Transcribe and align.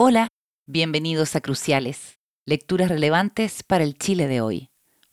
Hola, 0.00 0.28
bienvenidos 0.68 1.34
a 1.34 1.40
Cruciales, 1.40 2.20
lecturas 2.46 2.88
relevantes 2.88 3.64
para 3.64 3.82
el 3.82 3.98
Chile 3.98 4.28
de 4.28 4.40
hoy, 4.40 4.70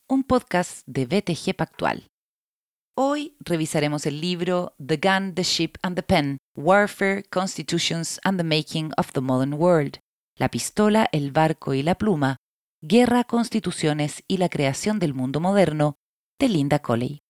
un 0.07 0.23
podcast 0.23 0.83
de 0.85 1.07
BTG 1.07 1.55
Pactual. 1.55 2.11
Hoy 2.95 3.35
revisaremos 3.39 4.05
el 4.05 4.21
libro 4.21 4.75
The 4.77 4.97
Gun, 4.97 5.33
the 5.33 5.41
Ship 5.41 5.71
and 5.81 5.95
the 5.95 6.03
Pen, 6.03 6.37
Warfare, 6.55 7.23
Constitutions 7.31 8.19
and 8.23 8.37
the 8.37 8.43
Making 8.43 8.91
of 8.95 9.11
the 9.13 9.21
Modern 9.21 9.53
World, 9.55 10.01
La 10.37 10.49
pistola, 10.49 11.09
el 11.11 11.31
barco 11.31 11.73
y 11.73 11.81
la 11.81 11.95
pluma, 11.95 12.37
Guerra, 12.83 13.23
Constituciones 13.23 14.23
y 14.27 14.37
la 14.37 14.49
creación 14.49 14.99
del 14.99 15.15
mundo 15.15 15.39
moderno, 15.39 15.95
de 16.37 16.47
Linda 16.47 16.77
Colley. 16.77 17.23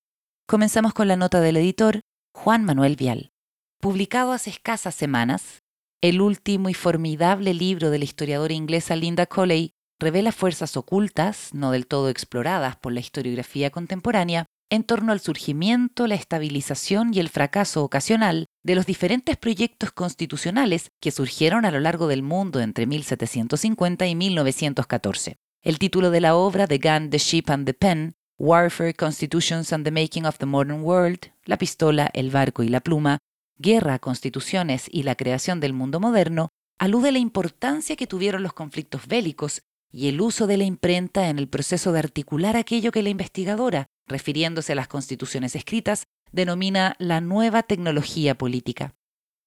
Comenzamos 0.45 0.93
con 0.93 1.07
la 1.07 1.15
nota 1.15 1.39
del 1.39 1.55
editor, 1.55 2.01
Juan 2.33 2.65
Manuel 2.65 2.97
Vial. 2.97 3.31
Publicado 3.79 4.33
hace 4.33 4.49
escasas 4.49 4.93
semanas, 4.93 5.63
el 6.01 6.21
último 6.21 6.69
y 6.69 6.73
formidable 6.73 7.53
libro 7.53 7.89
de 7.89 7.99
la 7.99 8.05
historiadora 8.05 8.53
inglesa 8.53 8.95
Linda 8.95 9.25
Colley 9.25 9.71
revela 9.99 10.31
fuerzas 10.31 10.75
ocultas, 10.77 11.53
no 11.53 11.71
del 11.71 11.87
todo 11.87 12.09
exploradas 12.09 12.75
por 12.75 12.93
la 12.93 12.99
historiografía 12.99 13.69
contemporánea, 13.69 14.45
en 14.69 14.83
torno 14.83 15.11
al 15.11 15.19
surgimiento, 15.19 16.07
la 16.07 16.15
estabilización 16.15 17.13
y 17.13 17.19
el 17.19 17.29
fracaso 17.29 17.83
ocasional 17.83 18.47
de 18.63 18.75
los 18.75 18.85
diferentes 18.85 19.37
proyectos 19.37 19.91
constitucionales 19.91 20.91
que 20.99 21.11
surgieron 21.11 21.65
a 21.65 21.71
lo 21.71 21.79
largo 21.79 22.07
del 22.07 22.23
mundo 22.23 22.59
entre 22.59 22.87
1750 22.87 24.07
y 24.07 24.15
1914. 24.15 25.37
El 25.61 25.79
título 25.79 26.11
de 26.11 26.21
la 26.21 26.35
obra, 26.35 26.67
The 26.67 26.79
Gun, 26.79 27.09
the 27.09 27.17
Ship 27.19 27.45
and 27.47 27.65
the 27.65 27.73
Pen, 27.73 28.15
Warfare, 28.37 28.93
Constitutions 28.93 29.71
and 29.71 29.85
the 29.85 29.91
Making 29.91 30.25
of 30.25 30.37
the 30.39 30.45
Modern 30.45 30.81
World, 30.81 31.31
La 31.45 31.57
pistola, 31.57 32.09
el 32.13 32.31
barco 32.31 32.63
y 32.63 32.69
la 32.69 32.81
pluma, 32.81 33.19
Guerra, 33.57 33.99
Constituciones 33.99 34.87
y 34.91 35.03
la 35.03 35.15
creación 35.15 35.59
del 35.59 35.73
mundo 35.73 35.99
moderno, 35.99 36.49
alude 36.77 37.09
a 37.09 37.11
la 37.13 37.19
importancia 37.19 37.95
que 37.95 38.07
tuvieron 38.07 38.43
los 38.43 38.53
conflictos 38.53 39.07
bélicos 39.07 39.61
y 39.91 40.09
el 40.09 40.19
uso 40.19 40.45
de 40.45 40.57
la 40.57 40.65
imprenta 40.65 41.29
en 41.29 41.39
el 41.39 41.47
proceso 41.47 41.93
de 41.93 41.99
articular 41.99 42.57
aquello 42.57 42.91
que 42.91 43.01
la 43.01 43.09
investigadora, 43.09 43.87
refiriéndose 44.07 44.73
a 44.73 44.75
las 44.75 44.89
constituciones 44.89 45.55
escritas, 45.55 46.03
denomina 46.33 46.95
la 46.99 47.21
nueva 47.21 47.63
tecnología 47.63 48.37
política. 48.37 48.93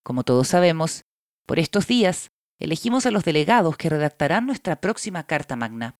Como 0.03 0.25
todos 0.25 0.49
sabemos, 0.49 1.05
por 1.45 1.59
estos 1.59 1.87
días 1.87 2.31
elegimos 2.59 3.05
a 3.05 3.11
los 3.11 3.25
delegados 3.25 3.77
que 3.77 3.91
redactarán 3.91 4.47
nuestra 4.47 4.81
próxima 4.81 5.25
Carta 5.25 5.55
Magna. 5.55 5.97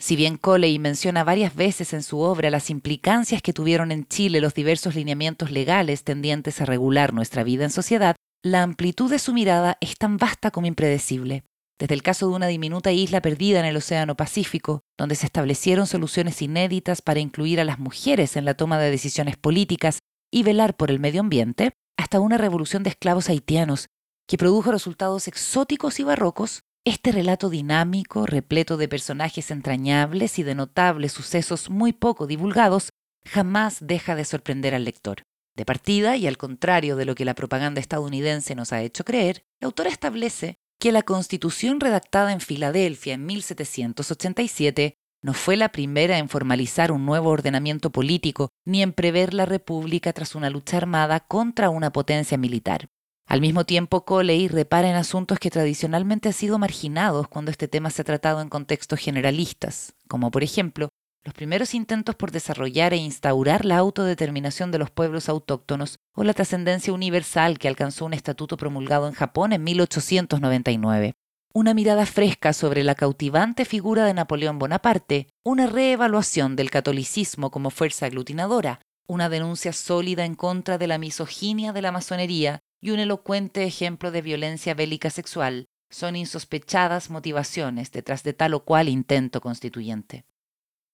Si 0.00 0.14
bien 0.14 0.36
Coley 0.36 0.78
menciona 0.78 1.24
varias 1.24 1.56
veces 1.56 1.92
en 1.92 2.04
su 2.04 2.20
obra 2.20 2.50
las 2.50 2.70
implicancias 2.70 3.42
que 3.42 3.52
tuvieron 3.52 3.90
en 3.90 4.06
Chile 4.06 4.40
los 4.40 4.54
diversos 4.54 4.94
lineamientos 4.94 5.50
legales 5.50 6.04
tendientes 6.04 6.60
a 6.60 6.66
regular 6.66 7.12
nuestra 7.12 7.42
vida 7.42 7.64
en 7.64 7.70
sociedad, 7.70 8.14
la 8.44 8.62
amplitud 8.62 9.10
de 9.10 9.18
su 9.18 9.34
mirada 9.34 9.76
es 9.80 9.96
tan 9.96 10.16
vasta 10.16 10.52
como 10.52 10.68
impredecible. 10.68 11.42
Desde 11.80 11.94
el 11.94 12.04
caso 12.04 12.28
de 12.28 12.34
una 12.36 12.46
diminuta 12.46 12.92
isla 12.92 13.20
perdida 13.20 13.58
en 13.58 13.64
el 13.66 13.76
Océano 13.76 14.16
Pacífico, 14.16 14.82
donde 14.96 15.16
se 15.16 15.26
establecieron 15.26 15.88
soluciones 15.88 16.42
inéditas 16.42 17.02
para 17.02 17.20
incluir 17.20 17.60
a 17.60 17.64
las 17.64 17.80
mujeres 17.80 18.36
en 18.36 18.44
la 18.44 18.54
toma 18.54 18.78
de 18.78 18.90
decisiones 18.90 19.36
políticas 19.36 19.98
y 20.32 20.44
velar 20.44 20.76
por 20.76 20.90
el 20.90 21.00
medio 21.00 21.20
ambiente, 21.20 21.72
hasta 21.96 22.20
una 22.20 22.38
revolución 22.38 22.84
de 22.84 22.90
esclavos 22.90 23.28
haitianos 23.28 23.88
que 24.28 24.38
produjo 24.38 24.70
resultados 24.70 25.26
exóticos 25.26 25.98
y 25.98 26.04
barrocos 26.04 26.60
este 26.84 27.12
relato 27.12 27.50
dinámico, 27.50 28.26
repleto 28.26 28.76
de 28.76 28.88
personajes 28.88 29.50
entrañables 29.50 30.38
y 30.38 30.42
de 30.42 30.54
notables 30.54 31.12
sucesos 31.12 31.70
muy 31.70 31.92
poco 31.92 32.26
divulgados, 32.26 32.90
jamás 33.26 33.78
deja 33.80 34.14
de 34.14 34.24
sorprender 34.24 34.74
al 34.74 34.84
lector. 34.84 35.22
De 35.56 35.64
partida, 35.64 36.16
y 36.16 36.26
al 36.26 36.38
contrario 36.38 36.96
de 36.96 37.04
lo 37.04 37.14
que 37.14 37.24
la 37.24 37.34
propaganda 37.34 37.80
estadounidense 37.80 38.54
nos 38.54 38.72
ha 38.72 38.82
hecho 38.82 39.04
creer, 39.04 39.42
la 39.60 39.66
autora 39.66 39.90
establece 39.90 40.56
que 40.78 40.92
la 40.92 41.02
constitución 41.02 41.80
redactada 41.80 42.32
en 42.32 42.40
Filadelfia 42.40 43.14
en 43.14 43.26
1787 43.26 44.94
no 45.20 45.34
fue 45.34 45.56
la 45.56 45.70
primera 45.70 46.18
en 46.18 46.28
formalizar 46.28 46.92
un 46.92 47.04
nuevo 47.04 47.30
ordenamiento 47.30 47.90
político 47.90 48.50
ni 48.64 48.82
en 48.82 48.92
prever 48.92 49.34
la 49.34 49.46
república 49.46 50.12
tras 50.12 50.36
una 50.36 50.48
lucha 50.48 50.76
armada 50.76 51.20
contra 51.20 51.70
una 51.70 51.90
potencia 51.90 52.38
militar. 52.38 52.88
Al 53.28 53.42
mismo 53.42 53.64
tiempo, 53.64 54.06
Coley 54.06 54.48
repara 54.48 54.88
en 54.88 54.96
asuntos 54.96 55.38
que 55.38 55.50
tradicionalmente 55.50 56.30
han 56.30 56.32
sido 56.32 56.58
marginados 56.58 57.28
cuando 57.28 57.50
este 57.50 57.68
tema 57.68 57.90
se 57.90 58.00
ha 58.00 58.04
tratado 58.06 58.40
en 58.40 58.48
contextos 58.48 58.98
generalistas, 58.98 59.92
como 60.08 60.30
por 60.30 60.42
ejemplo 60.42 60.88
los 61.24 61.34
primeros 61.34 61.74
intentos 61.74 62.14
por 62.14 62.30
desarrollar 62.30 62.94
e 62.94 62.96
instaurar 62.96 63.66
la 63.66 63.76
autodeterminación 63.76 64.70
de 64.70 64.78
los 64.78 64.90
pueblos 64.90 65.28
autóctonos 65.28 65.98
o 66.14 66.24
la 66.24 66.32
trascendencia 66.32 66.90
universal 66.90 67.58
que 67.58 67.68
alcanzó 67.68 68.06
un 68.06 68.14
estatuto 68.14 68.56
promulgado 68.56 69.06
en 69.06 69.12
Japón 69.12 69.52
en 69.52 69.62
1899. 69.62 71.12
Una 71.52 71.74
mirada 71.74 72.06
fresca 72.06 72.54
sobre 72.54 72.82
la 72.82 72.94
cautivante 72.94 73.66
figura 73.66 74.06
de 74.06 74.14
Napoleón 74.14 74.58
Bonaparte, 74.58 75.26
una 75.44 75.66
reevaluación 75.66 76.56
del 76.56 76.70
catolicismo 76.70 77.50
como 77.50 77.68
fuerza 77.68 78.06
aglutinadora, 78.06 78.80
una 79.06 79.28
denuncia 79.28 79.74
sólida 79.74 80.24
en 80.24 80.34
contra 80.34 80.78
de 80.78 80.86
la 80.86 80.96
misoginia 80.96 81.74
de 81.74 81.82
la 81.82 81.92
masonería 81.92 82.62
y 82.80 82.90
un 82.90 82.98
elocuente 83.00 83.64
ejemplo 83.64 84.10
de 84.10 84.22
violencia 84.22 84.74
bélica 84.74 85.10
sexual 85.10 85.66
son 85.90 86.16
insospechadas 86.16 87.10
motivaciones 87.10 87.90
detrás 87.90 88.22
de 88.22 88.32
tal 88.34 88.54
o 88.54 88.64
cual 88.64 88.88
intento 88.88 89.40
constituyente. 89.40 90.24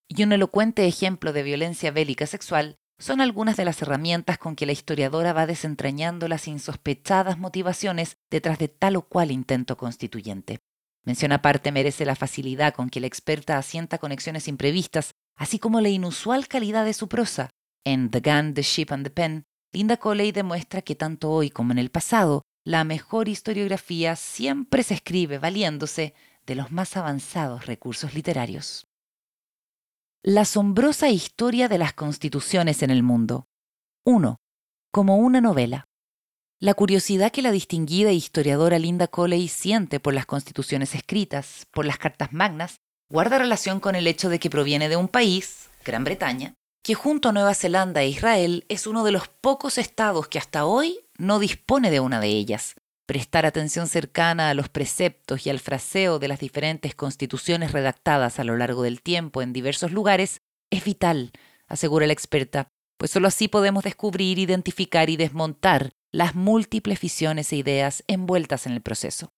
Y 0.08 0.22
un 0.22 0.32
elocuente 0.32 0.86
ejemplo 0.86 1.32
de 1.32 1.42
violencia 1.42 1.90
bélica 1.90 2.26
sexual 2.26 2.76
son 2.98 3.20
algunas 3.20 3.56
de 3.56 3.64
las 3.64 3.82
herramientas 3.82 4.38
con 4.38 4.54
que 4.54 4.66
la 4.66 4.72
historiadora 4.72 5.32
va 5.32 5.46
desentrañando 5.46 6.28
las 6.28 6.46
insospechadas 6.46 7.38
motivaciones 7.38 8.16
detrás 8.30 8.58
de 8.58 8.68
tal 8.68 8.96
o 8.96 9.02
cual 9.02 9.30
intento 9.30 9.76
constituyente. 9.76 10.60
Mención 11.04 11.32
aparte 11.32 11.72
merece 11.72 12.04
la 12.04 12.14
facilidad 12.14 12.72
con 12.72 12.88
que 12.88 13.00
la 13.00 13.08
experta 13.08 13.58
asienta 13.58 13.98
conexiones 13.98 14.48
imprevistas, 14.48 15.10
así 15.36 15.58
como 15.58 15.80
la 15.80 15.88
inusual 15.88 16.46
calidad 16.46 16.84
de 16.84 16.94
su 16.94 17.08
prosa. 17.08 17.50
En 17.84 18.10
The 18.10 18.20
Gun, 18.20 18.54
The 18.54 18.62
Ship 18.62 18.86
and 18.90 19.04
the 19.04 19.10
Pen 19.10 19.44
Linda 19.74 19.96
Coley 19.96 20.30
demuestra 20.30 20.82
que 20.82 20.94
tanto 20.94 21.32
hoy 21.32 21.50
como 21.50 21.72
en 21.72 21.80
el 21.80 21.90
pasado, 21.90 22.42
la 22.64 22.84
mejor 22.84 23.28
historiografía 23.28 24.14
siempre 24.14 24.84
se 24.84 24.94
escribe 24.94 25.38
valiéndose 25.38 26.14
de 26.46 26.54
los 26.54 26.70
más 26.70 26.96
avanzados 26.96 27.66
recursos 27.66 28.14
literarios. 28.14 28.86
La 30.22 30.42
asombrosa 30.42 31.08
historia 31.08 31.66
de 31.66 31.78
las 31.78 31.92
constituciones 31.92 32.84
en 32.84 32.90
el 32.90 33.02
mundo. 33.02 33.48
1. 34.06 34.36
Como 34.92 35.16
una 35.16 35.40
novela. 35.40 35.86
La 36.60 36.74
curiosidad 36.74 37.32
que 37.32 37.42
la 37.42 37.50
distinguida 37.50 38.12
historiadora 38.12 38.78
Linda 38.78 39.08
Coley 39.08 39.48
siente 39.48 39.98
por 39.98 40.14
las 40.14 40.24
constituciones 40.24 40.94
escritas, 40.94 41.66
por 41.72 41.84
las 41.84 41.98
cartas 41.98 42.32
magnas, 42.32 42.76
guarda 43.10 43.38
relación 43.38 43.80
con 43.80 43.96
el 43.96 44.06
hecho 44.06 44.28
de 44.28 44.38
que 44.38 44.50
proviene 44.50 44.88
de 44.88 44.96
un 44.96 45.08
país, 45.08 45.68
Gran 45.84 46.04
Bretaña, 46.04 46.54
que 46.84 46.94
junto 46.94 47.30
a 47.30 47.32
Nueva 47.32 47.54
Zelanda 47.54 48.02
e 48.02 48.08
Israel 48.08 48.66
es 48.68 48.86
uno 48.86 49.04
de 49.04 49.10
los 49.10 49.26
pocos 49.26 49.78
estados 49.78 50.28
que 50.28 50.38
hasta 50.38 50.66
hoy 50.66 51.00
no 51.16 51.38
dispone 51.38 51.90
de 51.90 51.98
una 51.98 52.20
de 52.20 52.28
ellas. 52.28 52.74
Prestar 53.06 53.46
atención 53.46 53.88
cercana 53.88 54.50
a 54.50 54.54
los 54.54 54.68
preceptos 54.68 55.46
y 55.46 55.50
al 55.50 55.60
fraseo 55.60 56.18
de 56.18 56.28
las 56.28 56.40
diferentes 56.40 56.94
constituciones 56.94 57.72
redactadas 57.72 58.38
a 58.38 58.44
lo 58.44 58.58
largo 58.58 58.82
del 58.82 59.00
tiempo 59.00 59.40
en 59.40 59.54
diversos 59.54 59.92
lugares 59.92 60.42
es 60.70 60.84
vital, 60.84 61.32
asegura 61.68 62.06
la 62.06 62.12
experta, 62.12 62.68
pues 62.98 63.10
solo 63.10 63.28
así 63.28 63.48
podemos 63.48 63.82
descubrir, 63.82 64.38
identificar 64.38 65.08
y 65.08 65.16
desmontar 65.16 65.92
las 66.12 66.34
múltiples 66.34 67.00
visiones 67.00 67.50
e 67.54 67.56
ideas 67.56 68.04
envueltas 68.08 68.66
en 68.66 68.72
el 68.72 68.82
proceso. 68.82 69.32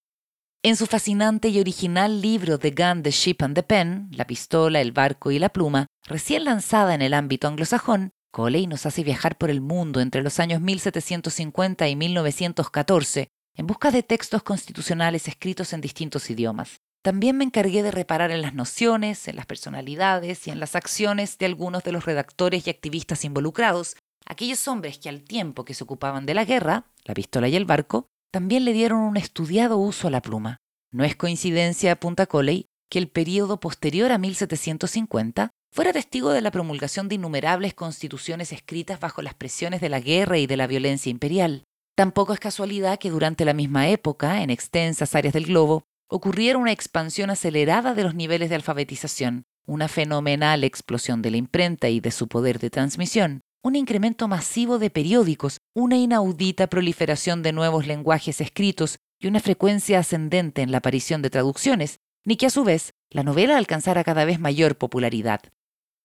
En 0.67 0.75
su 0.75 0.87
fascinante 0.87 1.49
y 1.49 1.61
original 1.61 2.21
libro 2.21 2.59
The 2.59 2.73
Gun, 2.73 3.05
the 3.05 3.13
Ship 3.13 3.37
and 3.39 3.55
the 3.55 3.63
Pen, 3.63 4.09
La 4.11 4.27
pistola, 4.27 4.81
el 4.81 4.91
barco 4.91 5.31
y 5.31 5.39
la 5.39 5.49
pluma, 5.49 5.87
recién 6.09 6.43
lanzada 6.43 6.93
en 6.93 7.03
el 7.03 7.15
ámbito 7.15 7.47
anglosajón, 7.47 8.11
Coley 8.33 8.67
nos 8.67 8.85
hace 8.85 9.05
viajar 9.05 9.39
por 9.39 9.49
el 9.49 9.61
mundo 9.61 10.01
entre 10.01 10.25
los 10.25 10.41
años 10.41 10.61
1750 10.61 11.87
y 11.87 11.95
1914 11.95 13.29
en 13.55 13.67
busca 13.69 13.93
de 13.93 14.03
textos 14.03 14.43
constitucionales 14.43 15.29
escritos 15.29 15.73
en 15.73 15.83
distintos 15.83 16.29
idiomas. 16.31 16.81
También 17.01 17.37
me 17.37 17.45
encargué 17.45 17.85
de 17.85 17.93
reparar 17.93 18.33
en 18.33 18.43
las 18.43 18.53
nociones, 18.53 19.29
en 19.29 19.37
las 19.37 19.47
personalidades 19.47 20.49
y 20.49 20.51
en 20.51 20.59
las 20.59 20.75
acciones 20.75 21.39
de 21.39 21.47
algunos 21.47 21.85
de 21.85 21.93
los 21.93 22.07
redactores 22.07 22.67
y 22.67 22.71
activistas 22.71 23.25
involucrados, 23.25 23.95
aquellos 24.25 24.67
hombres 24.67 24.99
que 24.99 25.11
al 25.11 25.23
tiempo 25.23 25.65
que 25.65 25.75
se 25.75 25.85
ocupaban 25.85 26.27
de 26.27 26.35
la 26.35 26.45
guerra, 26.45 26.87
la 27.05 27.15
pistola 27.15 27.47
y 27.47 27.55
el 27.55 27.67
barco, 27.67 28.09
también 28.31 28.65
le 28.65 28.73
dieron 28.73 29.01
un 29.01 29.17
estudiado 29.17 29.79
uso 29.79 30.09
a 30.09 30.11
la 30.11 30.23
pluma. 30.23 30.59
No 30.91 31.05
es 31.05 31.17
coincidencia, 31.17 31.93
apunta 31.93 32.27
Coley, 32.27 32.67
que 32.91 32.99
el 32.99 33.09
período 33.09 33.61
posterior 33.61 34.13
a 34.13 34.19
1750 34.19 35.51
fuera 35.73 35.93
testigo 35.93 36.31
de 36.31 36.41
la 36.41 36.51
promulgación 36.51 37.09
de 37.09 37.17
innumerables 37.17 37.75
constituciones 37.75 38.53
escritas 38.53 39.01
bajo 39.01 39.23
las 39.23 39.35
presiones 39.35 39.81
de 39.81 39.89
la 39.89 40.01
guerra 40.01 40.39
y 40.39 40.47
de 40.47 40.57
la 40.57 40.67
violencia 40.67 41.11
imperial. 41.11 41.65
Tampoco 41.97 42.33
es 42.33 42.41
casualidad 42.41 42.99
que 42.99 43.11
durante 43.11 43.45
la 43.45 43.55
misma 43.55 43.89
época, 43.89 44.43
en 44.43 44.51
extensas 44.51 45.15
áreas 45.15 45.35
del 45.35 45.47
globo, 45.47 45.85
ocurriera 46.09 46.59
una 46.59 46.73
expansión 46.73 47.31
acelerada 47.31 47.95
de 47.95 48.05
los 48.05 48.15
niveles 48.15 48.49
de 48.49 48.55
alfabetización, 48.55 49.45
una 49.67 49.89
fenomenal 49.89 50.63
explosión 50.63 51.23
de 51.23 51.31
la 51.31 51.37
imprenta 51.39 51.89
y 51.89 52.01
de 52.01 52.11
su 52.11 52.29
poder 52.29 52.59
de 52.59 52.71
transmisión, 52.71 53.41
un 53.63 53.77
incremento 53.77 54.29
masivo 54.29 54.79
de 54.79 54.91
periódicos, 54.91 55.59
una 55.75 55.97
inaudita 55.97 56.69
proliferación 56.69 57.43
de 57.43 57.53
nuevos 57.53 57.87
lenguajes 57.87 58.41
escritos 58.41 58.99
y 59.19 59.27
una 59.27 59.41
frecuencia 59.41 59.99
ascendente 59.99 60.63
en 60.63 60.71
la 60.71 60.79
aparición 60.79 61.23
de 61.23 61.31
traducciones, 61.31 61.99
ni 62.25 62.37
que 62.37 62.47
a 62.47 62.51
su 62.51 62.65
vez 62.65 62.93
la 63.11 63.23
novela 63.23 63.57
alcanzara 63.57 64.05
cada 64.05 64.25
vez 64.25 64.39
mayor 64.39 64.77
popularidad. 64.77 65.41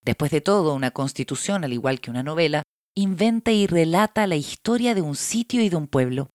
Después 0.03 0.31
de 0.31 0.41
todo, 0.41 0.73
una 0.73 0.91
constitución, 0.91 1.63
al 1.63 1.73
igual 1.73 1.99
que 1.99 2.09
una 2.09 2.23
novela, 2.23 2.63
inventa 2.95 3.51
y 3.51 3.67
relata 3.67 4.27
la 4.27 4.35
historia 4.35 4.95
de 4.95 5.01
un 5.01 5.15
sitio 5.15 5.61
y 5.61 5.69
de 5.69 5.75
un 5.75 5.87
pueblo. 5.87 6.29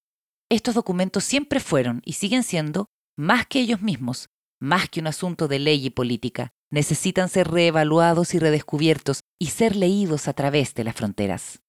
Estos 0.48 0.74
documentos 0.74 1.24
siempre 1.24 1.60
fueron 1.60 2.02
y 2.04 2.14
siguen 2.14 2.42
siendo, 2.42 2.86
más 3.16 3.46
que 3.46 3.60
ellos 3.60 3.82
mismos, 3.82 4.28
más 4.60 4.88
que 4.88 5.00
un 5.00 5.08
asunto 5.08 5.48
de 5.48 5.58
ley 5.58 5.84
y 5.84 5.90
política, 5.90 6.50
necesitan 6.70 7.28
ser 7.28 7.48
reevaluados 7.48 8.34
y 8.34 8.38
redescubiertos 8.38 9.20
y 9.38 9.46
ser 9.46 9.76
leídos 9.76 10.28
a 10.28 10.32
través 10.32 10.74
de 10.74 10.84
las 10.84 10.94
fronteras. 10.94 11.62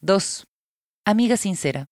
2. 0.00 0.46
Amiga 1.04 1.36
sincera. 1.36 1.86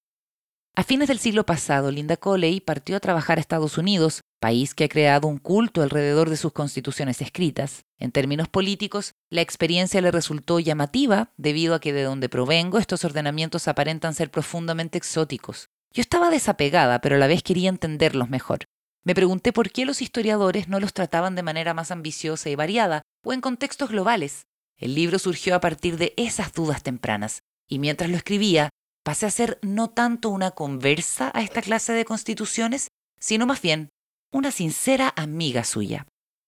A 0.75 0.83
fines 0.83 1.09
del 1.09 1.19
siglo 1.19 1.47
pasado, 1.47 1.91
Linda 1.91 2.19
Coley 2.19 2.61
partió 2.61 2.97
a 2.97 3.01
trabajar 3.01 3.39
a 3.39 3.41
Estados 3.41 3.79
Unidos, 3.79 4.21
país 4.41 4.75
que 4.75 4.85
ha 4.85 4.89
creado 4.89 5.27
un 5.27 5.39
culto 5.39 5.81
alrededor 5.81 6.29
de 6.29 6.37
sus 6.37 6.53
constituciones 6.53 7.23
escritas. 7.23 7.87
En 7.99 8.13
términos 8.13 8.49
políticos, 8.49 9.15
la 9.31 9.41
experiencia 9.41 10.03
le 10.03 10.11
resultó 10.11 10.61
llamativa 10.61 11.33
debido 11.39 11.75
a 11.75 11.81
que 11.81 11.95
de 11.95 12.03
donde 12.03 12.29
provengo 12.29 12.79
estos 12.79 13.07
ordenamientos 13.07 13.69
aparentan 13.69 14.13
ser 14.13 14.31
profundamente 14.31 14.99
exóticos. 14.99 15.71
Yo 15.95 16.03
estaba 16.03 16.29
desapegada, 16.29 17.01
pero 17.01 17.17
a 17.17 17.19
la 17.19 17.27
vez 17.27 17.43
quería 17.43 17.71
entenderlos 17.71 18.29
mejor. 18.29 18.67
Me 19.03 19.15
pregunté 19.15 19.55
por 19.55 19.71
qué 19.71 19.87
los 19.87 20.03
historiadores 20.03 20.69
no 20.69 20.79
los 20.79 20.93
trataban 20.93 21.37
de 21.37 21.43
manera 21.43 21.73
más 21.73 21.91
ambiciosa 21.91 22.51
y 22.51 22.55
variada, 22.55 23.01
o 23.25 23.33
en 23.33 23.41
contextos 23.41 23.89
globales. 23.89 24.47
El 24.79 24.95
libro 24.95 25.19
surgió 25.19 25.55
a 25.55 25.61
partir 25.61 25.97
de 25.97 26.13
esas 26.17 26.53
dudas 26.53 26.83
tempranas, 26.83 27.43
y 27.69 27.79
mientras 27.79 28.11
lo 28.11 28.17
escribía, 28.17 28.71
pasé 29.03 29.27
a 29.27 29.31
ser 29.31 29.59
no 29.63 29.91
tanto 29.91 30.31
una 30.31 30.51
conversa 30.51 31.31
a 31.35 31.43
esta 31.43 31.63
clase 31.63 31.93
de 31.93 32.05
constituciones, 32.05 32.89
sino 33.19 33.47
más 33.47 33.63
bien 33.63 33.91
una 34.33 34.51
sincera 34.51 35.15
amiga 35.17 35.65
suya. 35.65 36.07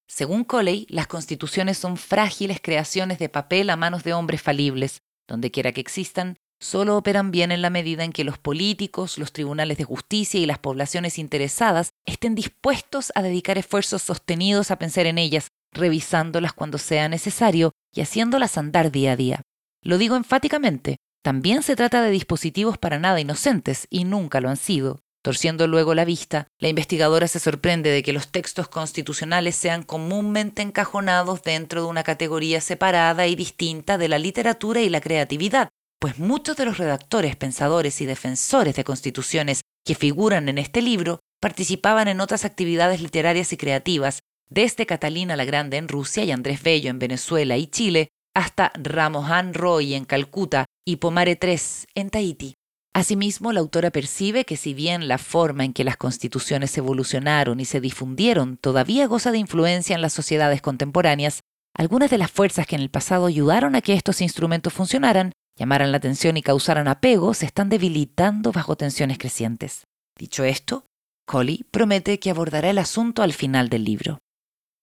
Según 0.09 0.45
Coley, 0.45 0.87
las 0.89 1.07
constituciones 1.07 1.79
son 1.79 1.97
frágiles 1.97 2.61
creaciones 2.63 3.19
de 3.19 3.29
papel 3.29 3.71
a 3.71 3.77
manos 3.77 4.05
de 4.05 4.15
hombres 4.15 4.43
falibles. 4.43 4.99
Donde 5.27 5.51
quiera 5.51 5.73
que 5.73 5.81
existan, 5.81 6.37
solo 6.61 6.97
operan 6.97 7.31
bien 7.31 7.53
en 7.53 7.63
la 7.63 7.71
medida 7.71 8.05
en 8.05 8.13
que 8.13 8.25
los 8.25 8.39
políticos, 8.39 9.19
los 9.19 9.33
tribunales 9.33 9.79
de 9.79 9.85
justicia 9.85 10.41
y 10.41 10.47
las 10.47 10.59
poblaciones 10.59 11.19
interesadas 11.19 11.91
estén 12.07 12.35
dispuestos 12.35 13.13
a 13.15 13.23
dedicar 13.23 13.59
esfuerzos 13.59 14.03
sostenidos 14.03 14.71
a 14.71 14.79
pensar 14.79 15.07
en 15.07 15.19
ellas, 15.19 15.49
revisándolas 15.79 16.53
cuando 16.53 16.77
sea 16.79 17.09
necesario 17.09 17.73
y 17.95 18.03
haciéndolas 18.03 18.59
andar 18.59 18.91
día 18.91 19.13
a 19.13 19.17
día. 19.17 19.43
Lo 19.83 19.97
digo 19.97 20.17
enfáticamente, 20.17 20.99
también 21.23 21.63
se 21.63 21.77
trata 21.77 22.03
de 22.03 22.11
dispositivos 22.11 22.79
para 22.79 22.99
nada 22.99 23.21
inocentes 23.21 23.87
y 23.91 24.05
nunca 24.05 24.41
lo 24.41 24.49
han 24.49 24.57
sido. 24.57 25.01
Torciendo 25.23 25.67
luego 25.67 25.95
la 25.95 26.05
vista, 26.05 26.47
la 26.59 26.69
investigadora 26.69 27.27
se 27.27 27.41
sorprende 27.41 27.91
de 27.91 28.03
que 28.03 28.13
los 28.13 28.31
textos 28.31 28.69
constitucionales 28.69 29.57
sean 29.57 29.83
comúnmente 29.83 30.63
encajonados 30.63 31.43
dentro 31.43 31.83
de 31.83 31.89
una 31.89 32.05
categoría 32.05 32.61
separada 32.61 33.27
y 33.27 33.35
distinta 33.35 33.99
de 33.99 34.09
la 34.09 34.19
literatura 34.19 34.81
y 34.81 34.89
la 34.89 35.01
creatividad, 35.01 35.69
pues 36.01 36.19
muchos 36.19 36.57
de 36.57 36.65
los 36.65 36.79
redactores, 36.79 37.37
pensadores 37.37 38.01
y 38.01 38.07
defensores 38.07 38.77
de 38.77 38.85
constituciones 38.85 39.63
que 39.85 39.95
figuran 39.95 40.49
en 40.49 40.59
este 40.59 40.83
libro 40.83 41.21
participaban 41.41 42.09
en 42.09 42.21
otras 42.21 42.45
actividades 42.45 43.01
literarias 43.01 43.53
y 43.53 43.57
creativas, 43.57 44.21
desde 44.51 44.87
Catalina 44.87 45.37
la 45.37 45.45
Grande 45.45 45.77
en 45.77 45.89
Rusia 45.89 46.25
y 46.25 46.31
Andrés 46.31 46.63
Bello 46.63 46.91
en 46.91 46.99
Venezuela 46.99 47.57
y 47.57 47.67
Chile, 47.67 48.09
hasta 48.35 48.73
Ramohan 48.75 49.55
Roy 49.55 49.95
en 49.95 50.05
Calcuta 50.05 50.67
y 50.87 50.97
Pomare 50.97 51.39
III 51.41 51.59
en 51.95 52.11
Tahití. 52.11 52.55
Asimismo, 52.95 53.53
la 53.53 53.61
autora 53.61 53.91
percibe 53.91 54.45
que 54.45 54.57
si 54.57 54.75
bien 54.75 55.09
la 55.09 55.19
forma 55.19 55.65
en 55.65 55.73
que 55.73 55.85
las 55.85 55.97
constituciones 55.97 56.77
evolucionaron 56.79 57.61
y 57.61 57.65
se 57.65 57.81
difundieron 57.81 58.57
todavía 58.57 59.07
goza 59.07 59.31
de 59.31 59.39
influencia 59.39 59.95
en 59.95 60.03
las 60.03 60.13
sociedades 60.13 60.63
contemporáneas, 60.63 61.41
algunas 61.75 62.11
de 62.11 62.19
las 62.19 62.31
fuerzas 62.31 62.67
que 62.67 62.77
en 62.77 62.83
el 62.83 62.91
pasado 62.91 63.27
ayudaron 63.27 63.77
a 63.77 63.83
que 63.83 63.95
estos 63.95 64.21
instrumentos 64.21 64.73
funcionaran, 64.73 65.33
llamaran 65.57 65.93
la 65.93 65.99
atención 65.99 66.37
y 66.37 66.43
causaran 66.43 66.89
apego, 66.89 67.35
se 67.35 67.47
están 67.47 67.69
debilitando 67.69 68.51
bajo 68.51 68.77
tensiones 68.77 69.19
crecientes. 69.19 69.85
Dicho 70.17 70.43
esto, 70.43 70.85
Colley 71.27 71.65
promete 71.71 72.19
que 72.19 72.31
abordará 72.31 72.71
el 72.71 72.79
asunto 72.79 73.23
al 73.23 73.33
final 73.33 73.69
del 73.69 73.85
libro. 73.85 74.19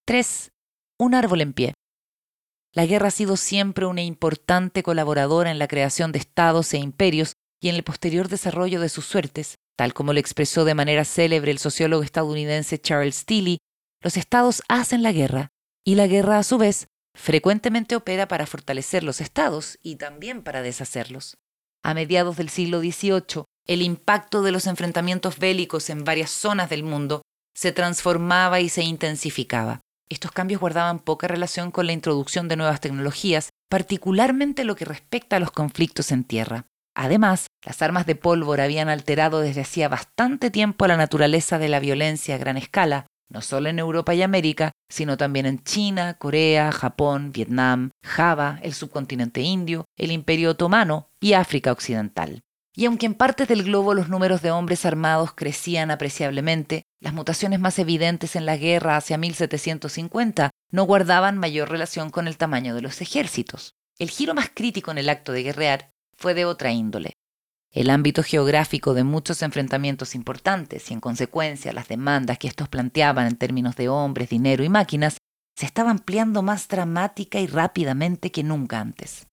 3. 0.07 0.52
Un 1.00 1.16
árbol 1.16 1.42
en 1.42 1.54
pie. 1.54 1.74
La 2.75 2.86
guerra 2.86 3.07
ha 3.07 3.12
sido 3.12 3.38
siempre 3.38 3.88
una 3.88 4.04
importante 4.04 4.84
colaboradora 4.84 5.50
en 5.50 5.57
la 5.57 5.68
creación 5.68 6.12
de 6.12 6.19
estados 6.19 6.72
e 6.75 6.78
imperios 6.78 7.34
y 7.60 7.69
en 7.69 7.75
el 7.75 7.84
posterior 7.84 8.28
desarrollo 8.28 8.80
de 8.80 8.90
sus 8.90 9.06
suertes, 9.06 9.56
tal 9.75 9.96
como 9.96 10.13
lo 10.13 10.19
expresó 10.19 10.63
de 10.63 10.75
manera 10.75 11.06
célebre 11.06 11.50
el 11.50 11.57
sociólogo 11.57 12.04
estadounidense 12.04 12.80
Charles 12.80 13.25
Tilly, 13.25 13.57
los 14.00 14.16
estados 14.16 14.62
hacen 14.68 15.02
la 15.02 15.12
guerra 15.12 15.48
y 15.84 15.96
la 15.96 16.06
guerra 16.06 16.38
a 16.38 16.44
su 16.44 16.60
vez 16.60 16.86
frecuentemente 17.16 17.96
opera 17.96 18.28
para 18.28 18.46
fortalecer 18.46 19.04
los 19.04 19.22
estados 19.22 19.80
y 19.81 19.96
también 19.96 20.44
para 20.44 20.62
deshacerlos. 20.62 21.38
A 21.84 21.96
mediados 21.96 22.38
del 22.38 22.50
siglo 22.50 22.80
XVIII, 22.80 23.46
el 23.66 23.81
impacto 23.81 24.44
de 24.44 24.51
los 24.51 24.68
enfrentamientos 24.68 25.40
bélicos 25.40 25.90
en 25.90 26.04
varias 26.04 26.30
zonas 26.30 26.69
del 26.69 26.84
mundo 26.84 27.24
se 27.56 27.72
transformaba 27.72 28.60
y 28.60 28.69
se 28.69 28.84
intensificaba. 28.84 29.81
Estos 30.07 30.31
cambios 30.31 30.62
guardaban 30.62 31.00
poca 31.00 31.28
relación 31.28 31.72
con 31.72 31.88
la 31.88 31.94
introducción 31.94 32.48
de 32.48 32.56
nuevas 32.56 32.80
tecnologías, 32.80 33.50
particularmente 33.69 34.63
lo 34.63 34.75
que 34.75 34.86
respecta 34.86 35.38
a 35.38 35.40
los 35.40 35.52
conflictos 35.52 36.12
en 36.12 36.24
tierra. 36.24 36.66
Además, 36.96 37.48
las 37.66 37.81
armas 37.81 38.06
de 38.06 38.16
pólvora 38.16 38.66
habían 38.66 38.88
alterado 38.88 39.42
desde 39.42 39.62
hacía 39.62 39.90
bastante 39.90 40.52
tiempo 40.52 40.88
la 40.88 40.96
naturaleza 40.96 41.57
de 41.57 41.69
la 41.69 41.80
violencia 41.80 42.36
a 42.36 42.38
gran 42.38 42.56
escala, 42.56 43.07
no 43.30 43.42
solo 43.42 43.69
en 43.69 43.80
Europa 43.80 44.13
y 44.13 44.22
América, 44.22 44.72
sino 44.90 45.18
también 45.18 45.48
en 45.48 45.63
China, 45.63 46.13
Corea, 46.13 46.72
Japón, 46.72 47.31
Vietnam, 47.31 47.90
Java, 48.04 48.60
el 48.62 48.74
subcontinente 48.74 49.42
indio, 49.42 49.86
el 49.98 50.12
Imperio 50.12 50.51
Otomano 50.51 51.08
y 51.19 51.34
África 51.34 51.72
Occidental. 51.72 52.42
Y 52.75 52.86
aunque 52.86 53.06
en 53.06 53.13
partes 53.13 53.48
del 53.48 53.63
globo 53.63 53.94
los 53.94 54.10
números 54.10 54.42
de 54.42 54.51
hombres 54.51 54.86
armados 54.86 55.31
crecían 55.33 55.92
apreciablemente, 55.92 56.83
las 57.00 57.13
mutaciones 57.13 57.60
más 57.62 57.80
evidentes 57.80 58.36
en 58.36 58.45
la 58.45 58.57
guerra 58.57 58.98
hacia 58.98 59.18
1750 59.18 60.51
no 60.72 60.83
guardaban 60.83 61.38
mayor 61.38 61.69
relación 61.69 62.10
con 62.10 62.27
el 62.27 62.38
tamaño 62.38 62.75
de 62.75 62.81
los 62.81 63.00
ejércitos. 63.00 63.75
El 63.98 64.10
giro 64.10 64.33
más 64.33 64.50
crítico 64.54 64.92
en 64.92 64.98
el 64.98 65.07
acto 65.07 65.31
de 65.31 65.44
guerrear 65.44 65.89
fue 66.18 66.33
de 66.33 66.44
otra 66.44 66.74
índole. 66.74 67.13
El 67.72 67.89
ámbito 67.89 68.24
geográfico 68.24 68.94
de 68.94 69.06
muchos 69.06 69.42
enfrentamientos 69.42 70.16
importantes 70.16 70.92
y 70.92 70.94
en 70.94 71.00
consecuencia 71.00 71.72
las 71.72 71.88
demandas 71.88 72.38
que 72.38 72.48
estos 72.48 72.68
planteaban 72.68 73.27
en 73.27 73.38
términos 73.38 73.75
de 73.77 73.88
hombres, 73.88 74.30
dinero 74.30 74.63
y 74.63 74.69
máquinas 74.69 75.17
se 75.55 75.65
estaba 75.65 75.91
ampliando 75.91 76.41
más 76.41 76.67
dramática 76.67 77.39
y 77.39 77.48
rápidamente 77.48 78.32
que 78.32 78.44
nunca 78.44 78.82
antes. 78.82 79.27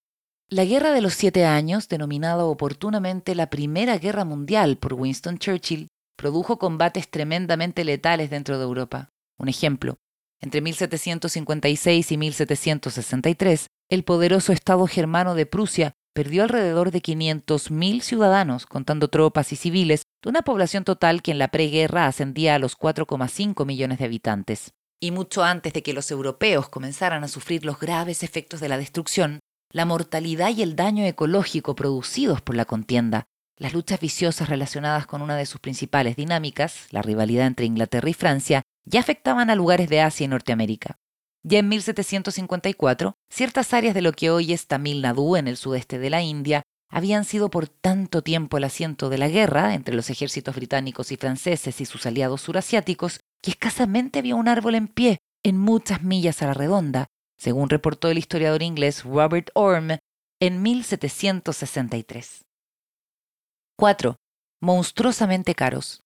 La 0.52 0.66
Guerra 0.66 0.92
de 0.92 1.00
los 1.00 1.14
Siete 1.14 1.46
Años, 1.46 1.88
denominada 1.88 2.44
oportunamente 2.44 3.34
la 3.34 3.48
Primera 3.48 3.96
Guerra 3.96 4.26
Mundial 4.26 4.76
por 4.76 4.92
Winston 4.92 5.38
Churchill, 5.38 5.88
produjo 6.14 6.58
combates 6.58 7.08
tremendamente 7.08 7.84
letales 7.84 8.28
dentro 8.28 8.58
de 8.58 8.64
Europa. 8.64 9.08
Un 9.38 9.48
ejemplo, 9.48 9.96
entre 10.42 10.60
1756 10.60 12.12
y 12.12 12.18
1763, 12.18 13.66
el 13.88 14.04
poderoso 14.04 14.52
Estado 14.52 14.86
germano 14.86 15.34
de 15.34 15.46
Prusia 15.46 15.94
perdió 16.12 16.42
alrededor 16.42 16.90
de 16.90 17.00
500.000 17.00 18.02
ciudadanos, 18.02 18.66
contando 18.66 19.08
tropas 19.08 19.54
y 19.54 19.56
civiles, 19.56 20.02
de 20.22 20.28
una 20.28 20.42
población 20.42 20.84
total 20.84 21.22
que 21.22 21.30
en 21.30 21.38
la 21.38 21.48
preguerra 21.48 22.06
ascendía 22.06 22.56
a 22.56 22.58
los 22.58 22.76
4,5 22.76 23.64
millones 23.64 24.00
de 24.00 24.04
habitantes. 24.04 24.72
Y 25.00 25.12
mucho 25.12 25.44
antes 25.44 25.72
de 25.72 25.82
que 25.82 25.94
los 25.94 26.10
europeos 26.10 26.68
comenzaran 26.68 27.24
a 27.24 27.28
sufrir 27.28 27.64
los 27.64 27.80
graves 27.80 28.22
efectos 28.22 28.60
de 28.60 28.68
la 28.68 28.76
destrucción, 28.76 29.40
la 29.72 29.86
mortalidad 29.86 30.54
y 30.54 30.62
el 30.62 30.76
daño 30.76 31.04
ecológico 31.04 31.74
producidos 31.74 32.42
por 32.42 32.54
la 32.54 32.66
contienda, 32.66 33.24
las 33.56 33.72
luchas 33.72 34.00
viciosas 34.00 34.48
relacionadas 34.48 35.06
con 35.06 35.22
una 35.22 35.36
de 35.36 35.46
sus 35.46 35.60
principales 35.60 36.16
dinámicas, 36.16 36.86
la 36.90 37.00
rivalidad 37.02 37.46
entre 37.46 37.66
Inglaterra 37.66 38.10
y 38.10 38.14
Francia, 38.14 38.62
ya 38.84 39.00
afectaban 39.00 39.50
a 39.50 39.54
lugares 39.54 39.88
de 39.88 40.00
Asia 40.00 40.24
y 40.24 40.28
Norteamérica. 40.28 40.98
Ya 41.42 41.58
en 41.58 41.68
1754, 41.68 43.14
ciertas 43.30 43.72
áreas 43.72 43.94
de 43.94 44.02
lo 44.02 44.12
que 44.12 44.30
hoy 44.30 44.52
es 44.52 44.66
Tamil 44.66 45.02
Nadu 45.02 45.36
en 45.36 45.48
el 45.48 45.56
sudeste 45.56 45.98
de 45.98 46.10
la 46.10 46.22
India 46.22 46.62
habían 46.90 47.24
sido 47.24 47.48
por 47.48 47.68
tanto 47.68 48.22
tiempo 48.22 48.58
el 48.58 48.64
asiento 48.64 49.08
de 49.08 49.18
la 49.18 49.28
guerra 49.28 49.74
entre 49.74 49.94
los 49.94 50.10
ejércitos 50.10 50.54
británicos 50.54 51.10
y 51.10 51.16
franceses 51.16 51.80
y 51.80 51.86
sus 51.86 52.04
aliados 52.04 52.42
surasiáticos 52.42 53.20
que 53.42 53.52
escasamente 53.52 54.18
había 54.18 54.36
un 54.36 54.46
árbol 54.46 54.74
en 54.74 54.88
pie 54.88 55.18
en 55.42 55.56
muchas 55.56 56.02
millas 56.02 56.42
a 56.42 56.46
la 56.46 56.54
redonda, 56.54 57.06
según 57.42 57.70
reportó 57.70 58.08
el 58.08 58.18
historiador 58.18 58.62
inglés 58.62 59.02
Robert 59.02 59.50
Orme 59.54 59.98
en 60.40 60.62
1763. 60.62 62.44
4. 63.76 64.16
Monstruosamente 64.60 65.56
caros. 65.56 66.04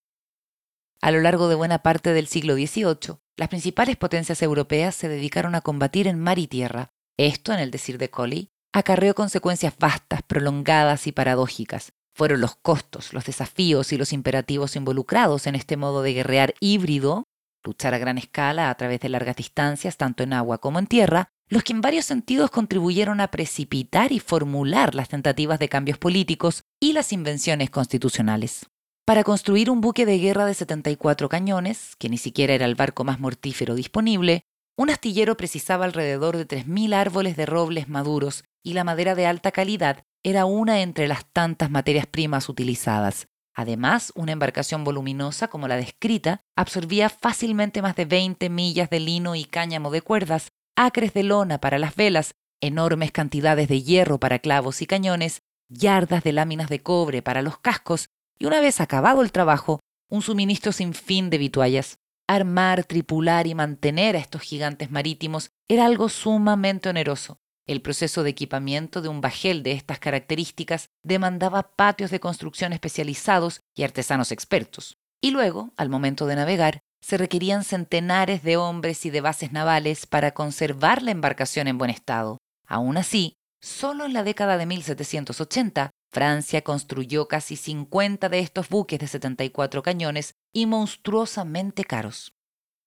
A 1.02 1.10
lo 1.10 1.20
largo 1.20 1.48
de 1.48 1.54
buena 1.54 1.82
parte 1.82 2.14
del 2.14 2.26
siglo 2.26 2.54
XVIII, 2.54 3.18
las 3.36 3.50
principales 3.50 3.98
potencias 3.98 4.40
europeas 4.40 4.94
se 4.94 5.10
dedicaron 5.10 5.54
a 5.54 5.60
combatir 5.60 6.08
en 6.08 6.18
mar 6.18 6.38
y 6.38 6.46
tierra. 6.46 6.88
Esto, 7.18 7.52
en 7.52 7.58
el 7.58 7.70
decir 7.70 7.98
de 7.98 8.08
Colley, 8.08 8.48
acarreó 8.72 9.14
consecuencias 9.14 9.76
vastas, 9.78 10.22
prolongadas 10.22 11.06
y 11.06 11.12
paradójicas. 11.12 11.92
fueron 12.14 12.40
los 12.40 12.56
costos, 12.56 13.12
los 13.12 13.26
desafíos 13.26 13.92
y 13.92 13.98
los 13.98 14.14
imperativos 14.14 14.74
involucrados 14.74 15.46
en 15.46 15.54
este 15.54 15.76
modo 15.76 16.00
de 16.00 16.14
guerrear 16.14 16.54
híbrido, 16.60 17.24
luchar 17.66 17.92
a 17.92 17.98
gran 17.98 18.16
escala 18.16 18.70
a 18.70 18.74
través 18.76 19.00
de 19.00 19.08
largas 19.08 19.36
distancias, 19.36 19.96
tanto 19.96 20.22
en 20.22 20.32
agua 20.32 20.58
como 20.58 20.78
en 20.78 20.86
tierra, 20.86 21.28
los 21.48 21.62
que 21.62 21.72
en 21.72 21.80
varios 21.80 22.04
sentidos 22.04 22.50
contribuyeron 22.50 23.20
a 23.20 23.30
precipitar 23.30 24.12
y 24.12 24.20
formular 24.20 24.94
las 24.94 25.08
tentativas 25.08 25.58
de 25.58 25.68
cambios 25.68 25.98
políticos 25.98 26.64
y 26.80 26.92
las 26.92 27.12
invenciones 27.12 27.70
constitucionales. 27.70 28.66
Para 29.04 29.22
construir 29.22 29.70
un 29.70 29.80
buque 29.80 30.06
de 30.06 30.18
guerra 30.18 30.46
de 30.46 30.54
74 30.54 31.28
cañones, 31.28 31.94
que 31.96 32.08
ni 32.08 32.18
siquiera 32.18 32.54
era 32.54 32.66
el 32.66 32.74
barco 32.74 33.04
más 33.04 33.20
mortífero 33.20 33.76
disponible, 33.76 34.42
un 34.76 34.90
astillero 34.90 35.36
precisaba 35.36 35.84
alrededor 35.84 36.36
de 36.36 36.46
3.000 36.46 36.94
árboles 36.94 37.36
de 37.36 37.46
robles 37.46 37.88
maduros 37.88 38.44
y 38.64 38.74
la 38.74 38.84
madera 38.84 39.14
de 39.14 39.26
alta 39.26 39.52
calidad 39.52 40.04
era 40.24 40.44
una 40.44 40.80
entre 40.80 41.06
las 41.06 41.24
tantas 41.26 41.70
materias 41.70 42.06
primas 42.06 42.48
utilizadas. 42.48 43.28
Además, 43.58 44.12
una 44.14 44.32
embarcación 44.32 44.84
voluminosa 44.84 45.48
como 45.48 45.66
la 45.66 45.76
descrita 45.76 46.42
absorbía 46.56 47.08
fácilmente 47.08 47.80
más 47.80 47.96
de 47.96 48.04
20 48.04 48.50
millas 48.50 48.90
de 48.90 49.00
lino 49.00 49.34
y 49.34 49.46
cáñamo 49.46 49.90
de 49.90 50.02
cuerdas, 50.02 50.52
acres 50.76 51.14
de 51.14 51.22
lona 51.22 51.58
para 51.58 51.78
las 51.78 51.96
velas, 51.96 52.34
enormes 52.60 53.12
cantidades 53.12 53.68
de 53.68 53.82
hierro 53.82 54.20
para 54.20 54.40
clavos 54.40 54.82
y 54.82 54.86
cañones, 54.86 55.40
yardas 55.70 56.22
de 56.22 56.32
láminas 56.32 56.68
de 56.68 56.82
cobre 56.82 57.22
para 57.22 57.40
los 57.40 57.58
cascos 57.58 58.10
y 58.38 58.44
una 58.44 58.60
vez 58.60 58.82
acabado 58.82 59.22
el 59.22 59.32
trabajo, 59.32 59.80
un 60.10 60.20
suministro 60.20 60.70
sin 60.70 60.92
fin 60.92 61.30
de 61.30 61.38
vituallas. 61.38 61.98
Armar, 62.28 62.84
tripular 62.84 63.46
y 63.46 63.54
mantener 63.54 64.16
a 64.16 64.18
estos 64.18 64.42
gigantes 64.42 64.90
marítimos 64.90 65.50
era 65.66 65.86
algo 65.86 66.10
sumamente 66.10 66.90
oneroso. 66.90 67.38
El 67.66 67.82
proceso 67.82 68.22
de 68.22 68.30
equipamiento 68.30 69.02
de 69.02 69.08
un 69.08 69.20
bajel 69.20 69.64
de 69.64 69.72
estas 69.72 69.98
características 69.98 70.90
demandaba 71.02 71.74
patios 71.74 72.12
de 72.12 72.20
construcción 72.20 72.72
especializados 72.72 73.62
y 73.74 73.82
artesanos 73.82 74.30
expertos. 74.30 74.98
Y 75.20 75.32
luego, 75.32 75.72
al 75.76 75.88
momento 75.88 76.26
de 76.26 76.36
navegar, 76.36 76.80
se 77.00 77.18
requerían 77.18 77.64
centenares 77.64 78.44
de 78.44 78.56
hombres 78.56 79.04
y 79.04 79.10
de 79.10 79.20
bases 79.20 79.50
navales 79.50 80.06
para 80.06 80.32
conservar 80.32 81.02
la 81.02 81.10
embarcación 81.10 81.66
en 81.66 81.78
buen 81.78 81.90
estado. 81.90 82.38
Aún 82.68 82.96
así, 82.96 83.34
solo 83.60 84.04
en 84.04 84.12
la 84.12 84.22
década 84.22 84.58
de 84.58 84.66
1780, 84.66 85.90
Francia 86.12 86.62
construyó 86.62 87.26
casi 87.26 87.56
50 87.56 88.28
de 88.28 88.38
estos 88.38 88.68
buques 88.68 89.00
de 89.00 89.08
74 89.08 89.82
cañones 89.82 90.34
y 90.52 90.66
monstruosamente 90.66 91.84
caros. 91.84 92.35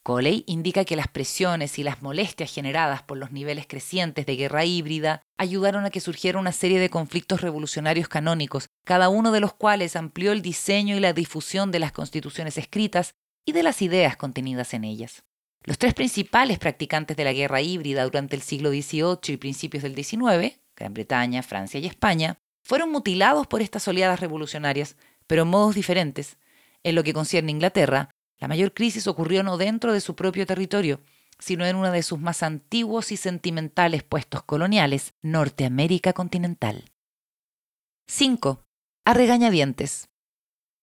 Coley 0.10 0.44
indica 0.48 0.86
que 0.86 0.96
las 0.96 1.08
presiones 1.08 1.78
y 1.78 1.84
las 1.84 2.02
molestias 2.02 2.52
generadas 2.52 3.04
por 3.04 3.20
los 3.20 3.32
niveles 3.32 3.68
crecientes 3.68 4.26
de 4.26 4.38
guerra 4.38 4.66
híbrida 4.66 5.22
ayudaron 5.38 5.86
a 5.86 5.92
que 5.92 6.00
surgiera 6.00 6.40
una 6.40 6.52
serie 6.52 6.80
de 6.80 6.90
conflictos 6.90 7.42
revolucionarios 7.42 8.08
canónicos, 8.08 8.70
cada 8.84 9.10
uno 9.10 9.32
de 9.32 9.40
los 9.40 9.54
cuales 9.54 9.96
amplió 9.96 10.32
el 10.32 10.42
diseño 10.42 10.98
y 10.98 11.00
la 11.00 11.14
difusión 11.14 11.70
de 11.70 11.78
las 11.78 11.92
constituciones 11.92 12.58
escritas 12.58 13.14
y 13.46 13.52
de 13.52 13.62
las 13.62 13.84
ideas 13.84 14.18
contenidas 14.18 14.74
en 14.74 14.84
ellas. 14.84 15.22
Los 15.64 15.78
tres 15.78 15.94
principales 15.94 16.58
practicantes 16.58 17.16
de 17.16 17.26
la 17.26 17.34
guerra 17.34 17.62
híbrida 17.62 18.04
durante 18.04 18.36
el 18.36 18.42
siglo 18.42 18.72
XVIII 18.72 19.20
y 19.28 19.38
principios 19.38 19.84
del 19.84 19.94
XIX, 19.94 20.60
Gran 20.76 20.96
Bretaña, 20.96 21.44
Francia 21.44 21.80
y 21.80 21.86
España, 21.86 22.40
fueron 22.64 22.92
mutilados 22.92 23.46
por 23.46 23.62
estas 23.62 23.88
oleadas 23.88 24.22
revolucionarias, 24.22 24.96
pero 25.28 25.44
en 25.44 25.50
modos 25.50 25.76
diferentes. 25.76 26.38
En 26.82 26.96
lo 26.96 27.04
que 27.04 27.14
concierne 27.14 27.52
a 27.52 27.56
Inglaterra, 27.56 28.10
la 28.40 28.48
mayor 28.48 28.74
crisis 28.74 29.08
ocurrió 29.08 29.44
no 29.44 29.58
dentro 29.58 29.94
de 29.94 30.02
su 30.02 30.16
propio 30.16 30.46
territorio, 30.46 31.02
sino 31.40 31.66
en 31.66 31.76
uno 31.76 31.92
de 31.92 32.04
sus 32.04 32.20
más 32.20 32.44
antiguos 32.44 33.12
y 33.12 33.18
sentimentales 33.18 34.04
puestos 34.04 34.44
coloniales, 34.44 35.14
Norteamérica 35.22 36.14
continental. 36.14 36.92
5. 38.08 38.62
A 39.06 39.14
regañadientes. 39.14 40.10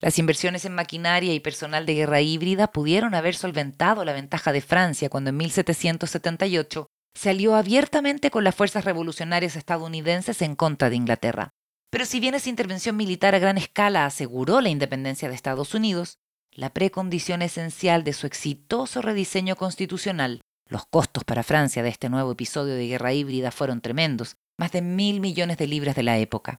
Las 0.00 0.18
inversiones 0.18 0.64
en 0.64 0.74
maquinaria 0.74 1.32
y 1.32 1.40
personal 1.40 1.86
de 1.86 1.94
guerra 1.94 2.20
híbrida 2.20 2.68
pudieron 2.68 3.14
haber 3.14 3.34
solventado 3.34 4.04
la 4.04 4.12
ventaja 4.12 4.52
de 4.52 4.60
Francia 4.60 5.08
cuando 5.08 5.30
en 5.30 5.38
1778 5.38 6.86
se 7.14 7.30
alió 7.30 7.54
abiertamente 7.54 8.30
con 8.30 8.44
las 8.44 8.54
fuerzas 8.54 8.84
revolucionarias 8.84 9.56
estadounidenses 9.56 10.42
en 10.42 10.54
contra 10.54 10.90
de 10.90 10.96
Inglaterra. 10.96 11.50
Pero 11.90 12.04
si 12.04 12.20
bien 12.20 12.34
esa 12.34 12.50
intervención 12.50 12.94
militar 12.96 13.34
a 13.34 13.38
gran 13.38 13.56
escala 13.56 14.04
aseguró 14.04 14.60
la 14.60 14.68
independencia 14.68 15.28
de 15.28 15.34
Estados 15.34 15.74
Unidos, 15.74 16.18
la 16.56 16.70
precondición 16.70 17.42
esencial 17.42 18.02
de 18.02 18.14
su 18.14 18.26
exitoso 18.26 19.02
rediseño 19.02 19.56
constitucional. 19.56 20.40
Los 20.68 20.86
costos 20.86 21.22
para 21.22 21.42
Francia 21.42 21.82
de 21.82 21.90
este 21.90 22.08
nuevo 22.08 22.32
episodio 22.32 22.74
de 22.74 22.88
guerra 22.88 23.12
híbrida 23.12 23.50
fueron 23.50 23.82
tremendos, 23.82 24.36
más 24.58 24.72
de 24.72 24.80
mil 24.80 25.20
millones 25.20 25.58
de 25.58 25.66
libras 25.66 25.94
de 25.94 26.02
la 26.02 26.16
época. 26.18 26.56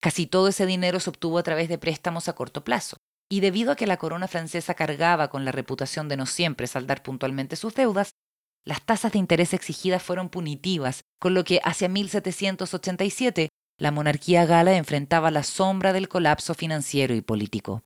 Casi 0.00 0.26
todo 0.26 0.48
ese 0.48 0.66
dinero 0.66 1.00
se 1.00 1.10
obtuvo 1.10 1.36
a 1.38 1.42
través 1.42 1.68
de 1.68 1.78
préstamos 1.78 2.28
a 2.28 2.34
corto 2.34 2.62
plazo, 2.62 2.96
y 3.28 3.40
debido 3.40 3.72
a 3.72 3.76
que 3.76 3.88
la 3.88 3.96
corona 3.96 4.28
francesa 4.28 4.74
cargaba 4.74 5.28
con 5.30 5.44
la 5.44 5.50
reputación 5.50 6.08
de 6.08 6.16
no 6.16 6.26
siempre 6.26 6.68
saldar 6.68 7.02
puntualmente 7.02 7.56
sus 7.56 7.74
deudas, 7.74 8.12
las 8.64 8.82
tasas 8.82 9.12
de 9.12 9.18
interés 9.18 9.52
exigidas 9.52 10.02
fueron 10.02 10.28
punitivas, 10.28 11.02
con 11.18 11.34
lo 11.34 11.42
que 11.42 11.60
hacia 11.64 11.88
1787 11.88 13.48
la 13.78 13.90
monarquía 13.90 14.46
gala 14.46 14.76
enfrentaba 14.76 15.32
la 15.32 15.42
sombra 15.42 15.92
del 15.92 16.08
colapso 16.08 16.54
financiero 16.54 17.14
y 17.14 17.20
político. 17.20 17.82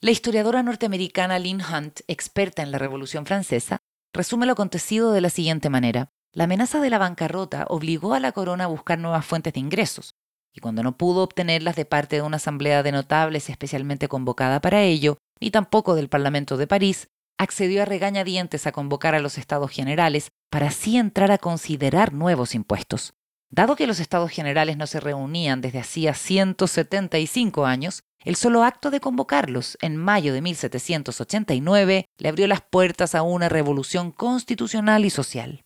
La 0.00 0.12
historiadora 0.12 0.62
norteamericana 0.62 1.40
Lynn 1.40 1.60
Hunt, 1.60 2.02
experta 2.06 2.62
en 2.62 2.70
la 2.70 2.78
Revolución 2.78 3.26
Francesa, 3.26 3.78
resume 4.14 4.46
lo 4.46 4.52
acontecido 4.52 5.10
de 5.10 5.20
la 5.20 5.28
siguiente 5.28 5.70
manera. 5.70 6.12
La 6.32 6.44
amenaza 6.44 6.80
de 6.80 6.88
la 6.88 6.98
bancarrota 6.98 7.66
obligó 7.68 8.14
a 8.14 8.20
la 8.20 8.30
corona 8.30 8.64
a 8.64 8.68
buscar 8.68 9.00
nuevas 9.00 9.26
fuentes 9.26 9.54
de 9.54 9.58
ingresos, 9.58 10.14
y 10.54 10.60
cuando 10.60 10.84
no 10.84 10.96
pudo 10.96 11.24
obtenerlas 11.24 11.74
de 11.74 11.84
parte 11.84 12.14
de 12.14 12.22
una 12.22 12.36
asamblea 12.36 12.84
de 12.84 12.92
notables 12.92 13.50
especialmente 13.50 14.06
convocada 14.06 14.60
para 14.60 14.84
ello, 14.84 15.18
ni 15.40 15.50
tampoco 15.50 15.96
del 15.96 16.08
Parlamento 16.08 16.56
de 16.56 16.68
París, 16.68 17.08
accedió 17.36 17.82
a 17.82 17.84
regañadientes 17.84 18.68
a 18.68 18.72
convocar 18.72 19.16
a 19.16 19.20
los 19.20 19.36
estados 19.36 19.72
generales 19.72 20.28
para 20.48 20.68
así 20.68 20.96
entrar 20.96 21.32
a 21.32 21.38
considerar 21.38 22.12
nuevos 22.12 22.54
impuestos. 22.54 23.14
Dado 23.50 23.74
que 23.74 23.88
los 23.88 23.98
estados 23.98 24.30
generales 24.30 24.76
no 24.76 24.86
se 24.86 25.00
reunían 25.00 25.60
desde 25.60 25.80
hacía 25.80 26.14
175 26.14 27.66
años, 27.66 28.04
el 28.24 28.36
solo 28.36 28.64
acto 28.64 28.90
de 28.90 29.00
convocarlos 29.00 29.78
en 29.80 29.96
mayo 29.96 30.32
de 30.32 30.40
1789 30.42 32.06
le 32.18 32.28
abrió 32.28 32.46
las 32.46 32.62
puertas 32.62 33.14
a 33.14 33.22
una 33.22 33.48
revolución 33.48 34.10
constitucional 34.10 35.04
y 35.04 35.10
social. 35.10 35.62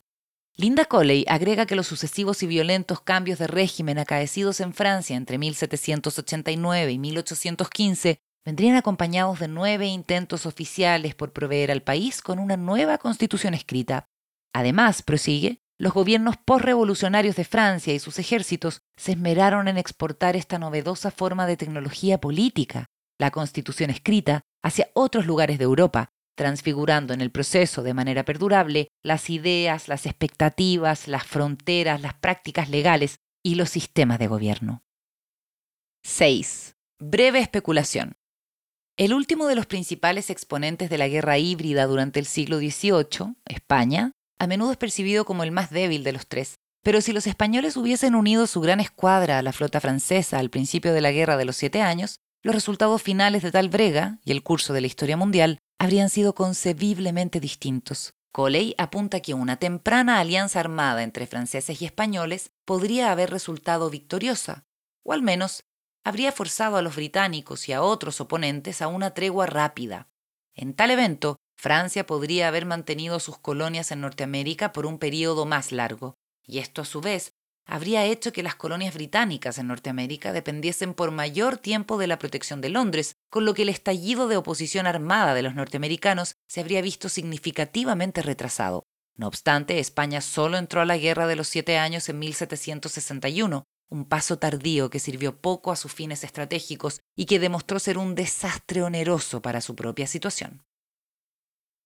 Linda 0.57 0.85
Colley 0.85 1.25
agrega 1.29 1.65
que 1.65 1.77
los 1.77 1.87
sucesivos 1.87 2.43
y 2.43 2.47
violentos 2.47 3.01
cambios 3.01 3.39
de 3.39 3.47
régimen 3.47 3.99
acaecidos 3.99 4.61
en 4.61 4.75
Francia 4.75 5.17
entre 5.17 5.39
1789 5.39 6.93
y 6.93 6.99
1815 6.99 8.19
vendrían 8.45 8.77
acompañados 8.77 9.39
de 9.39 9.49
nueve 9.49 9.87
intentos 9.87 10.45
oficiales 10.45 11.15
por 11.15 11.33
proveer 11.33 11.71
al 11.71 11.83
país 11.83 12.21
con 12.21 12.39
una 12.39 12.59
nueva 12.59 12.99
constitución 12.99 13.55
escrita. 13.55 14.05
Además, 14.53 15.03
prosigue, 15.03 15.62
los 15.83 15.93
gobiernos 15.93 16.37
postrevolucionarios 16.37 17.35
de 17.35 17.43
Francia 17.43 17.93
y 17.93 17.99
sus 17.99 18.21
ejércitos 18.21 18.83
se 18.97 19.13
esmeraron 19.13 19.67
en 19.67 19.79
exportar 19.79 20.37
esta 20.37 20.57
novedosa 20.61 21.11
forma 21.11 21.45
de 21.45 21.57
tecnología 21.57 22.21
política, 22.21 22.87
la 23.19 23.33
constitución 23.33 23.91
escrita, 23.91 24.43
hacia 24.63 24.91
otros 24.95 25.27
lugares 25.27 25.59
de 25.59 25.65
Europa, 25.65 26.11
transfigurando 26.37 27.13
en 27.15 27.21
el 27.21 27.33
proceso 27.33 27.83
de 27.83 27.95
manera 27.95 28.25
perdurable 28.25 28.91
las 29.03 29.29
ideas, 29.29 29.89
las 29.89 30.07
expectativas, 30.07 31.09
las 31.09 31.27
fronteras, 31.27 32.01
las 32.01 32.15
prácticas 32.15 32.71
legales 32.71 33.17
y 33.43 33.57
los 33.57 33.69
sistemas 33.69 34.21
de 34.21 34.29
gobierno. 34.29 34.85
6. 36.05 36.77
Breve 37.01 37.41
especulación. 37.41 38.13
El 38.97 39.15
último 39.15 39.49
de 39.49 39.57
los 39.57 39.67
principales 39.67 40.31
exponentes 40.31 40.91
de 40.91 40.99
la 40.99 41.09
guerra 41.09 41.39
híbrida 41.39 41.87
durante 41.87 42.21
el 42.21 42.27
siglo 42.27 42.59
XVIII, 42.59 43.35
España, 43.47 44.13
a 44.43 44.49
menudo 44.49 44.73
es 44.73 44.77
percibido 44.77 45.25
como 45.25 45.45
el 45.45 45.53
más 45.53 45.71
débil 45.71 46.03
de 46.03 46.11
los 46.11 46.27
tres. 46.27 46.57
Pero 46.83 47.01
si 47.01 47.13
los 47.13 47.29
españoles 47.29 47.77
hubiesen 47.77 48.17
unido 48.17 48.49
su 48.49 48.61
gran 48.61 48.81
escuadra 48.81 49.39
a 49.39 49.43
la 49.43 49.53
flota 49.53 49.81
francesa 49.81 50.41
al 50.41 50.51
principio 50.51 50.93
de 50.93 51.01
la 51.01 51.13
Guerra 51.13 51.37
de 51.37 51.45
los 51.45 51.55
Siete 51.55 51.81
Años, 51.81 52.17
los 52.43 52.53
resultados 52.53 53.01
finales 53.01 53.45
de 53.45 53.53
tal 53.53 53.69
brega 53.69 54.19
y 54.25 54.33
el 54.33 54.43
curso 54.43 54.73
de 54.73 54.81
la 54.81 54.89
historia 54.89 55.17
mundial 55.17 55.61
habrían 55.79 56.11
sido 56.11 56.35
concebiblemente 56.35 57.39
distintos. 57.39 58.15
Coley 58.33 58.75
apunta 58.79 59.21
que 59.21 59.33
una 59.33 59.59
temprana 59.59 60.19
alianza 60.19 60.59
armada 60.59 61.05
entre 61.05 61.29
franceses 61.29 61.81
y 61.81 61.85
españoles 61.85 62.51
podría 62.65 63.13
haber 63.13 63.31
resultado 63.31 63.91
victoriosa, 63.91 64.65
o 65.05 65.13
al 65.13 65.23
menos 65.23 65.63
habría 66.03 66.33
forzado 66.33 66.79
a 66.79 66.83
los 66.83 66.97
británicos 66.97 67.69
y 67.69 67.75
a 67.75 67.83
otros 67.83 68.21
oponentes 68.21 68.83
a 68.83 68.89
una 68.89 69.15
tregua 69.15 69.47
rápida. 69.47 70.09
En 70.53 70.75
tal 70.75 70.91
evento, 70.91 71.37
Francia 71.63 72.05
podría 72.07 72.49
haber 72.49 72.67
mantenido 72.67 73.21
sus 73.21 73.39
colonias 73.39 73.93
en 73.93 74.01
Norteamérica 74.01 74.73
por 74.73 74.85
un 74.85 74.99
periodo 74.99 75.47
más 75.47 75.71
largo, 75.71 76.17
y 76.45 76.59
esto 76.59 76.83
a 76.83 76.85
su 76.85 77.01
vez 77.01 77.35
habría 77.65 78.05
hecho 78.05 78.33
que 78.33 78.43
las 78.43 78.57
colonias 78.57 78.95
británicas 78.95 79.59
en 79.59 79.69
Norteamérica 79.69 80.33
dependiesen 80.33 80.93
por 80.93 81.13
mayor 81.13 81.59
tiempo 81.59 81.99
de 81.99 82.09
la 82.09 82.19
protección 82.19 82.61
de 82.61 82.71
Londres, 82.71 83.15
con 83.31 83.45
lo 83.45 83.55
que 83.55 83.63
el 83.63 83.69
estallido 83.69 84.27
de 84.27 84.39
oposición 84.39 84.89
armada 84.89 85.35
de 85.35 85.43
los 85.43 85.55
norteamericanos 85.55 86.35
se 86.49 86.63
habría 86.63 86.83
visto 86.83 87.09
significativamente 87.09 88.23
retrasado. 88.23 88.83
No 89.15 89.29
obstante, 89.29 89.79
España 89.79 90.21
solo 90.21 90.59
entró 90.59 90.81
a 90.81 90.85
la 90.85 90.99
Guerra 90.99 91.29
de 91.29 91.37
los 91.37 91.47
Siete 91.47 91.79
Años 91.79 92.09
en 92.09 92.19
1761, 92.19 93.63
un 93.89 94.05
paso 94.07 94.37
tardío 94.37 94.91
que 94.91 94.99
sirvió 94.99 95.41
poco 95.41 95.71
a 95.71 95.77
sus 95.77 95.93
fines 95.93 96.25
estratégicos 96.25 97.03
y 97.15 97.27
que 97.27 97.39
demostró 97.39 97.79
ser 97.79 97.99
un 97.99 98.17
desastre 98.17 98.83
oneroso 98.83 99.43
para 99.43 99.61
su 99.61 99.77
propia 99.77 100.09
situación. 100.09 100.61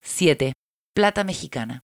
7. 0.07 0.55
Plata 0.95 1.25
mexicana. 1.25 1.83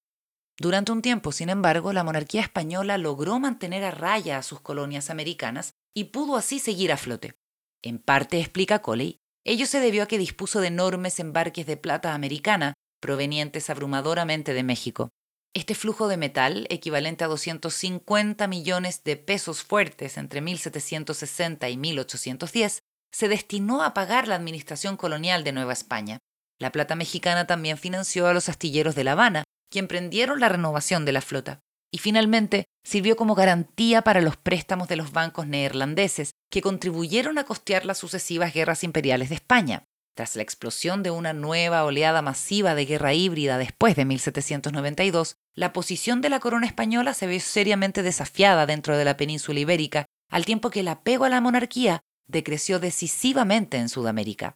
Durante 0.59 0.93
un 0.93 1.03
tiempo, 1.03 1.33
sin 1.33 1.51
embargo, 1.51 1.93
la 1.93 2.05
monarquía 2.05 2.41
española 2.41 2.97
logró 2.97 3.39
mantener 3.39 3.85
a 3.85 3.91
raya 3.91 4.39
a 4.39 4.43
sus 4.43 4.61
colonias 4.61 5.11
americanas 5.11 5.75
y 5.95 6.05
pudo 6.05 6.37
así 6.37 6.59
seguir 6.59 6.93
a 6.93 6.97
flote. 6.97 7.35
En 7.83 7.99
parte, 7.99 8.41
explica 8.41 8.81
Coley, 8.81 9.19
ello 9.45 9.67
se 9.67 9.81
debió 9.81 10.05
a 10.05 10.07
que 10.07 10.17
dispuso 10.17 10.61
de 10.61 10.69
enormes 10.69 11.21
embarques 11.21 11.67
de 11.67 11.77
plata 11.77 12.15
americana 12.15 12.75
provenientes 13.01 13.69
abrumadoramente 13.69 14.55
de 14.55 14.63
México. 14.63 15.11
Este 15.53 15.75
flujo 15.75 16.09
de 16.09 16.17
metal, 16.17 16.67
equivalente 16.71 17.25
a 17.25 17.29
250 17.29 18.47
millones 18.47 19.03
de 19.05 19.17
pesos 19.17 19.63
fuertes 19.63 20.17
entre 20.17 20.41
1760 20.41 21.69
y 21.69 21.77
1810, 21.77 22.79
se 23.13 23.29
destinó 23.29 23.83
a 23.83 23.93
pagar 23.93 24.29
la 24.29 24.37
administración 24.37 24.97
colonial 24.97 25.45
de 25.45 25.53
Nueva 25.53 25.75
España. 25.75 26.19
La 26.63 26.71
plata 26.71 26.95
mexicana 26.95 27.45
también 27.45 27.77
financió 27.77 28.29
a 28.29 28.33
los 28.33 28.49
astilleros 28.49 28.95
de 28.95 29.03
La 29.03 29.13
Habana, 29.13 29.43
que 29.69 29.81
emprendieron 29.81 30.39
la 30.39 30.49
renovación 30.49 31.05
de 31.05 31.11
la 31.11 31.21
flota. 31.21 31.59
Y 31.91 31.99
finalmente 31.99 32.67
sirvió 32.85 33.17
como 33.17 33.35
garantía 33.35 34.03
para 34.03 34.21
los 34.21 34.37
préstamos 34.37 34.87
de 34.87 34.95
los 34.95 35.11
bancos 35.11 35.49
neerlandeses, 35.49 36.35
que 36.53 36.63
contribuyeron 36.63 37.37
a 37.39 37.43
costear 37.43 37.85
las 37.85 37.99
sucesivas 37.99 38.55
guerras 38.55 38.85
imperiales 38.85 39.31
de 39.31 39.35
España. 39.35 39.83
Tras 40.15 40.37
la 40.37 40.43
explosión 40.43 41.03
de 41.03 41.11
una 41.11 41.33
nueva 41.33 41.83
oleada 41.83 42.23
masiva 42.23 42.77
de 42.77 42.87
guerra 42.87 43.13
híbrida 43.13 43.59
después 43.59 43.97
de 43.97 44.05
1792, 44.05 45.35
la 45.57 45.73
posición 45.73 46.21
de 46.21 46.31
la 46.31 46.39
corona 46.39 46.69
española 46.69 47.13
se 47.13 47.27
vio 47.27 47.41
seriamente 47.41 48.05
desafiada 48.05 48.67
dentro 48.67 48.97
de 48.97 49.05
la 49.05 49.17
península 49.17 49.59
ibérica, 49.59 50.07
al 50.31 50.45
tiempo 50.45 50.71
que 50.71 50.81
el 50.81 50.89
apego 50.89 51.25
a 51.25 51.29
la 51.29 51.41
monarquía 51.41 52.05
decreció 52.29 52.79
decisivamente 52.79 53.79
en 53.79 53.89
Sudamérica. 53.89 54.55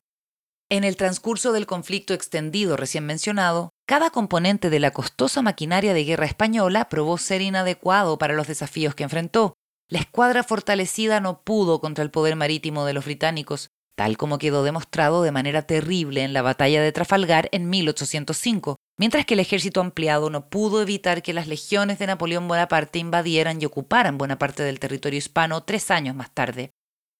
En 0.69 0.83
el 0.83 0.97
transcurso 0.97 1.53
del 1.53 1.65
conflicto 1.65 2.13
extendido 2.13 2.77
recién 2.77 3.07
mencionado, 3.07 3.71
cada 3.87 4.11
componente 4.11 4.69
de 4.69 4.81
la 4.81 4.91
costosa 4.91 5.41
maquinaria 5.41 5.95
de 5.95 6.05
guerra 6.05 6.27
española 6.27 6.89
probó 6.89 7.19
ser 7.19 7.41
inadecuado 7.41 8.19
para 8.19 8.35
los 8.35 8.49
desafíos 8.49 8.97
que 8.97 9.05
enfrentó. 9.05 9.55
La 9.89 10.01
escuadra 10.01 10.43
fortalecida 10.43 11.21
no 11.21 11.43
pudo 11.43 11.81
contra 11.81 12.03
el 12.03 12.11
poder 12.11 12.35
marítimo 12.35 12.85
de 12.85 12.95
los 12.95 13.05
británicos, 13.05 13.69
tal 13.95 14.17
como 14.17 14.39
quedó 14.39 14.65
demostrado 14.65 15.23
de 15.23 15.31
manera 15.31 15.63
terrible 15.63 16.25
en 16.25 16.33
la 16.33 16.43
batalla 16.43 16.83
de 16.83 16.91
Trafalgar 16.91 17.49
en 17.53 17.71
1805, 17.71 18.75
mientras 18.99 19.25
que 19.25 19.35
el 19.35 19.41
ejército 19.41 19.81
ampliado 19.81 20.31
no 20.31 20.49
pudo 20.49 20.83
evitar 20.83 21.23
que 21.23 21.33
las 21.33 21.47
legiones 21.47 22.01
de 22.01 22.09
Napoleón 22.09 22.49
Bonaparte 22.49 22.99
invadieran 22.99 23.63
y 23.63 23.67
ocuparan 23.67 24.19
buena 24.19 24.37
parte 24.37 24.65
del 24.65 24.81
territorio 24.81 25.19
hispano 25.19 25.63
tres 25.63 25.93
años 25.93 26.17
más 26.17 26.35
tarde. 26.35 26.73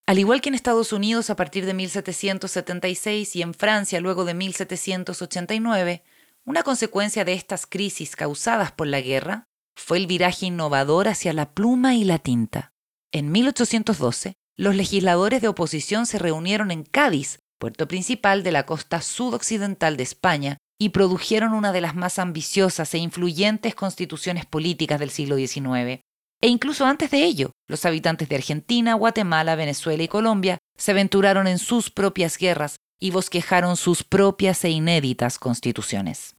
Al 0.07 0.19
igual 0.19 0.39
que 0.39 0.47
en 0.47 0.55
Estados 0.55 0.93
Unidos 0.93 1.29
a 1.29 1.35
partir 1.35 1.65
de 1.65 1.73
1776 1.73 3.35
y 3.35 3.41
en 3.41 3.53
Francia 3.53 3.99
luego 3.99 4.23
de 4.23 4.33
1789, 4.33 6.01
una 6.45 6.63
consecuencia 6.63 7.25
de 7.25 7.33
estas 7.33 7.65
crisis 7.65 8.15
causadas 8.15 8.71
por 8.71 8.87
la 8.87 9.01
guerra 9.01 9.43
fue 9.75 9.97
el 9.97 10.07
viraje 10.07 10.45
innovador 10.45 11.09
hacia 11.09 11.33
la 11.33 11.51
pluma 11.51 11.93
y 11.93 12.05
la 12.05 12.19
tinta. 12.19 12.71
En 13.11 13.33
1812, 13.33 14.35
los 14.55 14.75
legisladores 14.75 15.41
de 15.41 15.49
oposición 15.49 16.05
se 16.05 16.19
reunieron 16.19 16.71
en 16.71 16.83
Cádiz, 16.83 17.39
puerto 17.59 17.89
principal 17.89 18.43
de 18.43 18.53
la 18.53 18.65
costa 18.65 19.01
sudoccidental 19.01 19.97
de 19.97 20.03
España, 20.03 20.57
y 20.79 20.89
produjeron 20.89 21.51
una 21.51 21.73
de 21.73 21.81
las 21.81 21.95
más 21.95 22.17
ambiciosas 22.17 22.93
e 22.93 22.99
influyentes 22.99 23.75
constituciones 23.75 24.45
políticas 24.45 25.01
del 25.01 25.09
siglo 25.09 25.35
XIX. 25.35 26.01
E 26.47 26.49
incluso 26.49 26.85
antes 26.85 27.11
de 27.11 27.25
ello, 27.25 27.51
los 27.67 27.83
habitantes 27.83 28.29
de 28.29 28.37
Argentina, 28.37 28.93
Guatemala, 28.93 29.57
Venezuela 29.57 30.01
y 30.01 30.07
Colombia 30.07 30.59
se 30.77 30.91
aventuraron 30.91 31.45
en 31.45 31.59
sus 31.59 31.89
propias 31.89 32.37
guerras 32.37 32.77
y 33.01 33.11
bosquejaron 33.11 33.75
sus 33.75 34.05
propias 34.05 34.63
e 34.63 34.69
inéditas 34.69 35.39
constituciones. 35.39 36.37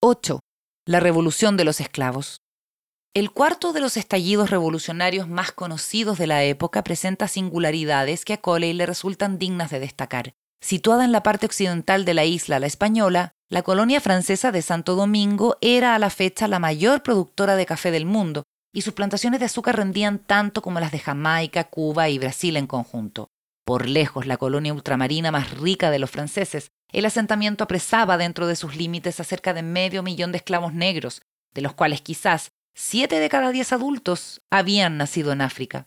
8. 0.00 0.38
La 0.86 1.00
Revolución 1.00 1.56
de 1.56 1.64
los 1.64 1.80
Esclavos. 1.80 2.36
El 3.12 3.32
cuarto 3.32 3.72
de 3.72 3.80
los 3.80 3.96
estallidos 3.96 4.50
revolucionarios 4.50 5.26
más 5.26 5.50
conocidos 5.50 6.16
de 6.16 6.28
la 6.28 6.44
época 6.44 6.84
presenta 6.84 7.26
singularidades 7.26 8.24
que 8.24 8.34
a 8.34 8.40
Coley 8.40 8.72
le 8.72 8.86
resultan 8.86 9.36
dignas 9.36 9.72
de 9.72 9.80
destacar. 9.80 10.32
Situada 10.60 11.04
en 11.04 11.10
la 11.10 11.24
parte 11.24 11.46
occidental 11.46 12.04
de 12.04 12.14
la 12.14 12.24
isla 12.24 12.60
La 12.60 12.68
Española, 12.68 13.32
la 13.50 13.64
colonia 13.64 14.00
francesa 14.00 14.52
de 14.52 14.62
Santo 14.62 14.94
Domingo 14.94 15.56
era 15.60 15.96
a 15.96 15.98
la 15.98 16.10
fecha 16.10 16.46
la 16.46 16.60
mayor 16.60 17.02
productora 17.02 17.56
de 17.56 17.66
café 17.66 17.90
del 17.90 18.06
mundo, 18.06 18.44
y 18.76 18.82
sus 18.82 18.92
plantaciones 18.92 19.40
de 19.40 19.46
azúcar 19.46 19.76
rendían 19.76 20.18
tanto 20.18 20.60
como 20.60 20.80
las 20.80 20.92
de 20.92 20.98
Jamaica, 20.98 21.64
Cuba 21.64 22.10
y 22.10 22.18
Brasil 22.18 22.56
en 22.56 22.66
conjunto. 22.66 23.30
Por 23.64 23.88
lejos 23.88 24.26
la 24.26 24.36
colonia 24.36 24.74
ultramarina 24.74 25.30
más 25.32 25.50
rica 25.58 25.90
de 25.90 25.98
los 25.98 26.10
franceses, 26.10 26.68
el 26.92 27.06
asentamiento 27.06 27.64
apresaba 27.64 28.18
dentro 28.18 28.46
de 28.46 28.54
sus 28.54 28.76
límites 28.76 29.18
a 29.18 29.24
cerca 29.24 29.54
de 29.54 29.62
medio 29.62 30.02
millón 30.02 30.30
de 30.30 30.38
esclavos 30.38 30.74
negros, 30.74 31.22
de 31.54 31.62
los 31.62 31.72
cuales 31.72 32.02
quizás 32.02 32.52
Siete 32.78 33.20
de 33.20 33.30
cada 33.30 33.52
diez 33.52 33.72
adultos 33.72 34.42
habían 34.50 34.98
nacido 34.98 35.32
en 35.32 35.40
África. 35.40 35.86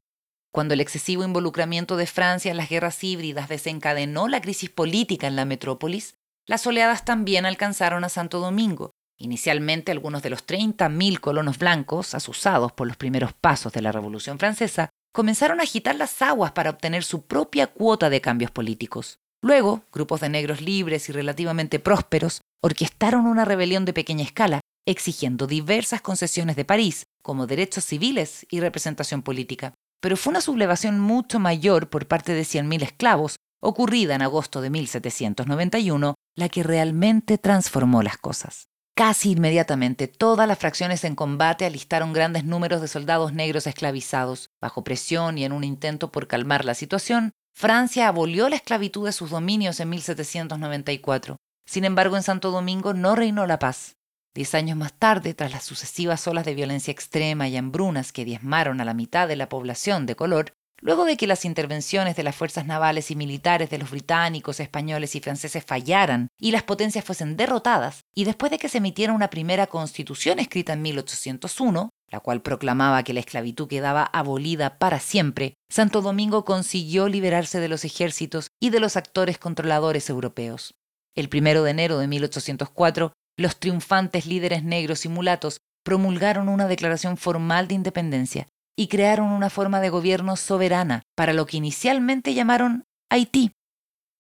Cuando 0.51 0.73
el 0.73 0.81
excesivo 0.81 1.23
involucramiento 1.23 1.97
de 1.97 2.07
Francia 2.07 2.49
en 2.49 2.57
las 2.57 2.67
guerras 2.67 3.03
híbridas 3.03 3.47
desencadenó 3.47 4.27
la 4.27 4.41
crisis 4.41 4.71
política 4.71 5.27
en 5.27 5.35
la 5.35 5.45
metrópolis, 5.45 6.15
las 6.47 6.65
oleadas 6.65 7.05
también 7.05 7.45
alcanzaron 7.45 8.03
a 8.05 8.09
Santo 8.09 8.39
Domingo. 8.39 8.89
Inicialmente 9.21 9.91
algunos 9.91 10.23
de 10.23 10.29
los 10.29 10.47
30.000 10.47 11.19
colonos 11.19 11.57
blancos, 11.57 12.15
asusados 12.15 12.71
por 12.71 12.87
los 12.87 12.95
primeros 12.95 13.33
pasos 13.33 13.73
de 13.73 13.81
la 13.81 13.91
Revolución 13.91 14.39
Francesa, 14.39 14.89
comenzaron 15.13 15.59
a 15.59 15.63
agitar 15.63 15.95
las 15.95 16.21
aguas 16.21 16.53
para 16.53 16.69
obtener 16.69 17.03
su 17.03 17.23
propia 17.23 17.67
cuota 17.67 18.09
de 18.09 18.21
cambios 18.21 18.51
políticos. 18.51 19.19
Luego, 19.41 19.83
grupos 19.91 20.21
de 20.21 20.29
negros 20.29 20.61
libres 20.61 21.09
y 21.09 21.11
relativamente 21.11 21.79
prósperos 21.79 22.41
orquestaron 22.61 23.25
una 23.25 23.43
rebelión 23.43 23.83
de 23.83 23.93
pequeña 23.93 24.23
escala 24.23 24.61
exigiendo 24.85 25.47
diversas 25.47 26.01
concesiones 26.01 26.55
de 26.55 26.65
París, 26.65 27.03
como 27.21 27.45
derechos 27.45 27.83
civiles 27.83 28.45
y 28.49 28.61
representación 28.61 29.21
política. 29.21 29.73
Pero 30.01 30.15
fue 30.15 30.31
una 30.31 30.41
sublevación 30.41 30.99
mucho 30.99 31.39
mayor 31.39 31.89
por 31.89 32.07
parte 32.07 32.33
de 32.33 32.43
100.000 32.43 32.83
esclavos, 32.83 33.35
ocurrida 33.61 34.15
en 34.15 34.21
agosto 34.21 34.61
de 34.61 34.69
1791, 34.69 36.15
la 36.35 36.49
que 36.49 36.63
realmente 36.63 37.37
transformó 37.37 38.01
las 38.01 38.17
cosas. 38.17 38.68
Casi 38.99 39.31
inmediatamente 39.31 40.09
todas 40.09 40.45
las 40.45 40.59
fracciones 40.59 41.05
en 41.05 41.15
combate 41.15 41.65
alistaron 41.65 42.11
grandes 42.11 42.43
números 42.43 42.81
de 42.81 42.89
soldados 42.89 43.31
negros 43.31 43.65
esclavizados. 43.65 44.49
Bajo 44.59 44.83
presión 44.83 45.37
y 45.37 45.45
en 45.45 45.53
un 45.53 45.63
intento 45.63 46.11
por 46.11 46.27
calmar 46.27 46.65
la 46.65 46.73
situación, 46.73 47.31
Francia 47.55 48.09
abolió 48.09 48.49
la 48.49 48.57
esclavitud 48.57 49.05
de 49.05 49.13
sus 49.13 49.29
dominios 49.29 49.79
en 49.79 49.87
1794. 49.87 51.37
Sin 51.65 51.85
embargo, 51.85 52.17
en 52.17 52.23
Santo 52.23 52.51
Domingo 52.51 52.93
no 52.93 53.15
reinó 53.15 53.47
la 53.47 53.57
paz. 53.57 53.95
Diez 54.35 54.53
años 54.53 54.75
más 54.75 54.91
tarde, 54.91 55.33
tras 55.33 55.53
las 55.53 55.63
sucesivas 55.63 56.27
olas 56.27 56.43
de 56.43 56.55
violencia 56.55 56.91
extrema 56.91 57.47
y 57.47 57.55
hambrunas 57.55 58.11
que 58.11 58.25
diezmaron 58.25 58.81
a 58.81 58.85
la 58.85 58.93
mitad 58.93 59.29
de 59.29 59.37
la 59.37 59.47
población 59.47 60.07
de 60.07 60.17
color, 60.17 60.51
luego 60.81 61.05
de 61.05 61.17
que 61.17 61.27
las 61.27 61.45
intervenciones 61.45 62.15
de 62.15 62.23
las 62.23 62.35
fuerzas 62.35 62.65
navales 62.65 63.11
y 63.11 63.15
militares 63.15 63.69
de 63.69 63.77
los 63.77 63.91
británicos, 63.91 64.59
españoles 64.59 65.15
y 65.15 65.19
franceses 65.19 65.63
fallaran 65.65 66.29
y 66.39 66.51
las 66.51 66.63
potencias 66.63 67.05
fuesen 67.05 67.37
derrotadas, 67.37 68.01
y 68.13 68.25
después 68.25 68.51
de 68.51 68.59
que 68.59 68.69
se 68.69 68.79
emitiera 68.79 69.13
una 69.13 69.29
primera 69.29 69.67
constitución 69.67 70.39
escrita 70.39 70.73
en 70.73 70.81
1801, 70.81 71.89
la 72.11 72.19
cual 72.19 72.41
proclamaba 72.41 73.03
que 73.03 73.13
la 73.13 73.19
esclavitud 73.19 73.67
quedaba 73.67 74.03
abolida 74.03 74.77
para 74.77 74.99
siempre, 74.99 75.53
Santo 75.69 76.01
Domingo 76.01 76.45
consiguió 76.45 77.07
liberarse 77.07 77.59
de 77.59 77.69
los 77.69 77.85
ejércitos 77.85 78.51
y 78.59 78.71
de 78.71 78.79
los 78.79 78.97
actores 78.97 79.37
controladores 79.37 80.09
europeos. 80.09 80.73
El 81.15 81.29
primero 81.29 81.63
de 81.63 81.71
enero 81.71 81.99
de 81.99 82.07
1804, 82.07 83.13
los 83.37 83.57
triunfantes 83.57 84.25
líderes 84.25 84.63
negros 84.63 85.05
y 85.05 85.09
mulatos 85.09 85.61
promulgaron 85.83 86.49
una 86.49 86.67
declaración 86.67 87.17
formal 87.17 87.67
de 87.67 87.75
independencia 87.75 88.47
y 88.79 88.87
crearon 88.87 89.33
una 89.33 89.49
forma 89.49 89.81
de 89.81 89.89
gobierno 89.89 90.37
soberana 90.37 91.01
para 91.13 91.33
lo 91.33 91.45
que 91.45 91.57
inicialmente 91.57 92.33
llamaron 92.33 92.85
Haití. 93.09 93.51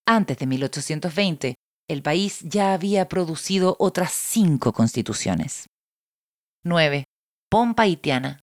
Antes 0.05 0.37
de 0.37 0.47
1820, 0.47 1.55
el 1.87 2.03
país 2.03 2.41
ya 2.41 2.73
había 2.73 3.07
producido 3.07 3.77
otras 3.79 4.11
cinco 4.11 4.73
constituciones. 4.73 5.67
9. 6.65 7.05
Pompa 7.49 7.83
haitiana. 7.83 8.41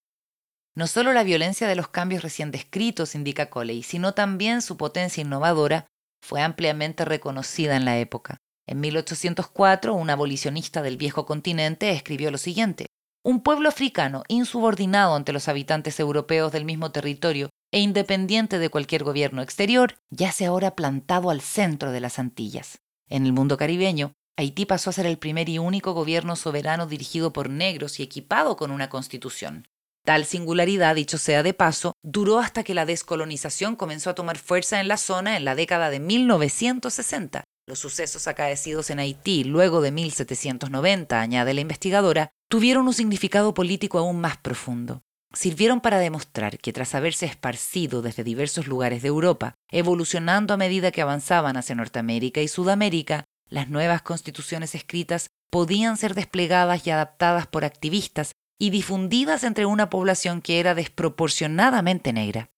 No 0.75 0.87
solo 0.87 1.13
la 1.13 1.23
violencia 1.23 1.69
de 1.69 1.77
los 1.77 1.89
cambios 1.89 2.23
recién 2.23 2.51
descritos, 2.51 3.15
indica 3.15 3.51
Coley, 3.51 3.83
sino 3.83 4.15
también 4.15 4.63
su 4.63 4.79
potencia 4.79 5.21
innovadora 5.21 5.87
fue 6.25 6.41
ampliamente 6.41 7.05
reconocida 7.05 7.77
en 7.77 7.85
la 7.85 7.99
época. 7.99 8.39
En 8.67 8.81
1804, 8.81 9.93
un 9.93 10.09
abolicionista 10.09 10.81
del 10.81 10.97
viejo 10.97 11.27
continente 11.27 11.91
escribió 11.91 12.31
lo 12.31 12.39
siguiente. 12.39 12.87
Un 13.27 13.41
pueblo 13.41 13.69
africano 13.69 14.23
insubordinado 14.29 15.17
ante 15.17 15.33
los 15.33 15.49
habitantes 15.49 15.99
europeos 15.99 16.53
del 16.53 16.65
mismo 16.65 16.93
territorio 16.93 17.51
e 17.73 17.81
independiente 17.81 18.61
de 18.61 18.69
cualquier 18.69 19.03
gobierno 19.03 19.43
exterior, 19.43 19.97
yace 20.11 20.47
ahora 20.47 20.77
plantado 20.77 21.31
al 21.31 21.41
centro 21.41 21.91
de 21.91 21.99
las 21.99 22.21
Antillas. 22.21 22.79
En 23.09 23.27
el 23.27 23.33
mundo 23.33 23.57
caribeño, 23.57 24.13
Haití 24.37 24.65
pasó 24.65 24.91
a 24.91 24.93
ser 24.93 25.07
el 25.07 25.19
primer 25.19 25.49
y 25.49 25.59
único 25.59 25.93
gobierno 25.93 26.37
soberano 26.37 26.87
dirigido 26.87 27.33
por 27.33 27.51
negros 27.51 27.99
y 27.99 28.05
equipado 28.05 28.57
con 28.57 28.71
una 28.71 28.89
constitución. 28.91 29.67
Tal 30.05 30.25
singularidad, 30.25 30.95
dicho 30.95 31.19
sea 31.19 31.43
de 31.43 31.53
paso, 31.53 31.95
duró 32.05 32.39
hasta 32.39 32.63
que 32.63 32.75
la 32.75 32.87
descolonización 32.87 33.75
comenzó 33.75 34.11
a 34.11 34.15
tomar 34.15 34.39
fuerza 34.39 34.79
en 34.79 34.87
la 34.87 34.99
zona 34.99 35.37
en 35.37 35.45
la 35.45 35.57
década 35.57 35.91
de 35.91 35.99
1960. 35.99 37.43
Los 37.69 37.81
sucesos 37.81 38.29
acaecidos 38.29 38.91
en 38.91 39.01
Haití 39.01 39.43
luego 39.43 39.81
de 39.81 39.91
1790, 39.91 41.21
añade 41.21 41.53
la 41.53 41.63
investigadora, 41.63 42.31
tuvieron 42.49 42.87
un 42.87 42.95
significado 42.95 43.55
político 43.55 43.99
aún 43.99 44.21
más 44.21 44.37
profundo. 44.37 45.03
Sirvieron 45.35 45.81
para 45.81 45.99
demostrar 45.99 46.59
que 46.59 46.73
tras 46.73 46.95
haberse 46.95 47.27
esparcido 47.27 48.03
desde 48.03 48.23
diversos 48.23 48.69
lugares 48.69 49.03
de 49.03 49.09
Europa, 49.09 49.57
evolucionando 49.73 50.55
a 50.55 50.57
medida 50.57 50.93
que 50.93 51.03
avanzaban 51.03 51.57
hacia 51.57 51.75
Norteamérica 51.75 52.41
y 52.41 52.47
Sudamérica, 52.47 53.25
las 53.49 53.69
nuevas 53.69 54.01
constituciones 54.03 54.77
escritas 54.77 55.27
podían 55.51 55.97
ser 55.97 56.15
desplegadas 56.15 56.87
y 56.87 56.91
adaptadas 56.91 57.49
por 57.49 57.65
activistas 57.65 58.37
y 58.61 58.71
difundidas 58.71 59.43
entre 59.43 59.67
una 59.67 59.91
población 59.91 60.41
que 60.41 60.61
era 60.61 60.77
desproporcionadamente 60.77 62.13
negra. 62.13 62.49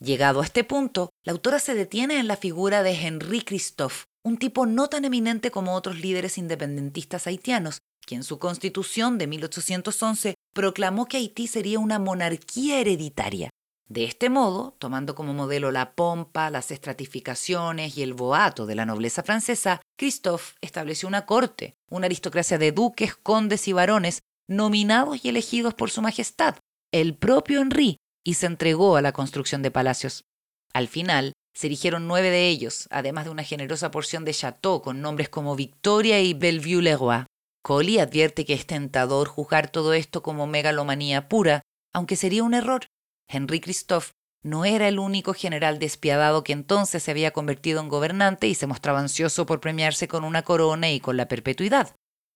Llegado 0.00 0.40
a 0.40 0.44
este 0.44 0.64
punto, 0.64 1.10
la 1.22 1.32
autora 1.32 1.60
se 1.60 1.74
detiene 1.74 2.18
en 2.18 2.26
la 2.26 2.36
figura 2.36 2.82
de 2.82 2.94
Henri 3.00 3.42
Christophe, 3.42 4.06
un 4.24 4.38
tipo 4.38 4.64
no 4.64 4.88
tan 4.88 5.04
eminente 5.04 5.50
como 5.50 5.74
otros 5.74 6.00
líderes 6.00 6.38
independentistas 6.38 7.26
haitianos, 7.26 7.78
quien 8.06 8.20
en 8.20 8.24
su 8.24 8.38
constitución 8.38 9.18
de 9.18 9.26
1811 9.26 10.34
proclamó 10.54 11.06
que 11.06 11.18
Haití 11.18 11.46
sería 11.46 11.78
una 11.78 11.98
monarquía 11.98 12.80
hereditaria. 12.80 13.50
De 13.86 14.04
este 14.04 14.30
modo, 14.30 14.74
tomando 14.78 15.14
como 15.14 15.34
modelo 15.34 15.70
la 15.70 15.92
pompa, 15.92 16.48
las 16.48 16.70
estratificaciones 16.70 17.98
y 17.98 18.02
el 18.02 18.14
boato 18.14 18.64
de 18.64 18.74
la 18.74 18.86
nobleza 18.86 19.22
francesa, 19.22 19.82
Christophe 19.98 20.54
estableció 20.62 21.06
una 21.06 21.26
corte, 21.26 21.74
una 21.90 22.06
aristocracia 22.06 22.56
de 22.56 22.72
duques, 22.72 23.14
condes 23.14 23.68
y 23.68 23.74
varones 23.74 24.22
nominados 24.48 25.22
y 25.22 25.28
elegidos 25.28 25.74
por 25.74 25.90
su 25.90 26.00
Majestad, 26.00 26.56
el 26.92 27.14
propio 27.14 27.60
Henri, 27.60 27.98
y 28.24 28.34
se 28.34 28.46
entregó 28.46 28.96
a 28.96 29.02
la 29.02 29.12
construcción 29.12 29.60
de 29.60 29.70
palacios. 29.70 30.24
Al 30.72 30.88
final, 30.88 31.34
se 31.54 31.68
erigieron 31.68 32.08
nueve 32.08 32.30
de 32.30 32.48
ellos, 32.48 32.88
además 32.90 33.24
de 33.24 33.30
una 33.30 33.44
generosa 33.44 33.90
porción 33.90 34.24
de 34.24 34.34
château 34.34 34.82
con 34.82 35.00
nombres 35.00 35.28
como 35.28 35.56
Victoria 35.56 36.20
y 36.20 36.34
Bellevue-le-Roi. 36.34 37.26
Collie 37.62 38.00
advierte 38.00 38.44
que 38.44 38.54
es 38.54 38.66
tentador 38.66 39.28
juzgar 39.28 39.70
todo 39.70 39.94
esto 39.94 40.22
como 40.22 40.46
megalomanía 40.46 41.28
pura, 41.28 41.62
aunque 41.94 42.16
sería 42.16 42.42
un 42.42 42.54
error. 42.54 42.86
Henri 43.28 43.60
Christophe 43.60 44.12
no 44.42 44.66
era 44.66 44.88
el 44.88 44.98
único 44.98 45.32
general 45.32 45.78
despiadado 45.78 46.44
que 46.44 46.52
entonces 46.52 47.02
se 47.02 47.10
había 47.10 47.30
convertido 47.30 47.80
en 47.80 47.88
gobernante 47.88 48.46
y 48.46 48.54
se 48.54 48.66
mostraba 48.66 49.00
ansioso 49.00 49.46
por 49.46 49.60
premiarse 49.60 50.08
con 50.08 50.24
una 50.24 50.42
corona 50.42 50.90
y 50.90 51.00
con 51.00 51.16
la 51.16 51.28
perpetuidad. 51.28 51.94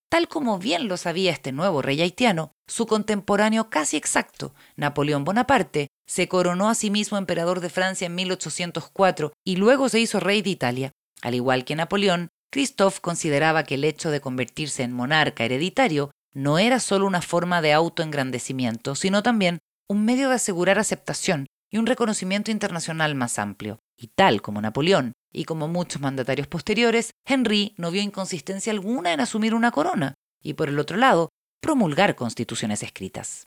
Tal 0.08 0.26
como 0.26 0.58
bien 0.58 0.88
lo 0.88 0.96
sabía 0.96 1.32
este 1.32 1.52
nuevo 1.52 1.82
rey 1.82 2.00
haitiano, 2.00 2.52
su 2.66 2.86
contemporáneo 2.86 3.68
casi 3.68 3.98
exacto, 3.98 4.54
Napoleón 4.76 5.24
Bonaparte, 5.24 5.88
se 6.08 6.26
coronó 6.26 6.70
a 6.70 6.74
sí 6.74 6.90
mismo 6.90 7.18
emperador 7.18 7.60
de 7.60 7.70
Francia 7.70 8.06
en 8.06 8.14
1804 8.14 9.32
y 9.44 9.56
luego 9.56 9.88
se 9.88 10.00
hizo 10.00 10.18
rey 10.18 10.42
de 10.42 10.50
Italia. 10.50 10.92
Al 11.22 11.34
igual 11.34 11.64
que 11.64 11.76
Napoleón, 11.76 12.28
Christophe 12.50 13.00
consideraba 13.00 13.64
que 13.64 13.74
el 13.74 13.84
hecho 13.84 14.10
de 14.10 14.20
convertirse 14.20 14.82
en 14.82 14.92
monarca 14.92 15.44
hereditario 15.44 16.10
no 16.32 16.58
era 16.58 16.80
solo 16.80 17.06
una 17.06 17.20
forma 17.20 17.60
de 17.60 17.72
autoengrandecimiento, 17.72 18.94
sino 18.94 19.22
también 19.22 19.58
un 19.88 20.04
medio 20.04 20.28
de 20.28 20.36
asegurar 20.36 20.78
aceptación 20.78 21.46
y 21.70 21.78
un 21.78 21.86
reconocimiento 21.86 22.50
internacional 22.50 23.14
más 23.14 23.38
amplio. 23.38 23.78
Y 23.96 24.08
tal 24.08 24.40
como 24.40 24.60
Napoleón, 24.60 25.12
y 25.32 25.44
como 25.44 25.68
muchos 25.68 26.00
mandatarios 26.00 26.46
posteriores, 26.46 27.10
Henry 27.26 27.74
no 27.76 27.90
vio 27.90 28.00
inconsistencia 28.00 28.72
alguna 28.72 29.12
en 29.12 29.20
asumir 29.20 29.54
una 29.54 29.72
corona 29.72 30.14
y, 30.42 30.54
por 30.54 30.68
el 30.68 30.78
otro 30.78 30.96
lado, 30.96 31.28
promulgar 31.60 32.14
constituciones 32.14 32.82
escritas. 32.82 33.46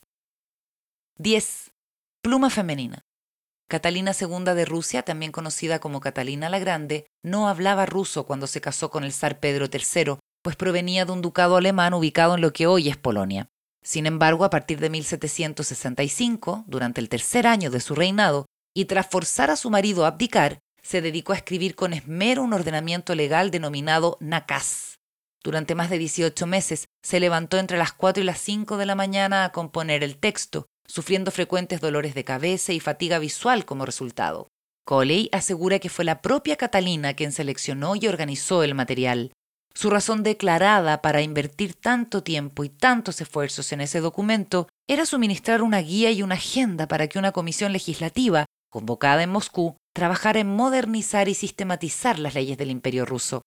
10. 1.18 1.72
Pluma 2.24 2.52
femenina. 2.52 3.02
Catalina 3.68 4.12
II 4.20 4.54
de 4.54 4.66
Rusia, 4.66 5.02
también 5.02 5.32
conocida 5.32 5.80
como 5.80 6.02
Catalina 6.02 6.50
la 6.50 6.60
Grande, 6.60 7.08
no 7.24 7.50
hablaba 7.50 7.88
ruso 7.88 8.28
cuando 8.28 8.46
se 8.46 8.62
casó 8.62 8.92
con 8.92 9.04
el 9.04 9.12
zar 9.12 9.40
Pedro 9.40 9.66
III, 9.74 10.20
pues 10.44 10.56
provenía 10.56 11.06
de 11.06 11.14
un 11.14 11.24
ducado 11.24 11.58
alemán 11.58 11.96
ubicado 11.96 12.36
en 12.36 12.42
lo 12.42 12.54
que 12.54 12.68
hoy 12.68 12.90
es 12.90 12.98
Polonia. 12.98 13.48
Sin 13.84 14.06
embargo, 14.06 14.46
a 14.46 14.52
partir 14.52 14.80
de 14.80 14.92
1765, 14.92 16.66
durante 16.68 17.02
el 17.02 17.10
tercer 17.10 17.48
año 17.48 17.72
de 17.72 17.80
su 17.80 17.96
reinado, 17.96 18.46
y 18.76 18.86
tras 18.86 19.08
forzar 19.08 19.50
a 19.50 19.56
su 19.56 19.72
marido 19.72 20.06
a 20.06 20.10
abdicar, 20.10 20.60
se 20.84 21.02
dedicó 21.02 21.34
a 21.34 21.38
escribir 21.38 21.74
con 21.74 21.92
esmero 21.92 22.44
un 22.44 22.54
ordenamiento 22.54 23.16
legal 23.16 23.50
denominado 23.50 24.18
Nakaz. 24.20 24.98
Durante 25.44 25.74
más 25.74 25.90
de 25.90 25.98
18 25.98 26.46
meses 26.46 26.86
se 27.02 27.20
levantó 27.20 27.58
entre 27.58 27.80
las 27.80 27.94
4 27.94 28.22
y 28.22 28.26
las 28.28 28.40
5 28.42 28.78
de 28.78 28.86
la 28.86 28.94
mañana 28.94 29.44
a 29.44 29.52
componer 29.52 30.04
el 30.04 30.18
texto, 30.18 30.68
sufriendo 30.88 31.32
frecuentes 31.32 31.82
dolores 31.82 32.14
de 32.14 32.24
cabeza 32.24 32.74
y 32.74 32.80
fatiga 32.80 33.20
visual 33.20 33.66
como 33.66 33.86
resultado. 33.86 34.48
Coley 34.86 35.30
asegura 35.32 35.80
que 35.80 35.90
fue 35.90 36.06
la 36.06 36.22
propia 36.22 36.58
Catalina 36.58 37.14
quien 37.14 37.32
seleccionó 37.32 37.96
y 37.96 38.08
organizó 38.08 38.64
el 38.64 38.76
material. 38.76 39.32
Su 39.74 39.90
razón 39.90 40.24
declarada 40.24 41.02
para 41.02 41.22
invertir 41.22 41.76
tanto 41.76 42.24
tiempo 42.24 42.64
y 42.64 42.70
tantos 42.70 43.22
esfuerzos 43.22 43.72
en 43.72 43.82
ese 43.82 44.02
documento 44.02 44.68
era 44.90 45.06
suministrar 45.06 45.62
una 45.62 45.80
guía 45.80 46.12
y 46.12 46.24
una 46.24 46.36
agenda 46.36 46.88
para 46.88 47.08
que 47.08 47.20
una 47.20 47.32
comisión 47.32 47.72
legislativa, 47.72 48.46
convocada 48.70 49.24
en 49.24 49.30
Moscú, 49.30 49.78
trabajar 49.96 50.36
en 50.36 50.48
modernizar 50.48 51.30
y 51.30 51.36
sistematizar 51.36 52.20
las 52.20 52.34
leyes 52.34 52.58
del 52.58 52.72
imperio 52.72 53.06
ruso. 53.06 53.42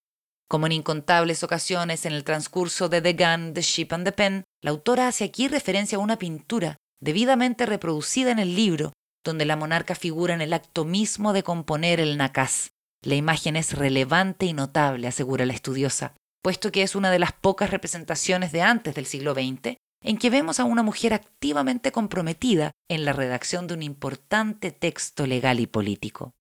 Como 0.48 0.66
en 0.66 0.72
incontables 0.72 1.42
ocasiones 1.42 2.06
en 2.06 2.12
el 2.12 2.24
transcurso 2.24 2.88
de 2.88 3.02
The 3.02 3.12
Gun, 3.12 3.54
The 3.54 3.62
Ship 3.62 3.88
and 3.90 4.04
the 4.04 4.12
Pen, 4.12 4.44
la 4.62 4.70
autora 4.70 5.08
hace 5.08 5.24
aquí 5.24 5.48
referencia 5.48 5.98
a 5.98 6.00
una 6.00 6.18
pintura 6.18 6.76
debidamente 7.04 7.66
reproducida 7.66 8.30
en 8.30 8.38
el 8.38 8.56
libro, 8.56 8.94
donde 9.22 9.44
la 9.44 9.56
monarca 9.56 9.94
figura 9.94 10.32
en 10.32 10.40
el 10.40 10.54
acto 10.54 10.86
mismo 10.86 11.34
de 11.34 11.42
componer 11.42 12.00
el 12.00 12.16
nakaz. 12.16 12.70
La 13.02 13.14
imagen 13.14 13.56
es 13.56 13.74
relevante 13.74 14.46
y 14.46 14.54
notable, 14.54 15.06
asegura 15.06 15.44
la 15.44 15.52
estudiosa, 15.52 16.14
puesto 16.42 16.72
que 16.72 16.82
es 16.82 16.94
una 16.94 17.10
de 17.10 17.18
las 17.18 17.32
pocas 17.32 17.70
representaciones 17.70 18.52
de 18.52 18.62
antes 18.62 18.94
del 18.94 19.04
siglo 19.04 19.34
XX 19.34 19.76
en 20.02 20.18
que 20.18 20.30
vemos 20.30 20.60
a 20.60 20.64
una 20.64 20.82
mujer 20.82 21.12
activamente 21.12 21.92
comprometida 21.92 22.70
en 22.88 23.04
la 23.04 23.12
redacción 23.12 23.66
de 23.66 23.74
un 23.74 23.82
importante 23.82 24.70
texto 24.70 25.26
legal 25.26 25.60
y 25.60 25.66
político. 25.66 26.32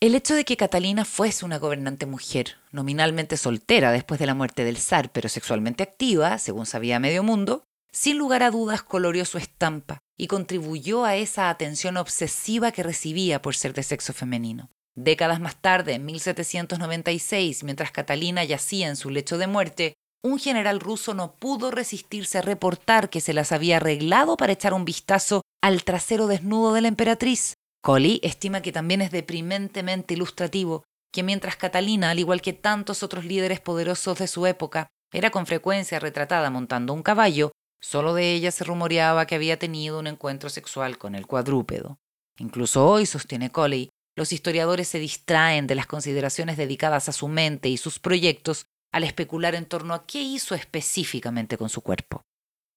El 0.00 0.14
hecho 0.14 0.34
de 0.34 0.44
que 0.44 0.56
Catalina 0.56 1.04
fuese 1.04 1.44
una 1.44 1.58
gobernante 1.58 2.06
mujer, 2.06 2.56
nominalmente 2.72 3.36
soltera 3.36 3.92
después 3.92 4.20
de 4.20 4.26
la 4.26 4.34
muerte 4.34 4.64
del 4.64 4.78
zar, 4.78 5.12
pero 5.12 5.28
sexualmente 5.28 5.82
activa, 5.82 6.38
según 6.38 6.64
sabía 6.64 6.98
medio 6.98 7.22
mundo, 7.22 7.64
sin 7.92 8.18
lugar 8.18 8.42
a 8.42 8.50
dudas 8.50 8.82
colorió 8.82 9.24
su 9.24 9.38
estampa 9.38 9.98
y 10.16 10.26
contribuyó 10.26 11.04
a 11.04 11.16
esa 11.16 11.50
atención 11.50 11.96
obsesiva 11.96 12.72
que 12.72 12.82
recibía 12.82 13.42
por 13.42 13.54
ser 13.54 13.72
de 13.74 13.82
sexo 13.82 14.12
femenino. 14.12 14.70
Décadas 14.94 15.40
más 15.40 15.60
tarde, 15.60 15.94
en 15.94 16.04
1796, 16.04 17.64
mientras 17.64 17.90
Catalina 17.90 18.44
yacía 18.44 18.88
en 18.88 18.96
su 18.96 19.10
lecho 19.10 19.38
de 19.38 19.46
muerte, 19.46 19.94
un 20.22 20.38
general 20.38 20.80
ruso 20.80 21.14
no 21.14 21.36
pudo 21.36 21.70
resistirse 21.70 22.38
a 22.38 22.42
reportar 22.42 23.08
que 23.08 23.20
se 23.20 23.32
las 23.32 23.52
había 23.52 23.78
arreglado 23.78 24.36
para 24.36 24.52
echar 24.52 24.74
un 24.74 24.84
vistazo 24.84 25.42
al 25.62 25.84
trasero 25.84 26.26
desnudo 26.26 26.74
de 26.74 26.82
la 26.82 26.88
emperatriz. 26.88 27.54
Colley 27.82 28.20
estima 28.22 28.60
que 28.60 28.72
también 28.72 29.00
es 29.00 29.10
deprimentemente 29.10 30.14
ilustrativo 30.14 30.84
que 31.12 31.22
mientras 31.22 31.56
Catalina, 31.56 32.10
al 32.10 32.18
igual 32.18 32.40
que 32.40 32.52
tantos 32.52 33.02
otros 33.02 33.24
líderes 33.24 33.60
poderosos 33.60 34.18
de 34.18 34.28
su 34.28 34.46
época, 34.46 34.88
era 35.12 35.30
con 35.30 35.46
frecuencia 35.46 35.98
retratada 35.98 36.50
montando 36.50 36.92
un 36.92 37.02
caballo, 37.02 37.50
solo 37.80 38.14
de 38.14 38.34
ella 38.34 38.50
se 38.50 38.64
rumoreaba 38.64 39.26
que 39.26 39.34
había 39.34 39.58
tenido 39.58 39.98
un 39.98 40.06
encuentro 40.06 40.50
sexual 40.50 40.98
con 40.98 41.14
el 41.14 41.26
cuadrúpedo. 41.26 41.98
Incluso 42.38 42.86
hoy, 42.86 43.06
sostiene 43.06 43.50
Colley, 43.50 43.90
los 44.16 44.32
historiadores 44.32 44.88
se 44.88 44.98
distraen 44.98 45.66
de 45.66 45.74
las 45.74 45.86
consideraciones 45.86 46.56
dedicadas 46.56 47.08
a 47.08 47.12
su 47.12 47.28
mente 47.28 47.68
y 47.68 47.76
sus 47.76 47.98
proyectos 47.98 48.66
al 48.92 49.04
especular 49.04 49.54
en 49.54 49.66
torno 49.66 49.94
a 49.94 50.06
qué 50.06 50.20
hizo 50.20 50.54
específicamente 50.54 51.56
con 51.56 51.68
su 51.68 51.80
cuerpo. 51.80 52.22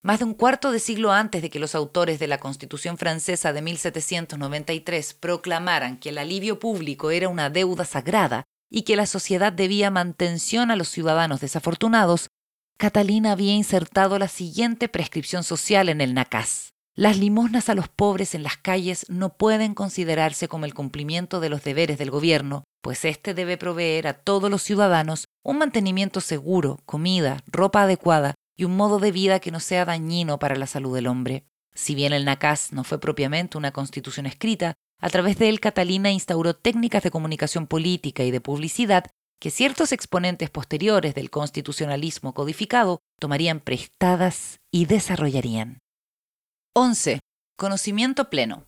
Más 0.03 0.19
de 0.19 0.25
un 0.25 0.33
cuarto 0.33 0.71
de 0.71 0.79
siglo 0.79 1.13
antes 1.13 1.41
de 1.41 1.49
que 1.49 1.59
los 1.59 1.75
autores 1.75 2.19
de 2.19 2.27
la 2.27 2.37
Constitución 2.37 2.97
francesa 2.97 3.53
de 3.53 3.61
1793 3.61 5.13
proclamaran 5.13 5.97
que 5.97 6.09
el 6.09 6.17
alivio 6.17 6.59
público 6.59 7.09
era 7.09 7.29
una 7.29 7.49
deuda 7.49 7.85
sagrada 7.85 8.43
y 8.69 8.81
que 8.81 8.97
la 8.97 9.05
sociedad 9.05 9.53
debía 9.53 9.91
mantención 9.91 10.71
a 10.71 10.75
los 10.75 10.89
ciudadanos 10.89 11.39
desafortunados, 11.39 12.27
Catalina 12.83 13.31
había 13.31 13.53
insertado 13.53 14.19
la 14.19 14.27
siguiente 14.27 14.89
prescripción 14.89 15.45
social 15.45 15.87
en 15.87 16.01
el 16.01 16.13
NACAS. 16.13 16.73
Las 16.95 17.17
limosnas 17.17 17.69
a 17.69 17.75
los 17.75 17.87
pobres 17.87 18.35
en 18.35 18.43
las 18.43 18.57
calles 18.57 19.05
no 19.07 19.37
pueden 19.37 19.73
considerarse 19.73 20.49
como 20.49 20.65
el 20.65 20.73
cumplimiento 20.73 21.39
de 21.39 21.47
los 21.47 21.63
deberes 21.63 21.97
del 21.97 22.11
gobierno, 22.11 22.65
pues 22.81 23.05
éste 23.05 23.33
debe 23.33 23.55
proveer 23.55 24.05
a 24.05 24.15
todos 24.15 24.51
los 24.51 24.63
ciudadanos 24.63 25.29
un 25.45 25.59
mantenimiento 25.59 26.19
seguro, 26.19 26.81
comida, 26.85 27.41
ropa 27.47 27.83
adecuada 27.83 28.35
y 28.57 28.65
un 28.65 28.75
modo 28.75 28.99
de 28.99 29.13
vida 29.13 29.39
que 29.39 29.51
no 29.51 29.61
sea 29.61 29.85
dañino 29.85 30.37
para 30.37 30.57
la 30.57 30.67
salud 30.67 30.93
del 30.93 31.07
hombre. 31.07 31.45
Si 31.73 31.95
bien 31.95 32.11
el 32.11 32.25
NACAS 32.25 32.73
no 32.73 32.83
fue 32.83 32.99
propiamente 32.99 33.57
una 33.57 33.71
constitución 33.71 34.25
escrita, 34.25 34.73
a 34.99 35.09
través 35.09 35.37
de 35.37 35.47
él 35.47 35.61
Catalina 35.61 36.11
instauró 36.11 36.53
técnicas 36.53 37.01
de 37.03 37.11
comunicación 37.11 37.65
política 37.65 38.25
y 38.25 38.31
de 38.31 38.41
publicidad 38.41 39.05
que 39.43 39.51
ciertos 39.51 39.91
exponentes 39.91 40.49
posteriores 40.49 41.15
del 41.15 41.29
constitucionalismo 41.29 42.33
codificado 42.33 43.01
tomarían 43.19 43.59
prestadas 43.59 44.61
y 44.71 44.85
desarrollarían. 44.85 45.79
11. 46.73 47.19
Conocimiento 47.57 48.29
pleno. 48.29 48.63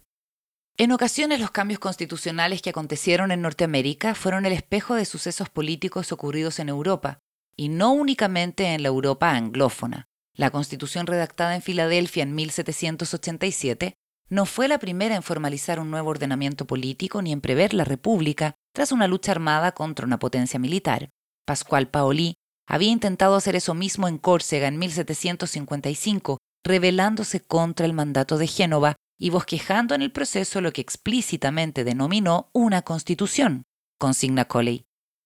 En 0.76 0.92
ocasiones 0.92 1.40
los 1.40 1.52
cambios 1.52 1.80
constitucionales 1.80 2.62
que 2.62 2.72
acontecieron 2.72 3.32
en 3.32 3.42
Norteamérica 3.42 4.16
fueron 4.16 4.46
el 4.46 4.52
espejo 4.52 4.96
de 4.96 5.06
sucesos 5.06 5.48
políticos 5.48 6.12
ocurridos 6.12 6.60
en 6.60 6.68
Europa, 6.68 7.20
y 7.56 7.70
no 7.70 7.94
únicamente 7.94 8.74
en 8.74 8.84
la 8.84 8.90
Europa 8.90 9.32
anglófona. 9.32 10.10
La 10.34 10.52
constitución 10.52 11.08
redactada 11.08 11.56
en 11.56 11.62
Filadelfia 11.62 12.24
en 12.24 12.36
1787 12.36 13.94
no 14.28 14.46
fue 14.46 14.68
la 14.68 14.78
primera 14.78 15.16
en 15.16 15.24
formalizar 15.24 15.80
un 15.80 15.90
nuevo 15.90 16.10
ordenamiento 16.10 16.68
político 16.68 17.22
ni 17.22 17.32
en 17.32 17.40
prever 17.40 17.74
la 17.74 17.86
república 17.86 18.58
tras 18.76 18.92
una 18.92 19.08
lucha 19.08 19.32
armada 19.32 19.72
contra 19.72 20.06
una 20.06 20.20
potencia 20.20 20.60
militar. 20.60 21.10
Pascual 21.48 21.88
Paoli 21.88 22.36
había 22.68 22.90
intentado 22.90 23.36
hacer 23.36 23.56
eso 23.56 23.74
mismo 23.74 24.08
en 24.08 24.18
Córcega 24.18 24.68
en 24.68 24.78
1755 24.78 26.38
rebelándose 26.64 27.40
contra 27.40 27.86
el 27.86 27.94
mandato 27.94 28.38
de 28.38 28.48
Génova 28.48 28.96
y 29.18 29.30
bosquejando 29.30 29.96
en 29.96 30.02
el 30.02 30.12
proceso 30.12 30.60
lo 30.60 30.74
que 30.74 30.82
explícitamente 30.82 31.86
denominó 31.86 32.50
una 32.54 32.82
constitución, 32.82 33.64
consigna 33.98 34.46
Colley. 34.46 34.84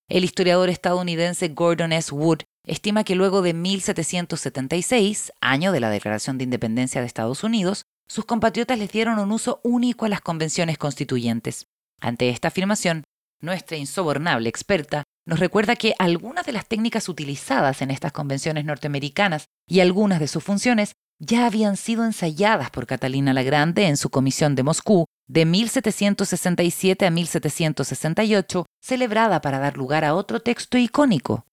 El 0.08 0.22
historiador 0.22 0.68
estadounidense 0.68 1.48
Gordon 1.48 1.92
S. 1.92 2.14
Wood 2.14 2.42
estima 2.64 3.02
que 3.02 3.16
luego 3.16 3.42
de 3.42 3.54
1776, 3.54 5.32
año 5.40 5.72
de 5.72 5.80
la 5.80 5.90
Declaración 5.90 6.38
de 6.38 6.44
Independencia 6.44 7.00
de 7.00 7.06
Estados 7.08 7.42
Unidos, 7.42 7.82
sus 8.08 8.26
compatriotas 8.26 8.78
les 8.78 8.92
dieron 8.92 9.18
un 9.18 9.32
uso 9.32 9.60
único 9.64 10.04
a 10.04 10.08
las 10.08 10.20
convenciones 10.20 10.78
constituyentes. 10.78 11.66
Ante 12.00 12.28
esta 12.28 12.48
afirmación, 12.48 13.04
nuestra 13.40 13.76
insobornable 13.76 14.48
experta 14.48 15.04
nos 15.26 15.38
recuerda 15.38 15.76
que 15.76 15.94
algunas 15.98 16.46
de 16.46 16.52
las 16.52 16.66
técnicas 16.66 17.08
utilizadas 17.08 17.82
en 17.82 17.90
estas 17.90 18.12
convenciones 18.12 18.64
norteamericanas 18.64 19.46
y 19.68 19.80
algunas 19.80 20.18
de 20.18 20.28
sus 20.28 20.42
funciones 20.42 20.94
ya 21.20 21.46
habían 21.46 21.76
sido 21.76 22.04
ensayadas 22.04 22.70
por 22.70 22.86
Catalina 22.86 23.34
la 23.34 23.42
Grande 23.42 23.86
en 23.86 23.96
su 23.96 24.10
comisión 24.10 24.54
de 24.54 24.62
Moscú 24.62 25.04
de 25.28 25.44
1767 25.44 27.06
a 27.06 27.10
1768, 27.10 28.66
celebrada 28.80 29.40
para 29.40 29.58
dar 29.58 29.76
lugar 29.76 30.04
a 30.04 30.14
otro 30.14 30.40
texto 30.40 30.78
icónico, 30.78 31.44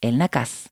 el 0.00 0.18
Nakaz. 0.18 0.68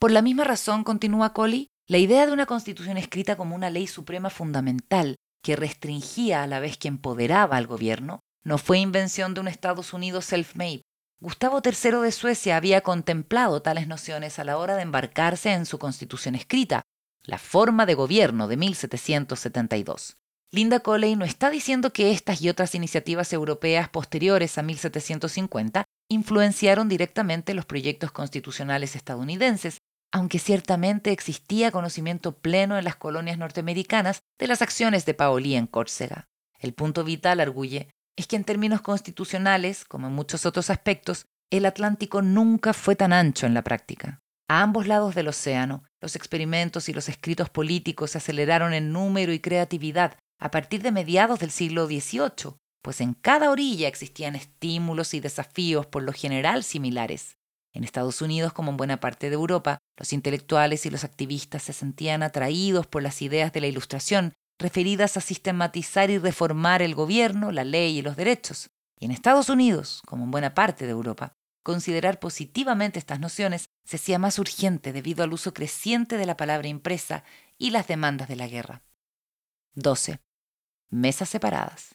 Por 0.00 0.10
la 0.10 0.22
misma 0.22 0.44
razón, 0.44 0.82
continúa 0.82 1.32
Colley, 1.34 1.68
la 1.86 1.98
idea 1.98 2.26
de 2.26 2.32
una 2.32 2.46
constitución 2.46 2.96
escrita 2.96 3.36
como 3.36 3.54
una 3.54 3.70
ley 3.70 3.86
suprema 3.86 4.30
fundamental 4.30 5.16
que 5.42 5.54
restringía 5.54 6.42
a 6.42 6.46
la 6.46 6.58
vez 6.58 6.78
que 6.78 6.88
empoderaba 6.88 7.58
al 7.58 7.66
gobierno 7.66 8.20
no 8.44 8.58
fue 8.58 8.78
invención 8.78 9.34
de 9.34 9.40
un 9.40 9.48
Estados 9.48 9.92
Unidos 9.92 10.26
self-made. 10.26 10.82
Gustavo 11.20 11.62
III 11.64 12.02
de 12.02 12.12
Suecia 12.12 12.56
había 12.56 12.82
contemplado 12.82 13.62
tales 13.62 13.88
nociones 13.88 14.38
a 14.38 14.44
la 14.44 14.58
hora 14.58 14.76
de 14.76 14.82
embarcarse 14.82 15.52
en 15.52 15.64
su 15.64 15.78
constitución 15.78 16.34
escrita, 16.34 16.82
la 17.22 17.38
forma 17.38 17.86
de 17.86 17.94
gobierno 17.94 18.46
de 18.48 18.58
1772. 18.58 20.18
Linda 20.50 20.80
Coley 20.80 21.16
no 21.16 21.24
está 21.24 21.50
diciendo 21.50 21.92
que 21.92 22.12
estas 22.12 22.42
y 22.42 22.48
otras 22.48 22.74
iniciativas 22.74 23.32
europeas 23.32 23.88
posteriores 23.88 24.56
a 24.58 24.62
1750 24.62 25.84
influenciaron 26.08 26.88
directamente 26.88 27.54
los 27.54 27.64
proyectos 27.64 28.12
constitucionales 28.12 28.94
estadounidenses, 28.94 29.78
aunque 30.12 30.38
ciertamente 30.38 31.10
existía 31.10 31.72
conocimiento 31.72 32.38
pleno 32.38 32.78
en 32.78 32.84
las 32.84 32.96
colonias 32.96 33.38
norteamericanas 33.38 34.20
de 34.38 34.46
las 34.46 34.62
acciones 34.62 35.06
de 35.06 35.14
Paoli 35.14 35.56
en 35.56 35.66
Córcega. 35.66 36.28
El 36.60 36.72
punto 36.72 37.02
vital, 37.02 37.40
arguye, 37.40 37.88
es 38.16 38.26
que 38.26 38.36
en 38.36 38.44
términos 38.44 38.80
constitucionales, 38.80 39.84
como 39.84 40.06
en 40.06 40.14
muchos 40.14 40.46
otros 40.46 40.70
aspectos, 40.70 41.26
el 41.50 41.66
Atlántico 41.66 42.22
nunca 42.22 42.72
fue 42.72 42.96
tan 42.96 43.12
ancho 43.12 43.46
en 43.46 43.54
la 43.54 43.62
práctica. 43.62 44.20
A 44.48 44.62
ambos 44.62 44.86
lados 44.86 45.14
del 45.14 45.28
océano, 45.28 45.84
los 46.00 46.16
experimentos 46.16 46.88
y 46.88 46.92
los 46.92 47.08
escritos 47.08 47.48
políticos 47.48 48.12
se 48.12 48.18
aceleraron 48.18 48.74
en 48.74 48.92
número 48.92 49.32
y 49.32 49.40
creatividad 49.40 50.16
a 50.38 50.50
partir 50.50 50.82
de 50.82 50.92
mediados 50.92 51.38
del 51.38 51.50
siglo 51.50 51.86
XVIII, 51.86 52.56
pues 52.82 53.00
en 53.00 53.14
cada 53.14 53.50
orilla 53.50 53.88
existían 53.88 54.36
estímulos 54.36 55.14
y 55.14 55.20
desafíos 55.20 55.86
por 55.86 56.02
lo 56.02 56.12
general 56.12 56.62
similares. 56.64 57.36
En 57.72 57.82
Estados 57.82 58.20
Unidos, 58.20 58.52
como 58.52 58.70
en 58.70 58.76
buena 58.76 59.00
parte 59.00 59.30
de 59.30 59.34
Europa, 59.34 59.78
los 59.96 60.12
intelectuales 60.12 60.84
y 60.86 60.90
los 60.90 61.02
activistas 61.02 61.62
se 61.62 61.72
sentían 61.72 62.22
atraídos 62.22 62.86
por 62.86 63.02
las 63.02 63.22
ideas 63.22 63.52
de 63.52 63.62
la 63.62 63.66
Ilustración 63.66 64.34
referidas 64.58 65.16
a 65.16 65.20
sistematizar 65.20 66.10
y 66.10 66.18
reformar 66.18 66.82
el 66.82 66.94
gobierno, 66.94 67.52
la 67.52 67.64
ley 67.64 67.98
y 67.98 68.02
los 68.02 68.16
derechos. 68.16 68.70
Y 68.98 69.06
en 69.06 69.10
Estados 69.10 69.48
Unidos, 69.48 70.00
como 70.06 70.24
en 70.24 70.30
buena 70.30 70.54
parte 70.54 70.84
de 70.84 70.92
Europa, 70.92 71.34
Considerar 71.64 72.18
positivamente 72.18 72.98
estas 72.98 73.20
nociones 73.20 73.70
se 73.86 73.96
hacía 73.96 74.18
más 74.18 74.38
urgente 74.38 74.92
debido 74.92 75.24
al 75.24 75.32
uso 75.32 75.54
creciente 75.54 76.18
de 76.18 76.26
la 76.26 76.36
palabra 76.36 76.68
impresa 76.68 77.24
y 77.56 77.70
las 77.70 77.88
demandas 77.88 78.28
de 78.28 78.36
la 78.36 78.46
guerra. 78.46 78.82
12. 79.74 80.20
Mesas 80.90 81.30
separadas. 81.30 81.94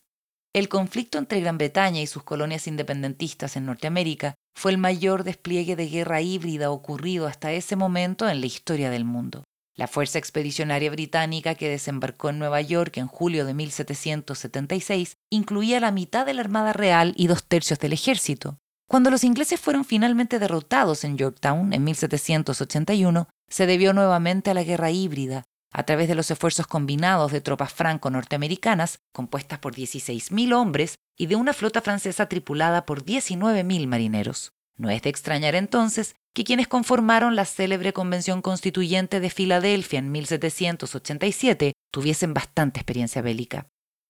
El 0.53 0.69
conflicto 0.69 1.19
entre 1.19 1.39
Gran 1.39 1.59
Bretaña 1.59 2.01
y 2.01 2.07
sus 2.07 2.23
colonias 2.23 2.65
independentistas 2.65 3.55
en 3.55 3.67
Norteamérica 3.67 4.33
fue 4.55 4.71
el 4.71 4.79
mayor 4.79 5.23
despliegue 5.23 5.75
de 5.75 5.87
guerra 5.87 6.19
híbrida 6.21 6.71
ocurrido 6.71 7.27
hasta 7.27 7.51
ese 7.51 7.75
momento 7.75 8.27
en 8.27 8.39
la 8.39 8.47
historia 8.47 8.89
del 8.89 9.05
mundo. 9.05 9.43
La 9.75 9.87
Fuerza 9.87 10.19
Expedicionaria 10.19 10.91
Británica 10.91 11.55
que 11.55 11.69
desembarcó 11.69 12.29
en 12.29 12.39
Nueva 12.39 12.61
York 12.61 12.97
en 12.97 13.07
julio 13.07 13.45
de 13.45 13.53
1776 13.53 15.17
incluía 15.29 15.79
la 15.79 15.91
mitad 15.91 16.25
de 16.25 16.33
la 16.33 16.41
Armada 16.41 16.73
Real 16.73 17.13
y 17.15 17.27
dos 17.27 17.45
tercios 17.45 17.79
del 17.79 17.93
ejército, 17.93 18.57
cuando 18.89 19.11
los 19.11 19.23
ingleses 19.23 19.59
fueron 19.59 19.85
finalmente 19.85 20.39
derrotados 20.39 21.03
en 21.03 21.15
Yorktown 21.15 21.73
en 21.73 21.83
1781, 21.83 23.27
se 23.47 23.67
debió 23.67 23.93
nuevamente 23.93 24.49
a 24.49 24.55
la 24.55 24.63
guerra 24.63 24.89
híbrida, 24.89 25.43
a 25.71 25.83
través 25.83 26.07
de 26.07 26.15
los 26.15 26.31
esfuerzos 26.31 26.65
combinados 26.65 27.31
de 27.31 27.39
tropas 27.39 27.71
franco-norteamericanas, 27.71 28.97
compuestas 29.13 29.59
por 29.59 29.75
16.000 29.75 30.55
hombres, 30.55 30.95
y 31.15 31.27
de 31.27 31.35
una 31.35 31.53
flota 31.53 31.81
francesa 31.81 32.25
tripulada 32.25 32.87
por 32.87 33.05
19.000 33.05 33.85
marineros. 33.85 34.53
No 34.75 34.89
es 34.89 35.03
de 35.03 35.11
extrañar 35.11 35.53
entonces 35.53 36.15
que 36.33 36.43
quienes 36.43 36.67
conformaron 36.67 37.35
la 37.35 37.45
célebre 37.45 37.93
Convención 37.93 38.41
Constituyente 38.41 39.19
de 39.19 39.29
Filadelfia 39.29 39.99
en 39.99 40.11
1787 40.11 41.73
tuviesen 41.91 42.33
bastante 42.33 42.79
experiencia 42.79 43.21
bélica. 43.21 43.65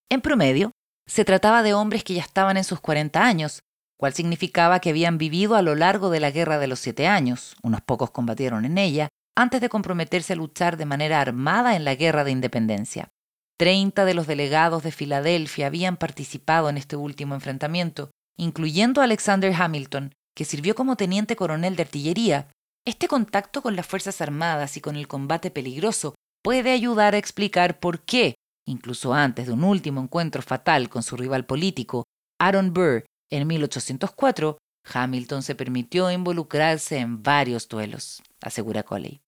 En 0.09 0.21
promedio, 0.21 0.71
se 1.07 1.25
trataba 1.25 1.63
de 1.63 1.73
hombres 1.73 2.03
que 2.03 2.13
ya 2.13 2.21
estaban 2.21 2.57
en 2.57 2.63
sus 2.63 2.79
40 2.79 3.23
años, 3.23 3.61
cual 3.97 4.13
significaba 4.13 4.79
que 4.79 4.91
habían 4.91 5.17
vivido 5.17 5.55
a 5.55 5.61
lo 5.61 5.75
largo 5.75 6.09
de 6.09 6.19
la 6.19 6.31
Guerra 6.31 6.57
de 6.59 6.67
los 6.67 6.79
Siete 6.79 7.07
Años, 7.07 7.55
unos 7.63 7.81
pocos 7.81 8.11
combatieron 8.11 8.63
en 8.65 8.77
ella, 8.77 9.09
antes 9.35 9.61
de 9.61 9.69
comprometerse 9.69 10.33
a 10.33 10.35
luchar 10.35 10.77
de 10.77 10.85
manera 10.85 11.21
armada 11.21 11.75
en 11.75 11.83
la 11.83 11.95
Guerra 11.95 12.23
de 12.23 12.31
Independencia. 12.31 13.09
Treinta 13.57 14.05
de 14.05 14.13
los 14.13 14.27
delegados 14.27 14.83
de 14.83 14.91
Filadelfia 14.91 15.67
habían 15.67 15.97
participado 15.97 16.69
en 16.69 16.77
este 16.77 16.95
último 16.95 17.35
enfrentamiento, 17.35 18.09
incluyendo 18.37 19.01
Alexander 19.01 19.53
Hamilton, 19.53 20.13
que 20.39 20.45
sirvió 20.45 20.73
como 20.73 20.95
teniente 20.95 21.35
coronel 21.35 21.75
de 21.75 21.81
artillería. 21.83 22.47
Este 22.85 23.09
contacto 23.09 23.61
con 23.61 23.75
las 23.75 23.85
Fuerzas 23.85 24.21
Armadas 24.21 24.77
y 24.77 24.79
con 24.79 24.95
el 24.95 25.05
combate 25.05 25.51
peligroso 25.51 26.15
puede 26.41 26.71
ayudar 26.71 27.13
a 27.13 27.17
explicar 27.17 27.81
por 27.81 27.99
qué, 28.05 28.35
incluso 28.65 29.13
antes 29.13 29.47
de 29.47 29.51
un 29.51 29.65
último 29.65 29.99
encuentro 29.99 30.41
fatal 30.41 30.87
con 30.87 31.03
su 31.03 31.17
rival 31.17 31.45
político, 31.45 32.05
Aaron 32.39 32.73
Burr, 32.73 33.03
en 33.29 33.47
1804, 33.47 34.57
Hamilton 34.93 35.43
se 35.43 35.55
permitió 35.55 36.09
involucrarse 36.09 36.99
en 36.99 37.21
varios 37.21 37.67
duelos, 37.67 38.23
asegura 38.39 38.83
Coley. 38.83 39.19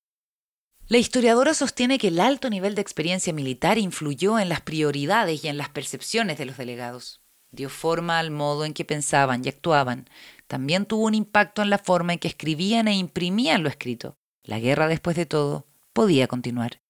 La 0.88 0.98
historiadora 0.98 1.54
sostiene 1.54 1.98
que 1.98 2.08
el 2.08 2.22
alto 2.22 2.50
nivel 2.50 2.74
de 2.74 2.84
experiencia 2.84 3.34
militar 3.34 3.78
influyó 3.78 4.40
en 4.40 4.48
las 4.48 4.62
prioridades 4.62 5.44
y 5.44 5.50
en 5.50 5.58
las 5.58 5.68
percepciones 5.68 6.38
de 6.38 6.46
los 6.46 6.56
delegados. 6.56 7.20
Dio 7.52 7.70
forma 7.70 8.18
al 8.18 8.32
modo 8.32 8.64
en 8.64 8.74
que 8.74 8.86
pensaban 8.86 9.42
y 9.44 9.50
actuaban. 9.50 10.08
También 10.52 10.86
tuvo 10.86 11.06
un 11.06 11.16
impacto 11.16 11.62
en 11.62 11.70
la 11.70 11.78
forma 11.78 12.12
en 12.12 12.20
que 12.20 12.28
escribían 12.28 12.90
e 12.90 12.94
imprimían 12.94 13.64
lo 13.64 13.70
escrito. 13.70 14.18
La 14.44 14.60
guerra, 14.60 14.90
después 14.90 15.16
de 15.16 15.26
todo, 15.26 15.64
podía 15.94 16.28
continuar. 16.28 16.82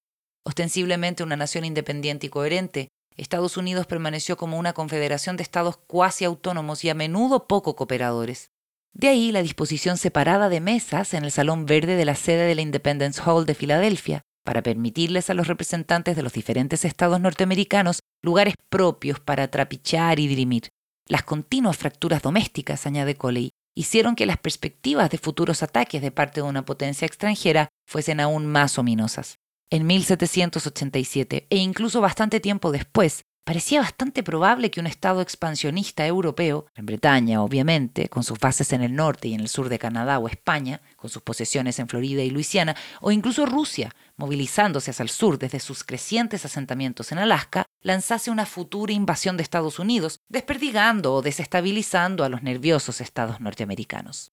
Ostensiblemente 0.42 1.22
una 1.22 1.36
nación 1.36 1.64
independiente 1.64 2.26
y 2.26 2.28
coherente, 2.28 2.88
Estados 3.16 3.56
Unidos 3.56 3.86
permaneció 3.86 4.36
como 4.36 4.58
una 4.58 4.72
confederación 4.72 5.36
de 5.36 5.44
estados 5.44 5.76
cuasi 5.76 6.24
autónomos 6.24 6.84
y 6.84 6.90
a 6.90 6.94
menudo 6.94 7.46
poco 7.46 7.76
cooperadores. 7.76 8.50
De 8.94 9.06
ahí 9.06 9.30
la 9.30 9.42
disposición 9.42 9.96
separada 9.96 10.48
de 10.48 10.60
mesas 10.60 11.14
en 11.14 11.22
el 11.22 11.30
Salón 11.30 11.64
Verde 11.64 11.94
de 11.94 12.04
la 12.04 12.16
sede 12.16 12.44
de 12.46 12.56
la 12.56 12.62
Independence 12.62 13.22
Hall 13.24 13.46
de 13.46 13.54
Filadelfia, 13.54 14.22
para 14.42 14.64
permitirles 14.64 15.30
a 15.30 15.34
los 15.34 15.46
representantes 15.46 16.16
de 16.16 16.24
los 16.24 16.32
diferentes 16.32 16.84
estados 16.84 17.20
norteamericanos 17.20 18.00
lugares 18.22 18.54
propios 18.68 19.20
para 19.20 19.52
trapichar 19.52 20.18
y 20.18 20.26
dirimir. 20.26 20.72
Las 21.08 21.24
continuas 21.24 21.76
fracturas 21.76 22.22
domésticas, 22.22 22.86
añade 22.86 23.16
Coley, 23.16 23.50
hicieron 23.74 24.14
que 24.14 24.26
las 24.26 24.38
perspectivas 24.38 25.10
de 25.10 25.18
futuros 25.18 25.62
ataques 25.62 26.00
de 26.00 26.10
parte 26.10 26.40
de 26.40 26.46
una 26.46 26.64
potencia 26.64 27.06
extranjera 27.06 27.68
fuesen 27.86 28.20
aún 28.20 28.46
más 28.46 28.78
ominosas. 28.78 29.36
En 29.70 29.86
1787, 29.86 31.46
e 31.48 31.56
incluso 31.56 32.00
bastante 32.00 32.40
tiempo 32.40 32.70
después, 32.72 33.24
parecía 33.44 33.80
bastante 33.80 34.22
probable 34.22 34.70
que 34.70 34.80
un 34.80 34.86
Estado 34.86 35.20
expansionista 35.20 36.06
europeo, 36.06 36.66
en 36.74 36.86
Bretaña 36.86 37.42
obviamente, 37.42 38.08
con 38.08 38.24
sus 38.24 38.38
bases 38.38 38.72
en 38.72 38.82
el 38.82 38.94
norte 38.94 39.28
y 39.28 39.34
en 39.34 39.40
el 39.40 39.48
sur 39.48 39.68
de 39.68 39.78
Canadá 39.78 40.18
o 40.18 40.28
España, 40.28 40.80
con 40.96 41.10
sus 41.10 41.22
posesiones 41.22 41.78
en 41.78 41.88
Florida 41.88 42.22
y 42.22 42.30
Luisiana, 42.30 42.76
o 43.00 43.10
incluso 43.10 43.46
Rusia, 43.46 43.94
movilizándose 44.16 44.90
hacia 44.90 45.02
el 45.02 45.08
sur 45.08 45.38
desde 45.38 45.60
sus 45.60 45.84
crecientes 45.84 46.44
asentamientos 46.44 47.12
en 47.12 47.18
Alaska, 47.18 47.66
lanzase 47.80 48.30
una 48.30 48.46
futura 48.46 48.92
invasión 48.92 49.36
de 49.36 49.42
Estados 49.42 49.78
Unidos, 49.78 50.20
desperdigando 50.28 51.14
o 51.14 51.22
desestabilizando 51.22 52.24
a 52.24 52.28
los 52.28 52.42
nerviosos 52.42 53.00
estados 53.00 53.40
norteamericanos. 53.40 54.32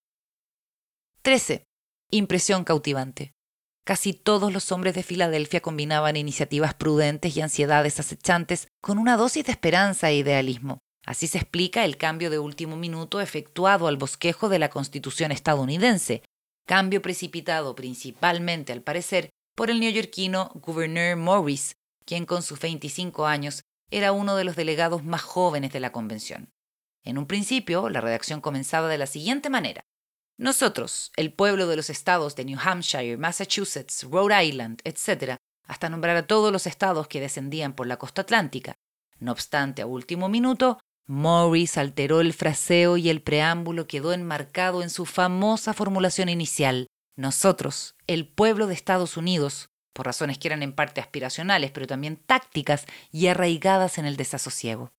13. 1.24 1.66
Impresión 2.12 2.64
cautivante. 2.64 3.34
Casi 3.90 4.14
todos 4.14 4.54
los 4.54 4.72
hombres 4.72 4.94
de 4.94 5.02
Filadelfia 5.02 5.62
combinaban 5.62 6.16
iniciativas 6.16 6.76
prudentes 6.76 7.36
y 7.36 7.42
ansiedades 7.42 8.00
acechantes 8.00 8.68
con 8.82 9.00
una 9.00 9.18
dosis 9.18 9.46
de 9.46 9.52
esperanza 9.52 10.12
e 10.12 10.18
idealismo. 10.18 10.78
Así 11.08 11.26
se 11.26 11.40
explica 11.40 11.84
el 11.84 11.98
cambio 11.98 12.30
de 12.30 12.38
último 12.38 12.76
minuto 12.76 13.20
efectuado 13.20 13.88
al 13.88 13.98
bosquejo 13.98 14.48
de 14.48 14.60
la 14.60 14.70
Constitución 14.70 15.32
estadounidense, 15.32 16.22
cambio 16.68 17.02
precipitado 17.02 17.74
principalmente, 17.74 18.74
al 18.74 18.84
parecer, 18.84 19.32
por 19.56 19.72
el 19.72 19.80
neoyorquino 19.80 20.52
Gouverneur 20.54 21.18
Morris, 21.18 21.74
quien 22.06 22.28
con 22.28 22.44
sus 22.44 22.60
25 22.60 23.26
años 23.26 23.64
era 23.90 24.12
uno 24.12 24.36
de 24.36 24.44
los 24.44 24.56
delegados 24.56 25.04
más 25.04 25.24
jóvenes 25.24 25.74
de 25.74 25.80
la 25.80 25.92
convención. 25.92 26.50
En 27.04 27.18
un 27.18 27.26
principio, 27.26 27.90
la 27.90 28.02
redacción 28.02 28.40
comenzaba 28.40 28.88
de 28.88 29.00
la 29.00 29.08
siguiente 29.08 29.50
manera. 29.50 29.84
Nosotros, 30.40 31.12
el 31.18 31.34
pueblo 31.34 31.68
de 31.68 31.76
los 31.76 31.90
estados 31.90 32.34
de 32.38 32.46
New 32.46 32.58
Hampshire, 32.64 33.18
Massachusetts, 33.18 34.06
Rhode 34.10 34.46
Island, 34.46 34.80
etc., 34.86 35.36
hasta 35.68 35.90
nombrar 35.90 36.16
a 36.16 36.28
todos 36.28 36.54
los 36.54 36.66
estados 36.66 37.10
que 37.10 37.20
descendían 37.20 37.74
por 37.74 37.88
la 37.88 37.98
costa 37.98 38.22
atlántica. 38.22 38.76
No 39.20 39.34
obstante, 39.34 39.82
a 39.82 39.86
último 39.86 40.30
minuto, 40.30 40.80
Morris 41.08 41.78
alteró 41.78 42.22
el 42.22 42.32
fraseo 42.32 42.96
y 42.96 43.10
el 43.10 43.22
preámbulo 43.22 43.86
quedó 43.86 44.14
enmarcado 44.14 44.82
en 44.82 44.90
su 44.90 45.06
famosa 45.06 45.74
formulación 45.74 46.30
inicial. 46.30 46.88
Nosotros, 47.18 47.96
el 48.08 48.26
pueblo 48.26 48.68
de 48.68 48.76
Estados 48.76 49.18
Unidos, 49.18 49.68
por 49.92 50.06
razones 50.06 50.38
que 50.38 50.48
eran 50.48 50.64
en 50.64 50.72
parte 50.72 51.02
aspiracionales, 51.02 51.72
pero 51.72 51.86
también 51.86 52.16
tácticas 52.16 52.86
y 53.12 53.28
arraigadas 53.28 53.98
en 53.98 54.06
el 54.06 54.16
desasosiego. 54.16 54.90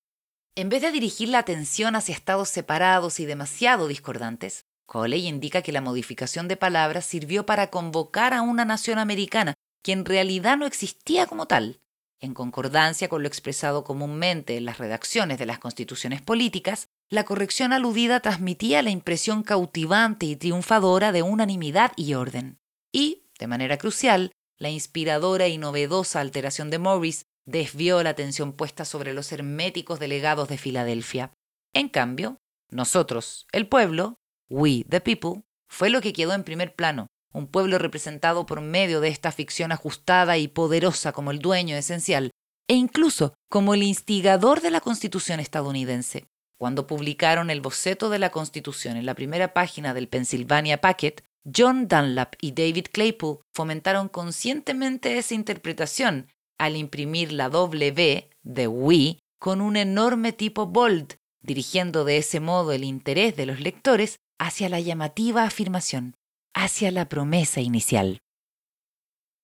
En 0.55 0.69
vez 0.69 0.83
de 0.83 0.93
dirigir 0.93 1.31
la 1.31 1.39
atención 1.39 1.97
hacia 1.97 2.15
estados 2.15 2.51
separados 2.51 3.21
y 3.21 3.25
demasiado 3.25 3.89
discordantes, 3.89 4.67
Coley 4.91 5.29
indica 5.29 5.63
que 5.63 5.71
la 5.71 5.81
modificación 5.81 6.49
de 6.49 6.57
palabras 6.57 7.07
sirvió 7.07 7.47
para 7.47 7.71
convocar 7.71 8.35
a 8.35 8.43
una 8.43 8.65
nación 8.65 8.99
americana 8.99 9.55
que 9.85 9.93
en 9.93 10.05
realidad 10.05 10.57
no 10.57 10.67
existía 10.67 11.29
como 11.29 11.47
tal. 11.47 11.79
En 12.19 12.35
concordancia 12.35 13.09
con 13.09 13.23
lo 13.23 13.29
expresado 13.29 13.85
comúnmente 13.85 14.57
en 14.57 14.65
las 14.65 14.79
redacciones 14.79 15.39
de 15.39 15.47
las 15.47 15.61
constituciones 15.61 16.23
políticas, 16.23 16.89
la 17.09 17.23
corrección 17.23 17.73
aludida 17.73 18.19
transmitía 18.19 18.83
la 18.83 18.91
impresión 18.91 19.45
cautivante 19.45 20.27
y 20.27 20.35
triunfadora 20.35 21.13
de 21.13 21.23
unanimidad 21.23 21.93
y 21.95 22.15
orden. 22.15 22.59
Y, 22.91 23.23
de 23.39 23.47
manera 23.47 23.79
crucial, 23.79 24.33
la 24.59 24.71
inspiradora 24.71 25.47
y 25.47 25.57
novedosa 25.57 26.21
alteración 26.21 26.69
de 26.69 26.81
Morris 26.81 27.27
desvió 27.47 28.03
la 28.03 28.11
atención 28.11 28.55
puesta 28.55 28.85
sobre 28.85 29.15
los 29.15 29.31
herméticos 29.31 30.01
delegados 30.01 30.49
de 30.49 30.59
Filadelfia. 30.59 31.31
En 31.73 31.89
cambio, 31.89 32.39
nosotros, 32.71 33.47
el 33.53 33.69
pueblo, 33.69 34.17
We 34.51 34.85
the 34.89 35.01
People, 35.01 35.43
fue 35.69 35.91
lo 35.91 36.01
que 36.01 36.13
quedó 36.13 36.35
en 36.35 36.45
primer 36.45 36.75
plano, 36.75 37.07
un 37.33 37.47
pueblo 37.47 37.79
representado 37.79 38.45
por 38.47 38.61
medio 38.61 39.01
de 39.01 39.09
esta 39.09 39.31
ficción 39.31 39.71
ajustada 39.71 40.37
y 40.37 40.49
poderosa 40.49 41.13
como 41.13 41.31
el 41.31 41.39
dueño 41.39 41.77
esencial, 41.77 42.33
e 42.69 42.75
incluso 42.75 43.35
como 43.49 43.75
el 43.75 43.83
instigador 43.83 44.61
de 44.61 44.71
la 44.71 44.81
Constitución 44.81 45.41
estadounidense. 45.41 46.27
Cuando 46.59 46.87
publicaron 46.87 47.49
el 47.49 47.61
boceto 47.61 48.11
de 48.11 48.19
la 48.19 48.31
Constitución 48.31 48.97
en 48.97 49.07
la 49.07 49.15
primera 49.15 49.55
página 49.55 49.95
del 49.95 50.09
Pennsylvania 50.09 50.81
Packet, 50.81 51.23
John 51.57 51.89
Dunlap 51.89 52.35
y 52.41 52.53
David 52.53 52.87
Claypool 52.93 53.39
fomentaron 53.55 54.09
conscientemente 54.09 55.17
esa 55.17 55.35
interpretación 55.35 56.29
al 56.59 56.77
imprimir 56.77 57.33
la 57.33 57.49
W 57.49 58.29
de 58.43 58.67
We 58.67 59.19
con 59.39 59.63
un 59.63 59.77
enorme 59.77 60.33
tipo 60.33 60.67
bold, 60.67 61.15
dirigiendo 61.41 62.05
de 62.05 62.19
ese 62.19 62.41
modo 62.41 62.73
el 62.73 62.85
interés 62.85 63.37
de 63.37 63.47
los 63.47 63.61
lectores 63.61 64.19
hacia 64.41 64.71
la 64.71 64.81
llamativa 64.81 65.45
afirmación, 65.45 66.17
hacia 66.55 66.91
la 66.91 67.11
promesa 67.11 67.61
inicial. 67.61 68.21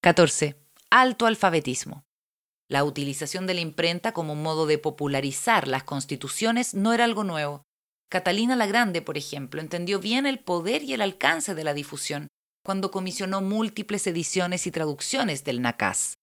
14. 0.02 0.56
Alto 0.90 1.26
alfabetismo. 1.26 2.04
La 2.66 2.82
utilización 2.82 3.46
de 3.46 3.52
la 3.52 3.61
imprenta 3.61 4.12
como 4.12 4.35
modo 4.35 4.66
de 4.66 4.78
popularizar 4.78 5.68
las 5.68 5.85
constituciones 5.85 6.74
no 6.74 6.94
era 6.94 7.04
algo 7.04 7.24
nuevo. 7.24 7.62
Catalina 8.09 8.56
la 8.56 8.66
Grande, 8.66 9.02
por 9.02 9.18
ejemplo, 9.18 9.61
entendió 9.61 10.00
bien 10.00 10.24
el 10.24 10.38
poder 10.38 10.82
y 10.82 10.94
el 10.94 11.02
alcance 11.02 11.54
de 11.54 11.64
la 11.64 11.74
difusión 11.74 12.28
cuando 12.64 12.90
comisionó 12.90 13.42
múltiples 13.42 14.06
ediciones 14.06 14.66
y 14.66 14.70
traducciones 14.70 15.44
del 15.44 15.61
Nakaz. 15.61 16.14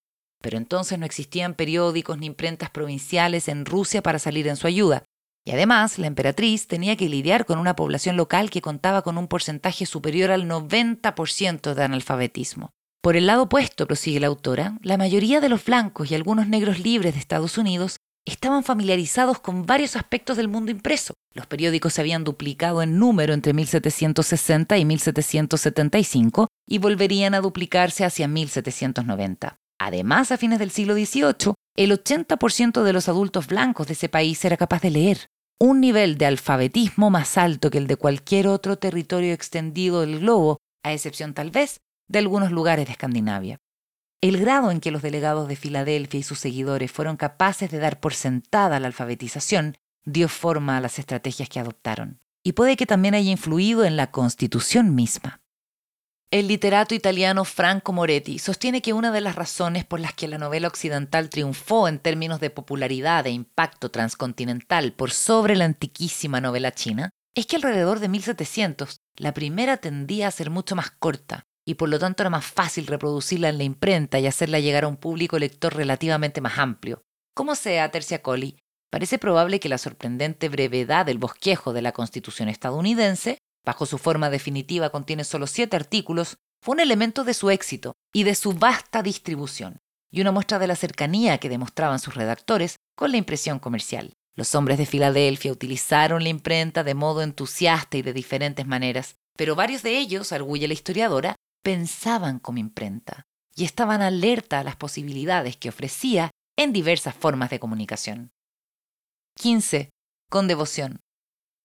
Pero 0.41 0.57
entonces 0.57 0.97
no 0.97 1.05
existían 1.05 1.53
periódicos 1.53 2.17
ni 2.17 2.25
imprentas 2.25 2.71
provinciales 2.71 3.47
en 3.47 3.65
Rusia 3.65 4.01
para 4.01 4.19
salir 4.19 4.47
en 4.47 4.57
su 4.57 4.65
ayuda, 4.65 5.05
y 5.45 5.51
además, 5.51 5.99
la 5.99 6.07
emperatriz 6.07 6.67
tenía 6.67 6.95
que 6.95 7.09
lidiar 7.09 7.45
con 7.45 7.59
una 7.59 7.75
población 7.75 8.15
local 8.15 8.49
que 8.49 8.61
contaba 8.61 9.01
con 9.01 9.17
un 9.17 9.27
porcentaje 9.27 9.85
superior 9.85 10.31
al 10.31 10.47
90% 10.47 11.73
de 11.73 11.83
analfabetismo. 11.83 12.71
Por 13.01 13.17
el 13.17 13.27
lado 13.27 13.43
opuesto, 13.43 13.85
prosigue 13.85 14.21
la 14.21 14.27
autora, 14.27 14.77
la 14.81 14.97
mayoría 14.97 15.41
de 15.41 15.49
los 15.49 15.65
blancos 15.65 16.09
y 16.09 16.15
algunos 16.15 16.47
negros 16.47 16.79
libres 16.79 17.13
de 17.13 17.19
Estados 17.19 17.57
Unidos 17.57 17.97
estaban 18.25 18.63
familiarizados 18.63 19.41
con 19.41 19.65
varios 19.65 19.97
aspectos 19.97 20.37
del 20.37 20.47
mundo 20.47 20.71
impreso. 20.71 21.13
Los 21.33 21.45
periódicos 21.45 21.93
se 21.93 21.99
habían 21.99 22.23
duplicado 22.23 22.81
en 22.81 22.97
número 22.97 23.33
entre 23.33 23.51
1760 23.51 24.77
y 24.77 24.85
1775 24.85 26.47
y 26.65 26.77
volverían 26.77 27.35
a 27.35 27.41
duplicarse 27.41 28.05
hacia 28.05 28.29
1790. 28.29 29.57
Además, 29.77 30.31
a 30.31 30.37
fines 30.37 30.59
del 30.59 30.71
siglo 30.71 30.93
XVIII, 30.93 31.55
el 31.75 31.91
80% 31.91 32.83
de 32.83 32.93
los 32.93 33.09
adultos 33.09 33.47
blancos 33.47 33.87
de 33.87 33.93
ese 33.93 34.07
país 34.07 34.45
era 34.45 34.55
capaz 34.55 34.81
de 34.81 34.91
leer 34.91 35.27
un 35.59 35.79
nivel 35.79 36.17
de 36.17 36.25
alfabetismo 36.25 37.09
más 37.09 37.37
alto 37.37 37.69
que 37.69 37.77
el 37.77 37.87
de 37.87 37.95
cualquier 37.95 38.47
otro 38.47 38.77
territorio 38.77 39.33
extendido 39.33 40.01
del 40.01 40.19
globo, 40.19 40.57
a 40.83 40.93
excepción 40.93 41.33
tal 41.33 41.51
vez 41.51 41.81
de 42.07 42.19
algunos 42.19 42.51
lugares 42.51 42.85
de 42.85 42.91
Escandinavia. 42.91 43.59
El 44.21 44.39
grado 44.39 44.71
en 44.71 44.79
que 44.79 44.91
los 44.91 45.01
delegados 45.01 45.47
de 45.47 45.55
Filadelfia 45.55 46.19
y 46.19 46.23
sus 46.23 46.39
seguidores 46.39 46.91
fueron 46.91 47.17
capaces 47.17 47.69
de 47.71 47.79
dar 47.79 47.99
por 47.99 48.13
sentada 48.13 48.79
la 48.79 48.87
alfabetización 48.87 49.77
dio 50.05 50.29
forma 50.29 50.77
a 50.77 50.81
las 50.81 50.99
estrategias 50.99 51.49
que 51.49 51.59
adoptaron, 51.59 52.19
y 52.43 52.53
puede 52.53 52.75
que 52.75 52.85
también 52.85 53.15
haya 53.15 53.31
influido 53.31 53.85
en 53.85 53.97
la 53.97 54.11
constitución 54.11 54.95
misma. 54.95 55.42
El 56.33 56.47
literato 56.47 56.95
italiano 56.95 57.45
Franco 57.45 57.93
Moretti 57.93 58.39
sostiene 58.39 58.81
que 58.81 58.93
una 58.93 59.11
de 59.11 59.21
las 59.21 59.35
razones 59.35 59.85
por 59.85 59.99
las 59.99 60.15
que 60.15 60.27
la 60.27 60.39
novela 60.39 60.67
occidental 60.67 61.29
triunfó 61.29 61.87
en 61.87 61.99
términos 61.99 62.39
de 62.39 62.49
popularidad 62.49 63.27
e 63.27 63.29
impacto 63.29 63.91
transcontinental 63.91 64.93
por 64.93 65.11
sobre 65.11 65.55
la 65.55 65.65
antiquísima 65.65 66.41
novela 66.41 66.71
china 66.71 67.11
es 67.35 67.45
que 67.45 67.57
alrededor 67.57 67.99
de 67.99 68.09
1700 68.09 68.97
la 69.17 69.35
primera 69.35 69.77
tendía 69.77 70.27
a 70.27 70.31
ser 70.31 70.49
mucho 70.49 70.75
más 70.75 70.89
corta 70.89 71.43
y 71.67 71.75
por 71.75 71.89
lo 71.89 71.99
tanto 71.99 72.23
era 72.23 72.31
más 72.31 72.45
fácil 72.45 72.87
reproducirla 72.87 73.49
en 73.49 73.59
la 73.59 73.65
imprenta 73.65 74.19
y 74.19 74.25
hacerla 74.25 74.59
llegar 74.59 74.85
a 74.85 74.87
un 74.87 74.97
público 74.97 75.37
lector 75.37 75.75
relativamente 75.75 76.41
más 76.41 76.57
amplio. 76.57 77.03
Como 77.35 77.53
sea, 77.53 77.91
Tercia 77.91 78.23
Colli, 78.23 78.57
parece 78.89 79.19
probable 79.19 79.59
que 79.59 79.69
la 79.69 79.77
sorprendente 79.77 80.49
brevedad 80.49 81.05
del 81.05 81.19
bosquejo 81.19 81.73
de 81.73 81.83
la 81.83 81.91
Constitución 81.91 82.49
estadounidense 82.49 83.37
bajo 83.65 83.85
su 83.85 83.97
forma 83.97 84.29
definitiva 84.29 84.89
contiene 84.89 85.23
solo 85.23 85.47
siete 85.47 85.75
artículos, 85.75 86.37
fue 86.61 86.73
un 86.73 86.79
elemento 86.79 87.23
de 87.23 87.33
su 87.33 87.49
éxito 87.49 87.93
y 88.13 88.23
de 88.23 88.35
su 88.35 88.53
vasta 88.53 89.01
distribución, 89.03 89.79
y 90.11 90.21
una 90.21 90.31
muestra 90.31 90.59
de 90.59 90.67
la 90.67 90.75
cercanía 90.75 91.37
que 91.37 91.49
demostraban 91.49 91.99
sus 91.99 92.15
redactores 92.15 92.77
con 92.95 93.11
la 93.11 93.17
impresión 93.17 93.59
comercial. 93.59 94.13
Los 94.35 94.55
hombres 94.55 94.77
de 94.77 94.85
Filadelfia 94.85 95.51
utilizaron 95.51 96.23
la 96.23 96.29
imprenta 96.29 96.83
de 96.83 96.95
modo 96.95 97.21
entusiasta 97.21 97.97
y 97.97 98.01
de 98.01 98.13
diferentes 98.13 98.65
maneras, 98.65 99.15
pero 99.35 99.55
varios 99.55 99.83
de 99.83 99.97
ellos, 99.97 100.31
arguye 100.31 100.67
la 100.67 100.73
historiadora, 100.73 101.35
pensaban 101.63 102.39
como 102.39 102.59
imprenta 102.59 103.25
y 103.55 103.65
estaban 103.65 104.01
alerta 104.01 104.59
a 104.59 104.63
las 104.63 104.75
posibilidades 104.75 105.57
que 105.57 105.69
ofrecía 105.69 106.31
en 106.57 106.73
diversas 106.73 107.15
formas 107.15 107.49
de 107.49 107.59
comunicación. 107.59 108.31
15. 109.35 109.89
Con 110.29 110.47
devoción. 110.47 110.99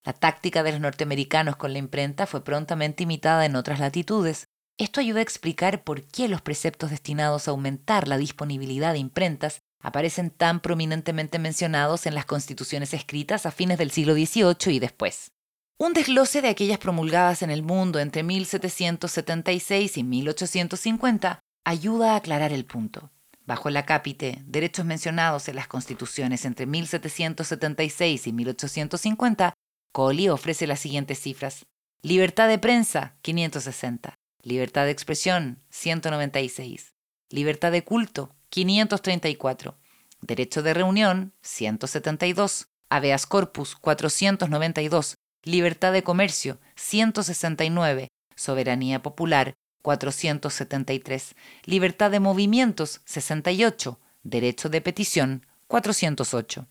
La 0.09 0.15
táctica 0.15 0.63
de 0.63 0.73
los 0.73 0.81
norteamericanos 0.81 1.57
con 1.57 1.75
la 1.75 1.81
imprenta 1.81 2.27
fue 2.27 2.43
prontamente 2.43 3.03
imitada 3.03 3.45
en 3.45 3.57
otras 3.57 3.79
latitudes. 3.79 4.49
Esto 4.79 5.01
ayuda 5.01 5.19
a 5.19 5.23
explicar 5.23 5.85
por 5.85 6.03
qué 6.03 6.29
los 6.29 6.41
preceptos 6.41 6.89
destinados 6.89 7.47
a 7.47 7.51
aumentar 7.51 8.09
la 8.09 8.17
disponibilidad 8.17 8.95
de 8.95 9.01
imprentas 9.01 9.61
aparecen 9.83 10.31
tan 10.31 10.61
prominentemente 10.61 11.39
mencionados 11.39 12.07
en 12.07 12.15
las 12.15 12.25
constituciones 12.25 12.95
escritas 12.95 13.45
a 13.45 13.51
fines 13.51 13.77
del 13.77 13.91
siglo 13.91 14.15
XVIII 14.15 14.75
y 14.75 14.79
después. 14.79 15.33
Un 15.77 15.93
desglose 15.93 16.41
de 16.41 16.49
aquellas 16.49 16.79
promulgadas 16.79 17.43
en 17.43 17.51
el 17.51 17.63
mundo 17.63 18.01
entre 18.01 18.23
1776 18.23 19.99
y 19.99 20.05
1850 20.05 21.41
ayuda 21.67 22.13
a 22.15 22.17
aclarar 22.17 22.55
el 22.55 22.65
punto. 22.65 23.11
Bajo 23.45 23.69
el 23.69 23.77
acápite 23.77 24.39
derechos 24.47 24.87
mencionados 24.87 25.49
en 25.49 25.57
las 25.57 25.69
constituciones 25.69 26.47
entre 26.47 26.65
1776 26.65 28.27
y 28.27 28.33
1850, 28.33 29.53
Colley 29.99 30.29
ofrece 30.29 30.69
las 30.69 30.79
siguientes 30.79 31.19
cifras. 31.19 31.67
Libertad 32.03 32.47
de 32.47 32.61
prensa, 32.61 33.17
560. 33.23 34.17
Libertad 34.45 34.85
de 34.85 34.93
expresión, 34.93 35.59
196. 35.71 36.93
Libertad 37.31 37.73
de 37.73 37.83
culto, 37.83 38.31
534. 38.51 39.75
Derecho 40.21 40.63
de 40.63 40.73
reunión, 40.73 41.33
172. 41.43 42.69
Habeas 42.89 43.27
corpus, 43.27 43.75
492. 43.75 45.17
Libertad 45.43 45.93
de 45.93 46.05
comercio, 46.05 46.59
169. 46.77 48.07
Soberanía 48.37 49.03
popular, 49.03 49.55
473. 49.83 51.35
Libertad 51.65 52.13
de 52.13 52.21
movimientos, 52.21 53.01
68. 53.05 53.99
Derecho 54.23 54.69
de 54.69 54.81
petición, 54.81 55.45
408. 55.67 56.69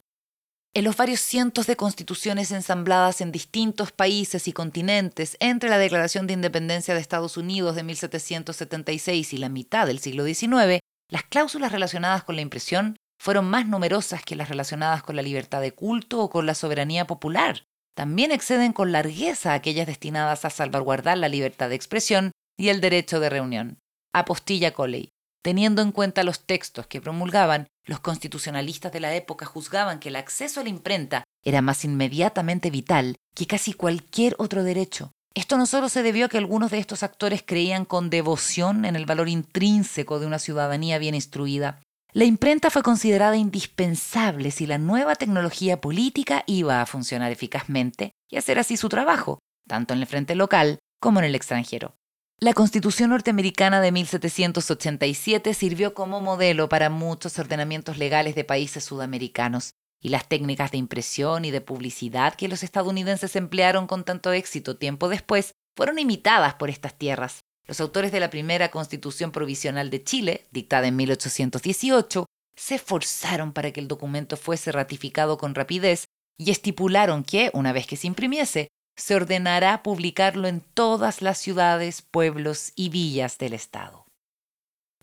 En 0.73 0.83
los 0.83 0.95
varios 0.95 1.21
cientos 1.21 1.65
de 1.65 1.75
constituciones 1.75 2.51
ensambladas 2.51 3.21
en 3.21 3.31
distintos 3.31 3.91
países 3.91 4.47
y 4.47 4.53
continentes 4.53 5.35
entre 5.39 5.69
la 5.69 5.79
Declaración 5.79 6.27
de 6.27 6.33
Independencia 6.33 6.93
de 6.93 6.99
Estados 6.99 7.35
Unidos 7.37 7.75
de 7.75 7.83
1776 7.83 9.33
y 9.33 9.37
la 9.37 9.49
mitad 9.49 9.87
del 9.87 9.99
siglo 9.99 10.25
XIX, 10.25 10.79
las 11.09 11.23
cláusulas 11.23 11.71
relacionadas 11.71 12.23
con 12.23 12.35
la 12.35 12.41
impresión 12.41 12.97
fueron 13.19 13.49
más 13.49 13.65
numerosas 13.65 14.23
que 14.23 14.35
las 14.35 14.49
relacionadas 14.49 15.01
con 15.01 15.15
la 15.15 15.21
libertad 15.21 15.61
de 15.61 15.73
culto 15.73 16.21
o 16.21 16.29
con 16.29 16.45
la 16.45 16.53
soberanía 16.53 17.07
popular. 17.07 17.63
También 17.95 18.31
exceden 18.31 18.73
con 18.73 18.91
largueza 18.91 19.53
aquellas 19.53 19.87
destinadas 19.87 20.45
a 20.45 20.51
salvaguardar 20.51 21.17
la 21.17 21.29
libertad 21.29 21.69
de 21.69 21.75
expresión 21.75 22.31
y 22.55 22.69
el 22.69 22.81
derecho 22.81 23.19
de 23.19 23.29
reunión. 23.29 23.79
Apostilla 24.13 24.71
Coley. 24.71 25.09
Teniendo 25.41 25.81
en 25.81 25.91
cuenta 25.91 26.23
los 26.23 26.45
textos 26.45 26.87
que 26.87 27.01
promulgaban, 27.01 27.67
los 27.85 27.99
constitucionalistas 27.99 28.91
de 28.91 28.99
la 28.99 29.15
época 29.15 29.45
juzgaban 29.45 29.99
que 29.99 30.09
el 30.09 30.15
acceso 30.15 30.59
a 30.59 30.63
la 30.63 30.69
imprenta 30.69 31.23
era 31.43 31.61
más 31.61 31.85
inmediatamente 31.85 32.69
vital 32.69 33.15
que 33.33 33.47
casi 33.47 33.73
cualquier 33.73 34.35
otro 34.39 34.63
derecho. 34.63 35.11
Esto 35.33 35.57
no 35.57 35.67
solo 35.67 35.87
se 35.87 36.03
debió 36.03 36.25
a 36.25 36.29
que 36.29 36.39
algunos 36.39 36.71
de 36.71 36.79
estos 36.79 37.03
actores 37.03 37.43
creían 37.45 37.85
con 37.85 38.09
devoción 38.09 38.85
en 38.85 38.95
el 38.95 39.05
valor 39.05 39.29
intrínseco 39.29 40.19
de 40.19 40.25
una 40.25 40.39
ciudadanía 40.39 40.97
bien 40.97 41.13
instruida. 41.15 41.79
La 42.11 42.25
imprenta 42.25 42.71
fue 42.71 42.81
considerada 42.81 43.37
indispensable 43.37 44.49
si 44.49 44.65
la 44.65 44.79
nueva 44.79 45.15
tecnología 45.15 45.79
política 45.79 46.43
iba 46.47 46.81
a 46.81 46.85
funcionar 46.87 47.31
eficazmente 47.31 48.11
y 48.31 48.37
hacer 48.37 48.57
así 48.57 48.77
su 48.77 48.89
trabajo, 48.89 49.37
tanto 49.67 49.93
en 49.93 49.99
el 49.99 50.07
frente 50.07 50.33
local 50.33 50.79
como 50.99 51.19
en 51.19 51.25
el 51.25 51.35
extranjero. 51.35 51.93
La 52.39 52.53
Constitución 52.53 53.09
norteamericana 53.09 53.81
de 53.81 53.91
1787 53.91 55.55
sirvió 55.55 55.95
como 55.95 56.21
modelo 56.21 56.69
para 56.69 56.91
muchos 56.91 57.39
ordenamientos 57.39 57.97
legales 57.97 58.35
de 58.35 58.43
países 58.43 58.83
sudamericanos, 58.83 59.71
y 59.99 60.09
las 60.09 60.29
técnicas 60.29 60.69
de 60.69 60.77
impresión 60.77 61.45
y 61.45 61.51
de 61.51 61.61
publicidad 61.61 62.35
que 62.35 62.47
los 62.47 62.61
estadounidenses 62.61 63.35
emplearon 63.35 63.87
con 63.87 64.03
tanto 64.03 64.33
éxito 64.33 64.77
tiempo 64.77 65.09
después 65.09 65.53
fueron 65.75 65.97
imitadas 65.97 66.53
por 66.53 66.69
estas 66.69 66.95
tierras. 66.95 67.39
Los 67.65 67.81
autores 67.81 68.11
de 68.11 68.19
la 68.19 68.29
primera 68.29 68.69
Constitución 68.69 69.31
Provisional 69.31 69.89
de 69.89 70.03
Chile, 70.03 70.47
dictada 70.51 70.85
en 70.85 70.95
1818, 70.95 72.27
se 72.55 72.75
esforzaron 72.75 73.51
para 73.51 73.71
que 73.71 73.79
el 73.79 73.87
documento 73.87 74.37
fuese 74.37 74.71
ratificado 74.71 75.39
con 75.39 75.55
rapidez 75.55 76.05
y 76.37 76.51
estipularon 76.51 77.23
que, 77.23 77.49
una 77.53 77.73
vez 77.73 77.87
que 77.87 77.97
se 77.97 78.05
imprimiese, 78.05 78.67
se 78.97 79.15
ordenará 79.15 79.83
publicarlo 79.83 80.47
en 80.47 80.59
todas 80.59 81.21
las 81.21 81.37
ciudades, 81.37 82.01
pueblos 82.01 82.73
y 82.75 82.89
villas 82.89 83.37
del 83.37 83.53
estado. 83.53 84.05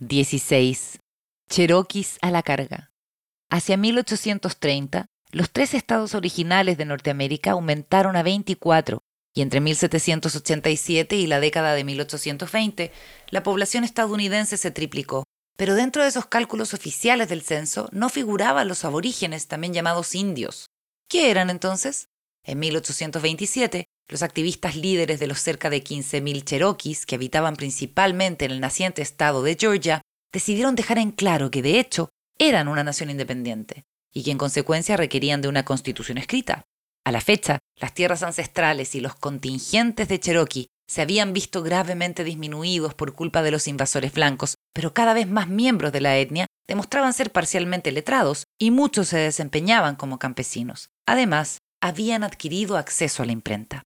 16. 0.00 0.98
Cherokees 1.48 2.18
a 2.20 2.30
la 2.30 2.42
carga. 2.42 2.90
Hacia 3.48 3.76
1830, 3.76 5.06
los 5.30 5.50
tres 5.50 5.74
estados 5.74 6.14
originales 6.14 6.76
de 6.76 6.84
Norteamérica 6.84 7.52
aumentaron 7.52 8.16
a 8.16 8.22
24 8.22 9.00
y 9.32 9.42
entre 9.42 9.60
1787 9.60 11.16
y 11.16 11.26
la 11.26 11.40
década 11.40 11.74
de 11.74 11.84
1820, 11.84 12.92
la 13.30 13.42
población 13.42 13.84
estadounidense 13.84 14.56
se 14.56 14.70
triplicó. 14.70 15.24
Pero 15.56 15.74
dentro 15.74 16.02
de 16.02 16.08
esos 16.08 16.26
cálculos 16.26 16.74
oficiales 16.74 17.28
del 17.28 17.42
censo 17.42 17.88
no 17.92 18.08
figuraban 18.08 18.66
los 18.66 18.84
aborígenes, 18.84 19.46
también 19.46 19.72
llamados 19.72 20.14
indios. 20.14 20.66
¿Qué 21.08 21.30
eran 21.30 21.50
entonces? 21.50 22.08
En 22.44 22.58
1827, 22.58 23.86
los 24.08 24.22
activistas 24.22 24.76
líderes 24.76 25.18
de 25.18 25.26
los 25.26 25.40
cerca 25.40 25.70
de 25.70 25.82
15.000 25.82 26.44
cherokees 26.44 27.06
que 27.06 27.14
habitaban 27.14 27.56
principalmente 27.56 28.44
en 28.44 28.50
el 28.50 28.60
naciente 28.60 29.00
estado 29.00 29.42
de 29.42 29.56
Georgia 29.58 30.02
decidieron 30.30 30.74
dejar 30.74 30.98
en 30.98 31.10
claro 31.10 31.50
que 31.50 31.62
de 31.62 31.80
hecho 31.80 32.10
eran 32.38 32.68
una 32.68 32.84
nación 32.84 33.08
independiente 33.08 33.84
y 34.12 34.22
que 34.22 34.30
en 34.30 34.38
consecuencia 34.38 34.96
requerían 34.96 35.40
de 35.40 35.48
una 35.48 35.64
constitución 35.64 36.18
escrita. 36.18 36.64
A 37.04 37.12
la 37.12 37.20
fecha, 37.20 37.58
las 37.76 37.94
tierras 37.94 38.22
ancestrales 38.22 38.94
y 38.94 39.00
los 39.00 39.14
contingentes 39.14 40.08
de 40.08 40.20
Cherokee 40.20 40.68
se 40.86 41.02
habían 41.02 41.32
visto 41.32 41.62
gravemente 41.62 42.24
disminuidos 42.24 42.94
por 42.94 43.14
culpa 43.14 43.42
de 43.42 43.50
los 43.50 43.68
invasores 43.68 44.12
blancos, 44.12 44.56
pero 44.74 44.92
cada 44.92 45.14
vez 45.14 45.28
más 45.28 45.48
miembros 45.48 45.92
de 45.92 46.00
la 46.00 46.18
etnia 46.18 46.46
demostraban 46.66 47.12
ser 47.14 47.32
parcialmente 47.32 47.90
letrados 47.90 48.44
y 48.58 48.70
muchos 48.70 49.08
se 49.08 49.18
desempeñaban 49.18 49.96
como 49.96 50.18
campesinos. 50.18 50.90
Además, 51.06 51.58
habían 51.84 52.24
adquirido 52.24 52.78
acceso 52.78 53.22
a 53.22 53.26
la 53.26 53.32
imprenta. 53.32 53.82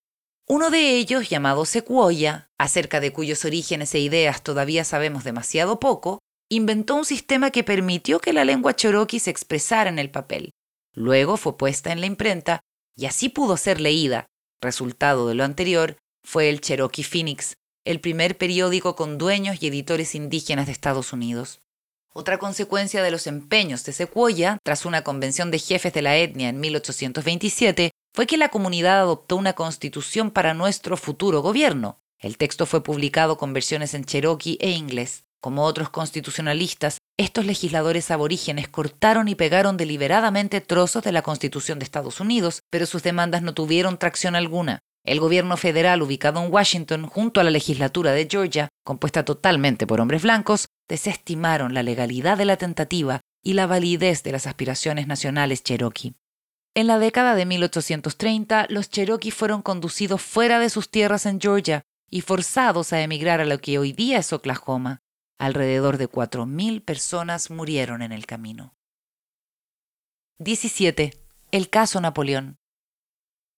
Uno 0.46 0.70
de 0.70 0.96
ellos, 0.96 1.28
llamado 1.28 1.64
Sequoia, 1.64 2.48
acerca 2.56 3.00
de 3.00 3.12
cuyos 3.12 3.44
orígenes 3.44 3.92
e 3.92 3.98
ideas 3.98 4.44
todavía 4.44 4.84
sabemos 4.84 5.24
demasiado 5.24 5.80
poco, 5.80 6.20
inventó 6.48 6.94
un 6.94 7.04
sistema 7.04 7.50
que 7.50 7.64
permitió 7.64 8.20
que 8.20 8.32
la 8.32 8.44
lengua 8.44 8.76
cherokee 8.76 9.18
se 9.18 9.30
expresara 9.30 9.90
en 9.90 9.98
el 9.98 10.12
papel. 10.12 10.52
Luego 10.94 11.36
fue 11.36 11.58
puesta 11.58 11.90
en 11.90 11.98
la 11.98 12.06
imprenta 12.06 12.60
y 12.94 13.06
así 13.06 13.30
pudo 13.30 13.56
ser 13.56 13.80
leída. 13.80 14.26
Resultado 14.62 15.26
de 15.26 15.34
lo 15.34 15.42
anterior 15.42 15.96
fue 16.24 16.50
el 16.50 16.60
Cherokee 16.60 17.02
Phoenix, 17.02 17.54
el 17.84 18.00
primer 18.00 18.38
periódico 18.38 18.94
con 18.94 19.18
dueños 19.18 19.60
y 19.60 19.66
editores 19.66 20.14
indígenas 20.14 20.66
de 20.66 20.72
Estados 20.72 21.12
Unidos. 21.12 21.58
Otra 22.18 22.38
consecuencia 22.38 23.00
de 23.04 23.12
los 23.12 23.28
empeños 23.28 23.84
de 23.84 23.92
Sequoia, 23.92 24.58
tras 24.64 24.84
una 24.84 25.02
convención 25.02 25.52
de 25.52 25.60
jefes 25.60 25.92
de 25.92 26.02
la 26.02 26.16
etnia 26.16 26.48
en 26.48 26.58
1827, 26.58 27.92
fue 28.12 28.26
que 28.26 28.36
la 28.36 28.48
comunidad 28.48 28.98
adoptó 28.98 29.36
una 29.36 29.52
constitución 29.52 30.32
para 30.32 30.52
nuestro 30.52 30.96
futuro 30.96 31.42
gobierno. 31.42 32.00
El 32.18 32.36
texto 32.36 32.66
fue 32.66 32.82
publicado 32.82 33.38
con 33.38 33.52
versiones 33.52 33.94
en 33.94 34.04
cherokee 34.04 34.58
e 34.60 34.70
inglés. 34.70 35.26
Como 35.40 35.62
otros 35.62 35.90
constitucionalistas, 35.90 36.98
estos 37.16 37.46
legisladores 37.46 38.10
aborígenes 38.10 38.66
cortaron 38.66 39.28
y 39.28 39.36
pegaron 39.36 39.76
deliberadamente 39.76 40.60
trozos 40.60 41.04
de 41.04 41.12
la 41.12 41.22
Constitución 41.22 41.78
de 41.78 41.84
Estados 41.84 42.18
Unidos, 42.18 42.62
pero 42.68 42.86
sus 42.86 43.04
demandas 43.04 43.42
no 43.42 43.54
tuvieron 43.54 43.96
tracción 43.96 44.34
alguna. 44.34 44.80
El 45.04 45.20
gobierno 45.20 45.56
federal 45.56 46.02
ubicado 46.02 46.44
en 46.44 46.52
Washington, 46.52 47.06
junto 47.06 47.40
a 47.40 47.44
la 47.44 47.50
legislatura 47.50 48.12
de 48.12 48.28
Georgia, 48.30 48.68
compuesta 48.84 49.24
totalmente 49.24 49.86
por 49.86 50.00
hombres 50.00 50.22
blancos, 50.22 50.68
desestimaron 50.88 51.74
la 51.74 51.82
legalidad 51.82 52.36
de 52.36 52.44
la 52.44 52.56
tentativa 52.56 53.20
y 53.42 53.54
la 53.54 53.66
validez 53.66 54.22
de 54.22 54.32
las 54.32 54.46
aspiraciones 54.46 55.06
nacionales 55.06 55.62
cherokee. 55.62 56.14
En 56.74 56.86
la 56.86 56.98
década 56.98 57.34
de 57.34 57.46
1830, 57.46 58.66
los 58.68 58.90
cherokee 58.90 59.30
fueron 59.30 59.62
conducidos 59.62 60.22
fuera 60.22 60.58
de 60.58 60.70
sus 60.70 60.90
tierras 60.90 61.26
en 61.26 61.40
Georgia 61.40 61.82
y 62.10 62.20
forzados 62.20 62.92
a 62.92 63.00
emigrar 63.00 63.40
a 63.40 63.44
lo 63.44 63.58
que 63.58 63.78
hoy 63.78 63.92
día 63.92 64.18
es 64.18 64.32
Oklahoma. 64.32 65.02
Alrededor 65.38 65.98
de 65.98 66.08
4.000 66.08 66.84
personas 66.84 67.50
murieron 67.50 68.02
en 68.02 68.12
el 68.12 68.26
camino. 68.26 68.74
17. 70.38 71.14
El 71.50 71.68
caso 71.68 72.00
Napoleón. 72.00 72.58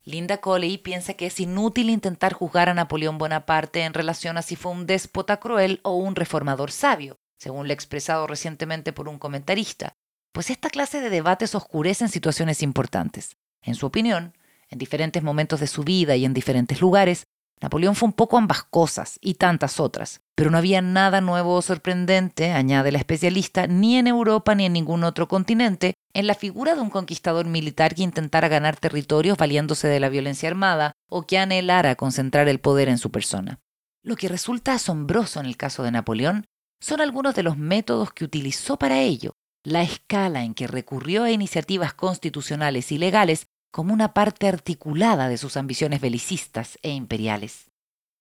Linda 0.05 0.38
Coley 0.38 0.78
piensa 0.78 1.14
que 1.14 1.26
es 1.26 1.40
inútil 1.40 1.90
intentar 1.90 2.32
juzgar 2.32 2.68
a 2.68 2.74
Napoleón 2.74 3.18
Bonaparte 3.18 3.82
en 3.82 3.92
relación 3.92 4.38
a 4.38 4.42
si 4.42 4.57
fue 4.57 4.72
un 4.72 4.86
déspota 4.86 5.38
cruel 5.38 5.80
o 5.82 5.94
un 5.94 6.16
reformador 6.16 6.72
sabio, 6.72 7.18
según 7.36 7.66
lo 7.68 7.74
expresado 7.74 8.26
recientemente 8.26 8.92
por 8.92 9.09
un 9.09 9.18
comentarista, 9.18 9.92
pues 10.32 10.48
esta 10.51 10.70
clase 10.70 11.01
de 11.01 11.11
debates 11.11 11.55
oscurecen 11.55 12.09
situaciones 12.09 12.62
importantes. 12.62 13.36
En 13.62 13.74
su 13.74 13.86
opinión, 13.86 14.36
en 14.68 14.78
diferentes 14.78 15.22
momentos 15.22 15.61
de 15.61 15.66
su 15.66 15.82
vida 15.82 16.16
y 16.16 16.24
en 16.24 16.32
diferentes 16.32 16.80
lugares, 16.80 17.24
Napoleón 17.61 17.94
fue 17.94 18.06
un 18.06 18.14
poco 18.14 18.38
ambas 18.38 18.64
cosas 18.64 19.18
y 19.20 19.34
tantas 19.34 19.80
otras, 19.80 20.22
pero 20.34 20.50
no 20.50 20.56
había 20.56 20.80
nada 20.80 21.20
nuevo 21.20 21.54
o 21.54 21.62
sorprendente, 21.62 22.52
añade 22.52 22.90
la 22.90 22.98
especialista, 22.98 23.66
ni 23.66 23.96
en 23.96 24.06
Europa 24.06 24.54
ni 24.54 24.64
en 24.64 24.72
ningún 24.72 25.04
otro 25.04 25.28
continente, 25.28 25.94
en 26.14 26.26
la 26.26 26.34
figura 26.34 26.74
de 26.74 26.80
un 26.80 26.88
conquistador 26.88 27.46
militar 27.46 27.94
que 27.94 28.02
intentara 28.02 28.48
ganar 28.48 28.76
territorios 28.76 29.36
valiéndose 29.36 29.88
de 29.88 30.00
la 30.00 30.08
violencia 30.08 30.48
armada 30.48 30.92
o 31.08 31.26
que 31.26 31.38
anhelara 31.38 31.96
concentrar 31.96 32.48
el 32.48 32.61
poder 32.61 32.88
en 32.88 32.98
su 32.98 33.11
persona. 33.11 33.58
Lo 34.02 34.16
que 34.16 34.28
resulta 34.28 34.72
asombroso 34.72 35.40
en 35.40 35.46
el 35.46 35.58
caso 35.58 35.82
de 35.82 35.90
Napoleón 35.90 36.46
son 36.80 37.02
algunos 37.02 37.34
de 37.34 37.42
los 37.42 37.58
métodos 37.58 38.12
que 38.14 38.24
utilizó 38.24 38.78
para 38.78 39.00
ello, 39.00 39.34
la 39.62 39.82
escala 39.82 40.44
en 40.44 40.54
que 40.54 40.66
recurrió 40.66 41.24
a 41.24 41.30
iniciativas 41.30 41.92
constitucionales 41.92 42.90
y 42.92 42.96
legales 42.96 43.46
como 43.70 43.92
una 43.92 44.14
parte 44.14 44.48
articulada 44.48 45.28
de 45.28 45.38
sus 45.38 45.56
ambiciones 45.56 46.00
belicistas 46.00 46.78
e 46.82 46.90
imperiales. 46.90 47.70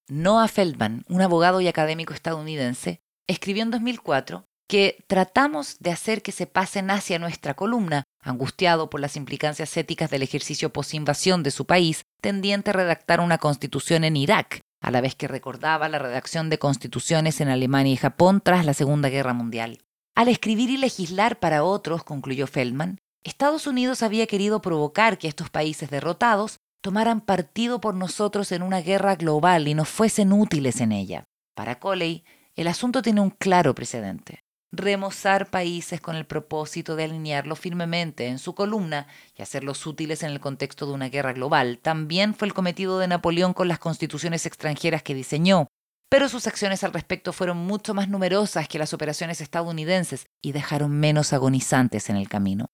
Noah 0.07 0.47
Feldman, 0.47 1.03
un 1.07 1.21
abogado 1.21 1.61
y 1.61 1.67
académico 1.67 2.13
estadounidense, 2.13 3.01
escribió 3.27 3.63
en 3.63 3.71
2004 3.71 4.43
que 4.67 5.03
tratamos 5.07 5.77
de 5.79 5.91
hacer 5.91 6.21
que 6.21 6.31
se 6.31 6.45
pasen 6.45 6.91
hacia 6.91 7.17
nuestra 7.17 7.55
columna, 7.55 8.03
angustiado 8.21 8.89
por 8.89 8.99
las 9.01 9.15
implicancias 9.15 9.75
éticas 9.77 10.11
del 10.11 10.21
ejercicio 10.21 10.71
posinvasión 10.71 11.41
de 11.41 11.49
su 11.51 11.65
país, 11.65 12.05
tendiente 12.21 12.69
a 12.69 12.73
redactar 12.73 13.19
una 13.19 13.39
constitución 13.39 14.03
en 14.03 14.15
Irak, 14.15 14.61
a 14.81 14.91
la 14.91 15.01
vez 15.01 15.15
que 15.15 15.27
recordaba 15.27 15.89
la 15.89 15.97
redacción 15.97 16.51
de 16.51 16.59
constituciones 16.59 17.41
en 17.41 17.49
Alemania 17.49 17.93
y 17.93 17.97
Japón 17.97 18.41
tras 18.43 18.63
la 18.63 18.75
Segunda 18.75 19.09
Guerra 19.09 19.33
Mundial. 19.33 19.79
Al 20.15 20.27
escribir 20.27 20.69
y 20.69 20.77
legislar 20.77 21.39
para 21.39 21.63
otros, 21.63 22.03
concluyó 22.03 22.45
Feldman, 22.45 22.99
Estados 23.23 23.67
Unidos 23.67 24.03
había 24.03 24.27
querido 24.27 24.61
provocar 24.61 25.17
que 25.17 25.27
estos 25.27 25.49
países 25.49 25.89
derrotados 25.89 26.59
tomaran 26.81 27.21
partido 27.21 27.81
por 27.81 27.95
nosotros 27.95 28.51
en 28.51 28.63
una 28.63 28.81
guerra 28.81 29.15
global 29.15 29.67
y 29.67 29.73
nos 29.73 29.89
fuesen 29.89 30.31
útiles 30.31 30.79
en 30.81 30.91
ella. 30.91 31.25
Para 31.55 31.79
Coley, 31.79 32.23
el 32.55 32.67
asunto 32.67 33.01
tiene 33.01 33.21
un 33.21 33.31
claro 33.31 33.75
precedente 33.75 34.43
remozar 34.71 35.49
países 35.49 35.99
con 35.99 36.15
el 36.15 36.25
propósito 36.25 36.95
de 36.95 37.05
alinearlos 37.05 37.59
firmemente 37.59 38.27
en 38.27 38.39
su 38.39 38.53
columna 38.53 39.07
y 39.35 39.41
hacerlos 39.41 39.85
útiles 39.85 40.23
en 40.23 40.31
el 40.31 40.39
contexto 40.39 40.85
de 40.85 40.93
una 40.93 41.09
guerra 41.09 41.33
global. 41.33 41.79
También 41.81 42.35
fue 42.35 42.47
el 42.47 42.53
cometido 42.53 42.99
de 42.99 43.07
Napoleón 43.07 43.53
con 43.53 43.67
las 43.67 43.79
constituciones 43.79 44.45
extranjeras 44.45 45.03
que 45.03 45.15
diseñó, 45.15 45.67
pero 46.09 46.29
sus 46.29 46.47
acciones 46.47 46.83
al 46.83 46.93
respecto 46.93 47.33
fueron 47.33 47.57
mucho 47.57 47.93
más 47.93 48.09
numerosas 48.09 48.67
que 48.67 48.79
las 48.79 48.93
operaciones 48.93 49.41
estadounidenses 49.41 50.27
y 50.41 50.51
dejaron 50.51 50.91
menos 50.91 51.33
agonizantes 51.33 52.09
en 52.09 52.15
el 52.15 52.29
camino. 52.29 52.67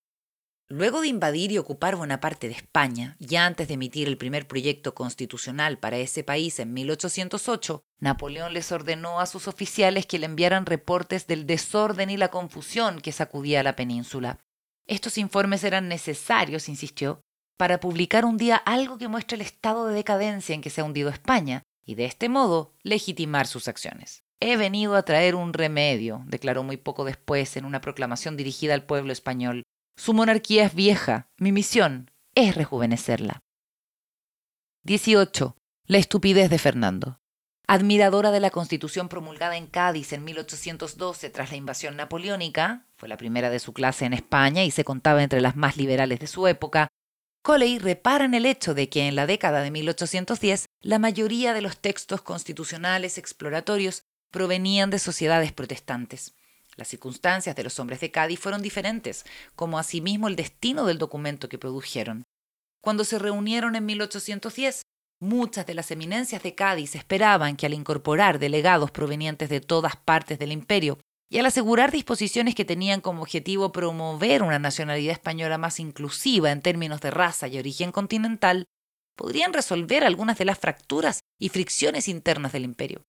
Luego 0.67 1.01
de 1.01 1.09
invadir 1.09 1.51
y 1.51 1.59
ocupar 1.59 1.95
buena 1.95 2.19
parte 2.19 2.47
de 2.47 2.55
España, 2.55 3.15
ya 3.19 3.45
antes 3.45 3.67
de 3.67 3.75
emitir 3.75 4.07
el 4.07 4.17
primer 4.17 4.47
proyecto 4.47 4.95
constitucional 4.95 5.77
para 5.77 5.97
ese 5.97 6.23
país 6.23 6.57
en 6.57 6.73
1808, 6.73 7.83
Napoleón 7.99 8.51
les 8.53 8.71
ordenó 8.71 9.19
a 9.19 9.27
sus 9.27 9.47
oficiales 9.47 10.07
que 10.07 10.17
le 10.17 10.25
enviaran 10.25 10.65
reportes 10.65 11.27
del 11.27 11.45
desorden 11.45 12.09
y 12.09 12.17
la 12.17 12.29
confusión 12.29 12.99
que 12.99 13.11
sacudía 13.11 13.61
la 13.61 13.75
península. 13.75 14.39
Estos 14.87 15.19
informes 15.19 15.63
eran 15.63 15.87
necesarios, 15.87 16.67
insistió, 16.67 17.21
para 17.57 17.79
publicar 17.79 18.25
un 18.25 18.37
día 18.37 18.55
algo 18.55 18.97
que 18.97 19.07
muestre 19.07 19.35
el 19.35 19.41
estado 19.41 19.87
de 19.87 19.93
decadencia 19.93 20.55
en 20.55 20.61
que 20.61 20.71
se 20.71 20.81
ha 20.81 20.85
hundido 20.85 21.09
España 21.09 21.61
y 21.85 21.93
de 21.93 22.05
este 22.05 22.27
modo 22.27 22.71
legitimar 22.81 23.45
sus 23.45 23.67
acciones. 23.67 24.23
He 24.39 24.57
venido 24.57 24.95
a 24.95 25.03
traer 25.03 25.35
un 25.35 25.53
remedio, 25.53 26.23
declaró 26.25 26.63
muy 26.63 26.77
poco 26.77 27.05
después 27.05 27.55
en 27.55 27.65
una 27.65 27.81
proclamación 27.81 28.35
dirigida 28.35 28.73
al 28.73 28.83
pueblo 28.83 29.13
español, 29.13 29.63
su 29.95 30.13
monarquía 30.13 30.65
es 30.65 30.75
vieja. 30.75 31.29
Mi 31.37 31.51
misión 31.51 32.11
es 32.35 32.55
rejuvenecerla. 32.55 33.43
18. 34.83 35.55
La 35.87 35.97
estupidez 35.97 36.49
de 36.49 36.59
Fernando. 36.59 37.19
Admiradora 37.67 38.31
de 38.31 38.39
la 38.39 38.51
constitución 38.51 39.09
promulgada 39.09 39.57
en 39.57 39.67
Cádiz 39.67 40.13
en 40.13 40.23
1812 40.23 41.29
tras 41.31 41.49
la 41.49 41.57
invasión 41.57 41.95
napoleónica, 41.95 42.85
fue 42.95 43.09
la 43.09 43.17
primera 43.17 43.49
de 43.49 43.59
su 43.59 43.73
clase 43.73 44.05
en 44.05 44.13
España 44.13 44.63
y 44.63 44.71
se 44.71 44.83
contaba 44.83 45.23
entre 45.23 45.41
las 45.41 45.55
más 45.55 45.75
liberales 45.75 46.19
de 46.19 46.27
su 46.27 46.47
época, 46.47 46.89
Coley 47.45 47.77
repara 47.77 48.25
en 48.25 48.33
el 48.33 48.47
hecho 48.47 48.73
de 48.73 48.89
que 48.89 49.07
en 49.07 49.15
la 49.15 49.27
década 49.27 49.61
de 49.61 49.69
1810 49.69 50.65
la 50.81 50.97
mayoría 50.97 51.53
de 51.53 51.61
los 51.61 51.77
textos 51.77 52.23
constitucionales 52.23 53.19
exploratorios 53.19 54.03
provenían 54.31 54.89
de 54.89 54.97
sociedades 54.97 55.51
protestantes. 55.51 56.33
Las 56.77 56.89
circunstancias 56.89 57.55
de 57.55 57.63
los 57.63 57.79
hombres 57.79 58.01
de 58.01 58.11
Cádiz 58.11 58.39
fueron 58.39 58.61
diferentes, 58.61 59.25
como 59.55 59.79
asimismo 59.79 60.27
el 60.27 60.35
destino 60.35 60.85
del 60.85 60.97
documento 60.97 61.47
que 61.47 61.57
produjeron. 61.57 62.23
Cuando 62.81 63.03
se 63.05 63.17
reunieron 63.17 63.75
en 63.75 63.85
1810, 63.85 64.81
muchas 65.21 65.65
de 65.65 65.73
las 65.73 65.89
eminencias 65.91 66.43
de 66.43 66.53
Cádiz 66.53 66.95
esperaban 66.95 67.55
que 67.55 67.65
al 67.65 67.73
incorporar 67.73 68.39
delegados 68.39 68.91
provenientes 68.91 69.49
de 69.49 69.61
todas 69.61 69.95
partes 69.95 70.37
del 70.37 70.51
imperio 70.51 70.99
y 71.29 71.39
al 71.39 71.45
asegurar 71.45 71.91
disposiciones 71.91 72.53
que 72.55 72.65
tenían 72.65 73.01
como 73.01 73.21
objetivo 73.21 73.71
promover 73.71 74.43
una 74.43 74.59
nacionalidad 74.59 75.13
española 75.13 75.57
más 75.57 75.79
inclusiva 75.79 76.51
en 76.51 76.61
términos 76.61 77.01
de 77.01 77.11
raza 77.11 77.47
y 77.47 77.57
origen 77.57 77.91
continental, 77.91 78.65
podrían 79.15 79.53
resolver 79.53 80.03
algunas 80.03 80.37
de 80.37 80.45
las 80.45 80.59
fracturas 80.59 81.21
y 81.39 81.49
fricciones 81.49 82.07
internas 82.07 82.51
del 82.51 82.65
imperio. 82.65 83.01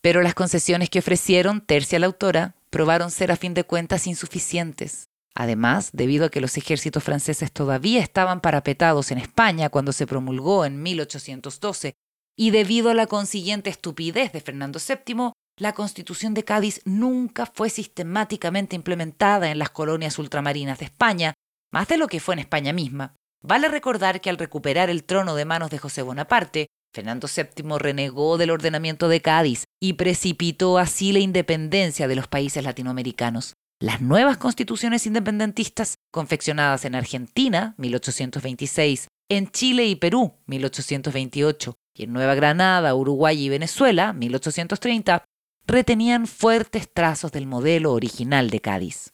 Pero 0.00 0.20
las 0.20 0.34
concesiones 0.34 0.90
que 0.90 0.98
ofrecieron, 0.98 1.62
tercia 1.62 1.98
la 1.98 2.06
autora, 2.06 2.54
probaron 2.74 3.12
ser 3.12 3.30
a 3.30 3.36
fin 3.36 3.54
de 3.54 3.62
cuentas 3.62 4.08
insuficientes. 4.08 5.08
Además, 5.36 5.90
debido 5.92 6.26
a 6.26 6.28
que 6.28 6.40
los 6.40 6.56
ejércitos 6.56 7.04
franceses 7.04 7.52
todavía 7.52 8.00
estaban 8.00 8.40
parapetados 8.40 9.12
en 9.12 9.18
España 9.18 9.68
cuando 9.68 9.92
se 9.92 10.08
promulgó 10.08 10.64
en 10.64 10.82
1812, 10.82 11.94
y 12.36 12.50
debido 12.50 12.90
a 12.90 12.94
la 12.94 13.06
consiguiente 13.06 13.70
estupidez 13.70 14.32
de 14.32 14.40
Fernando 14.40 14.80
VII, 14.80 15.30
la 15.56 15.72
Constitución 15.72 16.34
de 16.34 16.42
Cádiz 16.42 16.80
nunca 16.84 17.46
fue 17.46 17.70
sistemáticamente 17.70 18.74
implementada 18.74 19.52
en 19.52 19.60
las 19.60 19.70
colonias 19.70 20.18
ultramarinas 20.18 20.80
de 20.80 20.86
España, 20.86 21.34
más 21.72 21.86
de 21.86 21.96
lo 21.96 22.08
que 22.08 22.18
fue 22.18 22.34
en 22.34 22.40
España 22.40 22.72
misma. 22.72 23.14
Vale 23.40 23.68
recordar 23.68 24.20
que 24.20 24.30
al 24.30 24.38
recuperar 24.38 24.90
el 24.90 25.04
trono 25.04 25.36
de 25.36 25.44
manos 25.44 25.70
de 25.70 25.78
José 25.78 26.02
Bonaparte, 26.02 26.66
Fernando 26.94 27.26
VII 27.26 27.76
renegó 27.78 28.38
del 28.38 28.52
ordenamiento 28.52 29.08
de 29.08 29.20
Cádiz 29.20 29.64
y 29.80 29.94
precipitó 29.94 30.78
así 30.78 31.10
la 31.12 31.18
independencia 31.18 32.06
de 32.06 32.14
los 32.14 32.28
países 32.28 32.62
latinoamericanos. 32.62 33.54
Las 33.80 34.00
nuevas 34.00 34.36
constituciones 34.36 35.04
independentistas, 35.04 35.96
confeccionadas 36.12 36.84
en 36.84 36.94
Argentina, 36.94 37.74
1826, 37.78 39.08
en 39.28 39.50
Chile 39.50 39.86
y 39.86 39.96
Perú, 39.96 40.34
1828, 40.46 41.74
y 41.96 42.04
en 42.04 42.12
Nueva 42.12 42.36
Granada, 42.36 42.94
Uruguay 42.94 43.42
y 43.42 43.48
Venezuela, 43.48 44.12
1830, 44.12 45.24
retenían 45.66 46.28
fuertes 46.28 46.88
trazos 46.92 47.32
del 47.32 47.46
modelo 47.46 47.92
original 47.92 48.50
de 48.50 48.60
Cádiz. 48.60 49.10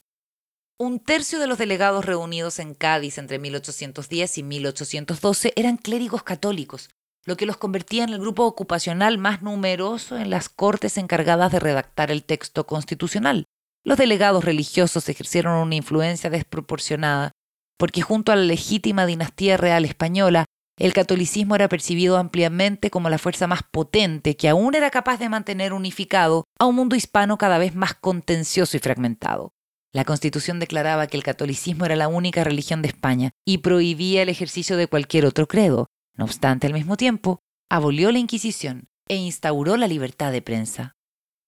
Un 0.78 0.98
tercio 0.98 1.38
de 1.38 1.46
los 1.46 1.56
delegados 1.56 2.04
reunidos 2.04 2.58
en 2.58 2.74
Cádiz 2.74 3.16
entre 3.16 3.38
1810 3.38 4.38
y 4.38 4.42
1812 4.42 5.52
eran 5.56 5.78
clérigos 5.78 6.22
católicos, 6.22 6.90
lo 7.26 7.36
que 7.36 7.46
los 7.46 7.56
convertía 7.56 8.04
en 8.04 8.10
el 8.10 8.20
grupo 8.20 8.44
ocupacional 8.44 9.18
más 9.18 9.42
numeroso 9.42 10.16
en 10.16 10.30
las 10.30 10.48
cortes 10.48 10.98
encargadas 10.98 11.52
de 11.52 11.60
redactar 11.60 12.10
el 12.10 12.24
texto 12.24 12.66
constitucional. 12.66 13.46
Los 13.84 13.98
delegados 13.98 14.44
religiosos 14.44 15.08
ejercieron 15.08 15.54
una 15.54 15.74
influencia 15.74 16.30
desproporcionada, 16.30 17.32
porque 17.78 18.02
junto 18.02 18.32
a 18.32 18.36
la 18.36 18.42
legítima 18.42 19.06
dinastía 19.06 19.56
real 19.56 19.84
española, 19.84 20.44
el 20.78 20.92
catolicismo 20.94 21.54
era 21.54 21.68
percibido 21.68 22.16
ampliamente 22.16 22.90
como 22.90 23.10
la 23.10 23.18
fuerza 23.18 23.46
más 23.46 23.62
potente 23.70 24.36
que 24.36 24.48
aún 24.48 24.74
era 24.74 24.90
capaz 24.90 25.18
de 25.18 25.28
mantener 25.28 25.74
unificado 25.74 26.44
a 26.58 26.64
un 26.64 26.74
mundo 26.74 26.96
hispano 26.96 27.36
cada 27.36 27.58
vez 27.58 27.74
más 27.74 27.94
contencioso 27.94 28.76
y 28.76 28.80
fragmentado. 28.80 29.52
La 29.92 30.04
Constitución 30.04 30.58
declaraba 30.58 31.06
que 31.06 31.16
el 31.16 31.22
catolicismo 31.22 31.84
era 31.84 31.96
la 31.96 32.08
única 32.08 32.44
religión 32.44 32.80
de 32.80 32.88
España 32.88 33.32
y 33.44 33.58
prohibía 33.58 34.22
el 34.22 34.28
ejercicio 34.28 34.76
de 34.76 34.86
cualquier 34.86 35.26
otro 35.26 35.48
credo, 35.48 35.88
no 36.16 36.24
obstante, 36.24 36.66
al 36.66 36.72
mismo 36.72 36.96
tiempo, 36.96 37.40
abolió 37.68 38.10
la 38.12 38.18
Inquisición 38.18 38.88
e 39.08 39.16
instauró 39.16 39.76
la 39.76 39.88
libertad 39.88 40.32
de 40.32 40.42
prensa. 40.42 40.96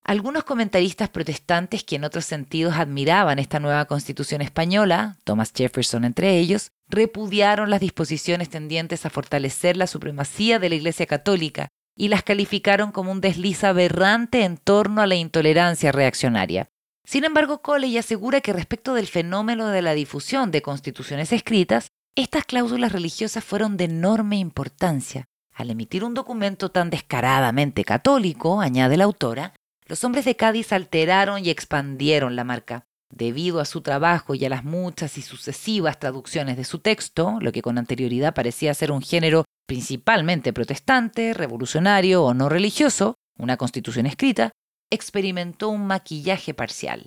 Algunos 0.04 0.42
comentaristas 0.42 1.10
protestantes 1.10 1.84
que 1.84 1.94
en 1.96 2.04
otros 2.04 2.24
sentidos 2.24 2.74
admiraban 2.74 3.38
esta 3.38 3.60
nueva 3.60 3.84
constitución 3.84 4.42
española, 4.42 5.18
Thomas 5.22 5.52
Jefferson 5.54 6.04
entre 6.04 6.38
ellos, 6.38 6.72
repudiaron 6.88 7.70
las 7.70 7.80
disposiciones 7.80 8.50
tendientes 8.50 9.06
a 9.06 9.10
fortalecer 9.10 9.76
la 9.76 9.86
supremacía 9.86 10.58
de 10.58 10.70
la 10.70 10.74
Iglesia 10.74 11.06
Católica 11.06 11.68
y 11.96 12.08
las 12.08 12.24
calificaron 12.24 12.90
como 12.90 13.12
un 13.12 13.20
desliz 13.20 13.62
aberrante 13.62 14.44
en 14.44 14.56
torno 14.56 15.02
a 15.02 15.06
la 15.06 15.14
intolerancia 15.14 15.92
reaccionaria. 15.92 16.68
Sin 17.04 17.24
embargo, 17.24 17.62
Coley 17.62 17.96
asegura 17.98 18.40
que 18.40 18.52
respecto 18.52 18.94
del 18.94 19.06
fenómeno 19.06 19.68
de 19.68 19.82
la 19.82 19.94
difusión 19.94 20.50
de 20.50 20.62
constituciones 20.62 21.32
escritas, 21.32 21.88
estas 22.14 22.44
cláusulas 22.44 22.92
religiosas 22.92 23.42
fueron 23.42 23.76
de 23.76 23.84
enorme 23.84 24.36
importancia. 24.36 25.24
Al 25.54 25.70
emitir 25.70 26.04
un 26.04 26.14
documento 26.14 26.70
tan 26.70 26.90
descaradamente 26.90 27.84
católico, 27.84 28.60
añade 28.60 28.96
la 28.96 29.04
autora, 29.04 29.54
los 29.86 30.04
hombres 30.04 30.24
de 30.24 30.36
Cádiz 30.36 30.72
alteraron 30.72 31.44
y 31.44 31.50
expandieron 31.50 32.36
la 32.36 32.44
marca. 32.44 32.84
Debido 33.10 33.60
a 33.60 33.66
su 33.66 33.82
trabajo 33.82 34.34
y 34.34 34.44
a 34.44 34.48
las 34.48 34.64
muchas 34.64 35.18
y 35.18 35.22
sucesivas 35.22 35.98
traducciones 35.98 36.56
de 36.56 36.64
su 36.64 36.78
texto, 36.78 37.38
lo 37.40 37.52
que 37.52 37.60
con 37.60 37.76
anterioridad 37.76 38.34
parecía 38.34 38.72
ser 38.72 38.90
un 38.90 39.02
género 39.02 39.44
principalmente 39.66 40.52
protestante, 40.52 41.34
revolucionario 41.34 42.24
o 42.24 42.34
no 42.34 42.48
religioso, 42.48 43.16
una 43.38 43.56
constitución 43.56 44.06
escrita, 44.06 44.50
experimentó 44.90 45.68
un 45.68 45.86
maquillaje 45.86 46.54
parcial. 46.54 47.06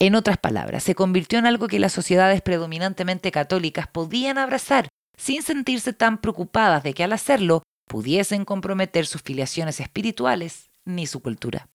En 0.00 0.14
otras 0.14 0.38
palabras, 0.38 0.84
se 0.84 0.94
convirtió 0.94 1.38
en 1.38 1.46
algo 1.46 1.66
que 1.66 1.80
las 1.80 1.92
sociedades 1.92 2.40
predominantemente 2.40 3.32
católicas 3.32 3.88
podían 3.88 4.38
abrazar 4.38 4.88
sin 5.16 5.42
sentirse 5.42 5.92
tan 5.92 6.20
preocupadas 6.20 6.84
de 6.84 6.94
que 6.94 7.02
al 7.02 7.12
hacerlo 7.12 7.64
pudiesen 7.86 8.44
comprometer 8.44 9.06
sus 9.06 9.22
filiaciones 9.22 9.80
espirituales 9.80 10.70
ni 10.84 11.06
su 11.06 11.20
cultura. 11.20 11.68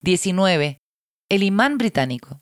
19. 0.00 0.78
El 1.28 1.42
imán 1.44 1.78
británico. 1.78 2.41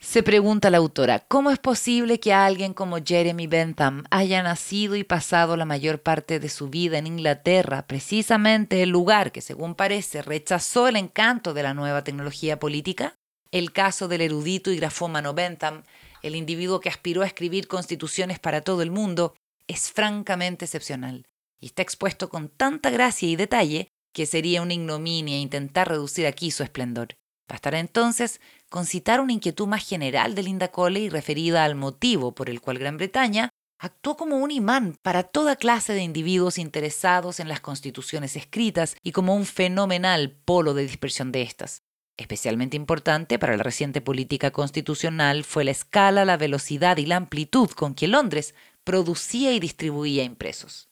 Se 0.00 0.22
pregunta 0.22 0.70
la 0.70 0.78
autora, 0.78 1.20
¿cómo 1.28 1.50
es 1.50 1.58
posible 1.58 2.18
que 2.18 2.32
alguien 2.32 2.72
como 2.72 2.98
Jeremy 3.04 3.46
Bentham 3.46 4.04
haya 4.10 4.42
nacido 4.42 4.96
y 4.96 5.04
pasado 5.04 5.56
la 5.56 5.66
mayor 5.66 6.00
parte 6.00 6.40
de 6.40 6.48
su 6.48 6.68
vida 6.68 6.98
en 6.98 7.06
Inglaterra, 7.06 7.86
precisamente 7.86 8.82
el 8.82 8.88
lugar 8.88 9.30
que, 9.30 9.42
según 9.42 9.74
parece, 9.74 10.22
rechazó 10.22 10.88
el 10.88 10.96
encanto 10.96 11.52
de 11.52 11.62
la 11.62 11.74
nueva 11.74 12.02
tecnología 12.02 12.58
política? 12.58 13.14
el 13.50 13.72
caso 13.72 14.08
del 14.08 14.20
erudito 14.20 14.70
y 14.70 14.76
grafómano 14.76 15.34
Bentham, 15.34 15.82
el 16.22 16.36
individuo 16.36 16.80
que 16.80 16.88
aspiró 16.88 17.22
a 17.22 17.26
escribir 17.26 17.66
constituciones 17.66 18.38
para 18.38 18.60
todo 18.60 18.82
el 18.82 18.90
mundo, 18.90 19.34
es 19.66 19.90
francamente 19.90 20.64
excepcional 20.64 21.26
y 21.58 21.66
está 21.66 21.82
expuesto 21.82 22.28
con 22.28 22.48
tanta 22.48 22.90
gracia 22.90 23.28
y 23.28 23.36
detalle 23.36 23.88
que 24.12 24.26
sería 24.26 24.62
una 24.62 24.74
ignominia 24.74 25.38
intentar 25.38 25.88
reducir 25.88 26.26
aquí 26.26 26.50
su 26.50 26.62
esplendor. 26.62 27.16
Bastará 27.50 27.80
entonces 27.80 28.40
con 28.68 28.86
citar 28.86 29.20
una 29.20 29.32
inquietud 29.32 29.66
más 29.66 29.84
general 29.84 30.36
de 30.36 30.44
Linda 30.44 30.68
Coley 30.68 31.08
referida 31.08 31.64
al 31.64 31.74
motivo 31.74 32.32
por 32.32 32.48
el 32.48 32.60
cual 32.60 32.78
Gran 32.78 32.96
Bretaña 32.96 33.50
actuó 33.80 34.16
como 34.16 34.36
un 34.36 34.52
imán 34.52 34.96
para 35.02 35.24
toda 35.24 35.56
clase 35.56 35.92
de 35.92 36.02
individuos 36.02 36.58
interesados 36.58 37.40
en 37.40 37.48
las 37.48 37.58
constituciones 37.58 38.36
escritas 38.36 38.96
y 39.02 39.10
como 39.10 39.34
un 39.34 39.46
fenomenal 39.46 40.30
polo 40.44 40.74
de 40.74 40.82
dispersión 40.82 41.32
de 41.32 41.42
estas. 41.42 41.82
Especialmente 42.16 42.76
importante 42.76 43.36
para 43.36 43.56
la 43.56 43.64
reciente 43.64 44.00
política 44.00 44.52
constitucional 44.52 45.42
fue 45.42 45.64
la 45.64 45.72
escala, 45.72 46.24
la 46.24 46.36
velocidad 46.36 46.98
y 46.98 47.06
la 47.06 47.16
amplitud 47.16 47.68
con 47.70 47.96
que 47.96 48.06
Londres 48.06 48.54
producía 48.84 49.52
y 49.54 49.58
distribuía 49.58 50.22
impresos. 50.22 50.88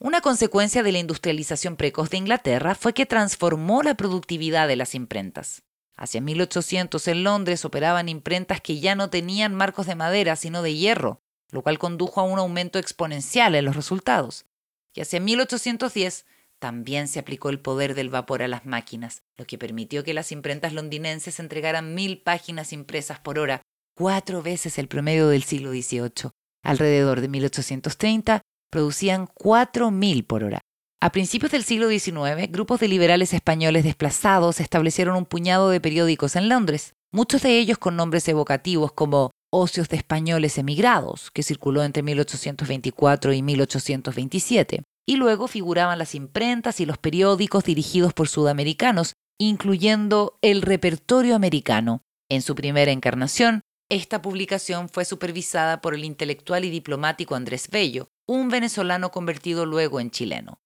Una 0.00 0.20
consecuencia 0.20 0.82
de 0.82 0.90
la 0.90 0.98
industrialización 0.98 1.76
precoz 1.76 2.10
de 2.10 2.16
Inglaterra 2.16 2.74
fue 2.74 2.92
que 2.92 3.06
transformó 3.06 3.84
la 3.84 3.94
productividad 3.94 4.66
de 4.66 4.74
las 4.74 4.96
imprentas. 4.96 5.62
Hacia 5.96 6.20
1800 6.20 7.06
en 7.08 7.24
Londres 7.24 7.64
operaban 7.64 8.08
imprentas 8.08 8.60
que 8.60 8.80
ya 8.80 8.94
no 8.94 9.10
tenían 9.10 9.54
marcos 9.54 9.86
de 9.86 9.94
madera, 9.94 10.36
sino 10.36 10.62
de 10.62 10.74
hierro, 10.74 11.20
lo 11.50 11.62
cual 11.62 11.78
condujo 11.78 12.20
a 12.20 12.24
un 12.24 12.38
aumento 12.38 12.78
exponencial 12.78 13.54
en 13.54 13.64
los 13.64 13.76
resultados. 13.76 14.46
Y 14.94 15.00
hacia 15.00 15.20
1810 15.20 16.26
también 16.58 17.08
se 17.08 17.18
aplicó 17.18 17.50
el 17.50 17.60
poder 17.60 17.94
del 17.94 18.08
vapor 18.08 18.42
a 18.42 18.48
las 18.48 18.66
máquinas, 18.66 19.22
lo 19.36 19.46
que 19.46 19.58
permitió 19.58 20.04
que 20.04 20.14
las 20.14 20.32
imprentas 20.32 20.72
londinenses 20.72 21.40
entregaran 21.40 21.94
mil 21.94 22.22
páginas 22.22 22.72
impresas 22.72 23.18
por 23.18 23.38
hora, 23.38 23.62
cuatro 23.96 24.42
veces 24.42 24.78
el 24.78 24.88
promedio 24.88 25.28
del 25.28 25.42
siglo 25.42 25.72
XVIII. 25.72 26.30
Alrededor 26.62 27.20
de 27.20 27.28
1830 27.28 28.42
producían 28.70 29.26
4.000 29.26 30.26
por 30.26 30.44
hora. 30.44 30.60
A 31.02 31.10
principios 31.10 31.50
del 31.50 31.64
siglo 31.64 31.88
XIX, 31.88 32.48
grupos 32.48 32.78
de 32.78 32.86
liberales 32.86 33.34
españoles 33.34 33.82
desplazados 33.82 34.60
establecieron 34.60 35.16
un 35.16 35.26
puñado 35.26 35.68
de 35.68 35.80
periódicos 35.80 36.36
en 36.36 36.48
Londres, 36.48 36.94
muchos 37.10 37.42
de 37.42 37.58
ellos 37.58 37.76
con 37.76 37.96
nombres 37.96 38.28
evocativos 38.28 38.92
como 38.92 39.32
Ocios 39.52 39.88
de 39.88 39.96
Españoles 39.96 40.58
Emigrados, 40.58 41.32
que 41.32 41.42
circuló 41.42 41.82
entre 41.82 42.04
1824 42.04 43.32
y 43.32 43.42
1827, 43.42 44.84
y 45.04 45.16
luego 45.16 45.48
figuraban 45.48 45.98
las 45.98 46.14
imprentas 46.14 46.78
y 46.78 46.86
los 46.86 46.98
periódicos 46.98 47.64
dirigidos 47.64 48.12
por 48.12 48.28
sudamericanos, 48.28 49.14
incluyendo 49.40 50.38
el 50.40 50.62
Repertorio 50.62 51.34
Americano. 51.34 52.02
En 52.30 52.42
su 52.42 52.54
primera 52.54 52.92
encarnación, 52.92 53.62
esta 53.90 54.22
publicación 54.22 54.88
fue 54.88 55.04
supervisada 55.04 55.80
por 55.80 55.94
el 55.94 56.04
intelectual 56.04 56.64
y 56.64 56.70
diplomático 56.70 57.34
Andrés 57.34 57.70
Bello, 57.72 58.06
un 58.28 58.50
venezolano 58.50 59.10
convertido 59.10 59.66
luego 59.66 59.98
en 59.98 60.12
chileno. 60.12 60.60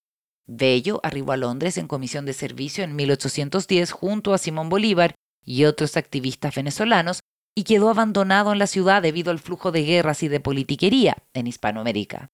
Bello 0.46 1.00
arribó 1.02 1.32
a 1.32 1.36
Londres 1.36 1.76
en 1.76 1.88
comisión 1.88 2.24
de 2.24 2.32
servicio 2.32 2.84
en 2.84 2.94
1810 2.94 3.90
junto 3.90 4.32
a 4.32 4.38
Simón 4.38 4.68
Bolívar 4.68 5.14
y 5.44 5.64
otros 5.64 5.96
activistas 5.96 6.54
venezolanos 6.54 7.20
y 7.54 7.64
quedó 7.64 7.88
abandonado 7.88 8.52
en 8.52 8.58
la 8.58 8.66
ciudad 8.66 9.02
debido 9.02 9.30
al 9.30 9.38
flujo 9.38 9.72
de 9.72 9.82
guerras 9.82 10.22
y 10.22 10.28
de 10.28 10.40
politiquería 10.40 11.16
en 11.34 11.46
Hispanoamérica. 11.46 12.28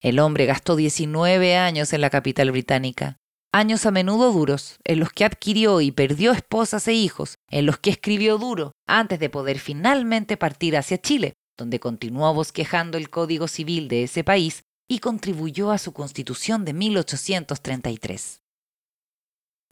El 0.00 0.18
hombre 0.18 0.46
gastó 0.46 0.74
19 0.74 1.56
años 1.56 1.92
en 1.92 2.00
la 2.00 2.10
capital 2.10 2.50
británica, 2.50 3.18
años 3.52 3.86
a 3.86 3.90
menudo 3.90 4.32
duros, 4.32 4.78
en 4.84 5.00
los 5.00 5.10
que 5.10 5.24
adquirió 5.24 5.80
y 5.80 5.92
perdió 5.92 6.32
esposas 6.32 6.88
e 6.88 6.94
hijos, 6.94 7.36
en 7.50 7.66
los 7.66 7.78
que 7.78 7.90
escribió 7.90 8.36
duro, 8.36 8.72
antes 8.86 9.20
de 9.20 9.30
poder 9.30 9.58
finalmente 9.58 10.36
partir 10.36 10.76
hacia 10.76 10.98
Chile, 10.98 11.34
donde 11.56 11.78
continuó 11.78 12.34
bosquejando 12.34 12.98
el 12.98 13.10
Código 13.10 13.46
Civil 13.48 13.88
de 13.88 14.04
ese 14.04 14.24
país 14.24 14.64
y 14.88 14.98
contribuyó 14.98 15.70
a 15.70 15.78
su 15.78 15.92
constitución 15.92 16.64
de 16.64 16.72
1833. 16.72 18.42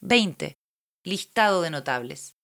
20. 0.01 0.59
Listado 1.05 1.63
de 1.63 1.71
notables. 1.71 2.37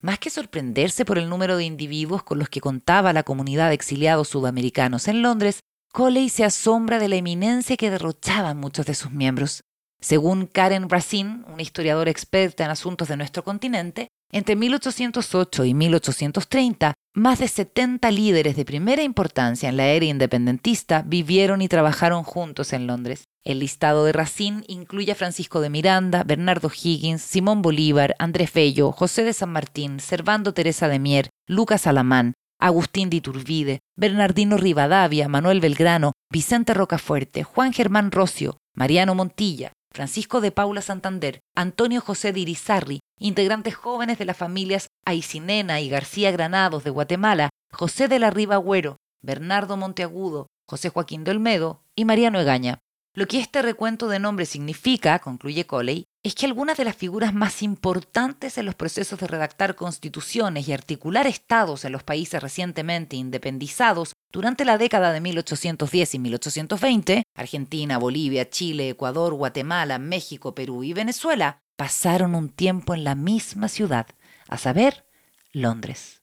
Más 0.00 0.18
que 0.18 0.30
sorprenderse 0.30 1.04
por 1.04 1.18
el 1.18 1.28
número 1.28 1.56
de 1.56 1.64
individuos 1.64 2.22
con 2.22 2.38
los 2.38 2.48
que 2.48 2.60
contaba 2.60 3.12
la 3.12 3.22
comunidad 3.22 3.68
de 3.68 3.74
exiliados 3.74 4.28
sudamericanos 4.28 5.08
en 5.08 5.20
Londres, 5.20 5.60
Coley 5.92 6.28
se 6.28 6.44
asombra 6.44 6.98
de 6.98 7.08
la 7.08 7.16
eminencia 7.16 7.76
que 7.76 7.90
derrochaban 7.90 8.56
muchos 8.56 8.86
de 8.86 8.94
sus 8.94 9.10
miembros. 9.10 9.62
Según 10.00 10.46
Karen 10.46 10.88
Racine, 10.88 11.44
una 11.48 11.60
historiadora 11.60 12.10
experta 12.10 12.64
en 12.64 12.70
asuntos 12.70 13.08
de 13.08 13.18
nuestro 13.18 13.44
continente, 13.44 14.08
entre 14.32 14.56
1808 14.56 15.64
y 15.64 15.74
1830, 15.74 16.94
más 17.14 17.40
de 17.40 17.48
70 17.48 18.10
líderes 18.10 18.56
de 18.56 18.64
primera 18.64 19.02
importancia 19.02 19.68
en 19.68 19.76
la 19.76 19.88
era 19.88 20.04
independentista 20.04 21.02
vivieron 21.02 21.60
y 21.60 21.68
trabajaron 21.68 22.22
juntos 22.22 22.72
en 22.72 22.86
Londres. 22.86 23.24
El 23.44 23.58
listado 23.58 24.04
de 24.04 24.12
Racine 24.12 24.62
incluye 24.68 25.12
a 25.12 25.16
Francisco 25.16 25.60
de 25.60 25.70
Miranda, 25.70 26.22
Bernardo 26.24 26.70
Higgins, 26.70 27.22
Simón 27.22 27.62
Bolívar, 27.62 28.14
Andrés 28.18 28.52
Bello, 28.52 28.92
José 28.92 29.24
de 29.24 29.32
San 29.32 29.50
Martín, 29.50 29.98
Servando 29.98 30.54
Teresa 30.54 30.88
de 30.88 30.98
Mier, 30.98 31.30
Lucas 31.48 31.86
Alamán, 31.86 32.34
Agustín 32.60 33.08
de 33.10 33.16
Iturbide, 33.16 33.80
Bernardino 33.96 34.58
Rivadavia, 34.58 35.28
Manuel 35.28 35.60
Belgrano, 35.60 36.12
Vicente 36.30 36.74
Rocafuerte, 36.74 37.42
Juan 37.42 37.72
Germán 37.72 38.12
Rocio, 38.12 38.58
Mariano 38.76 39.14
Montilla, 39.14 39.72
Francisco 39.92 40.40
de 40.40 40.52
Paula 40.52 40.82
Santander, 40.82 41.40
Antonio 41.56 42.00
José 42.00 42.32
de 42.32 42.40
Irizarri, 42.40 43.00
integrantes 43.18 43.74
jóvenes 43.74 44.18
de 44.18 44.24
las 44.24 44.36
familias 44.36 44.86
Aicinena 45.04 45.80
y 45.80 45.88
García 45.88 46.30
Granados 46.30 46.84
de 46.84 46.90
Guatemala, 46.90 47.50
José 47.72 48.06
de 48.06 48.20
la 48.20 48.30
Riva 48.30 48.54
Agüero, 48.54 48.96
Bernardo 49.20 49.76
Monteagudo, 49.76 50.46
José 50.68 50.90
Joaquín 50.90 51.24
de 51.24 51.32
Olmedo 51.32 51.80
y 51.96 52.04
Mariano 52.04 52.40
Egaña. 52.40 52.78
Lo 53.14 53.26
que 53.26 53.40
este 53.40 53.62
recuento 53.62 54.06
de 54.06 54.20
nombres 54.20 54.50
significa, 54.50 55.18
concluye 55.18 55.66
Coley, 55.66 56.04
es 56.22 56.34
que 56.34 56.44
algunas 56.44 56.76
de 56.76 56.84
las 56.84 56.96
figuras 56.96 57.32
más 57.32 57.62
importantes 57.62 58.58
en 58.58 58.66
los 58.66 58.74
procesos 58.74 59.18
de 59.18 59.26
redactar 59.26 59.74
constituciones 59.74 60.68
y 60.68 60.72
articular 60.72 61.26
estados 61.26 61.84
en 61.86 61.92
los 61.92 62.02
países 62.02 62.42
recientemente 62.42 63.16
independizados 63.16 64.12
durante 64.30 64.66
la 64.66 64.76
década 64.76 65.12
de 65.12 65.20
1810 65.20 66.14
y 66.14 66.18
1820, 66.18 67.22
Argentina, 67.34 67.96
Bolivia, 67.96 68.50
Chile, 68.50 68.90
Ecuador, 68.90 69.32
Guatemala, 69.32 69.98
México, 69.98 70.54
Perú 70.54 70.84
y 70.84 70.92
Venezuela, 70.92 71.62
pasaron 71.76 72.34
un 72.34 72.50
tiempo 72.50 72.92
en 72.92 73.04
la 73.04 73.14
misma 73.14 73.68
ciudad, 73.68 74.06
a 74.46 74.58
saber, 74.58 75.06
Londres. 75.52 76.20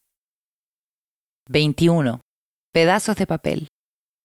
21. 1.50 2.22
Pedazos 2.72 3.16
de 3.16 3.26
papel. 3.26 3.68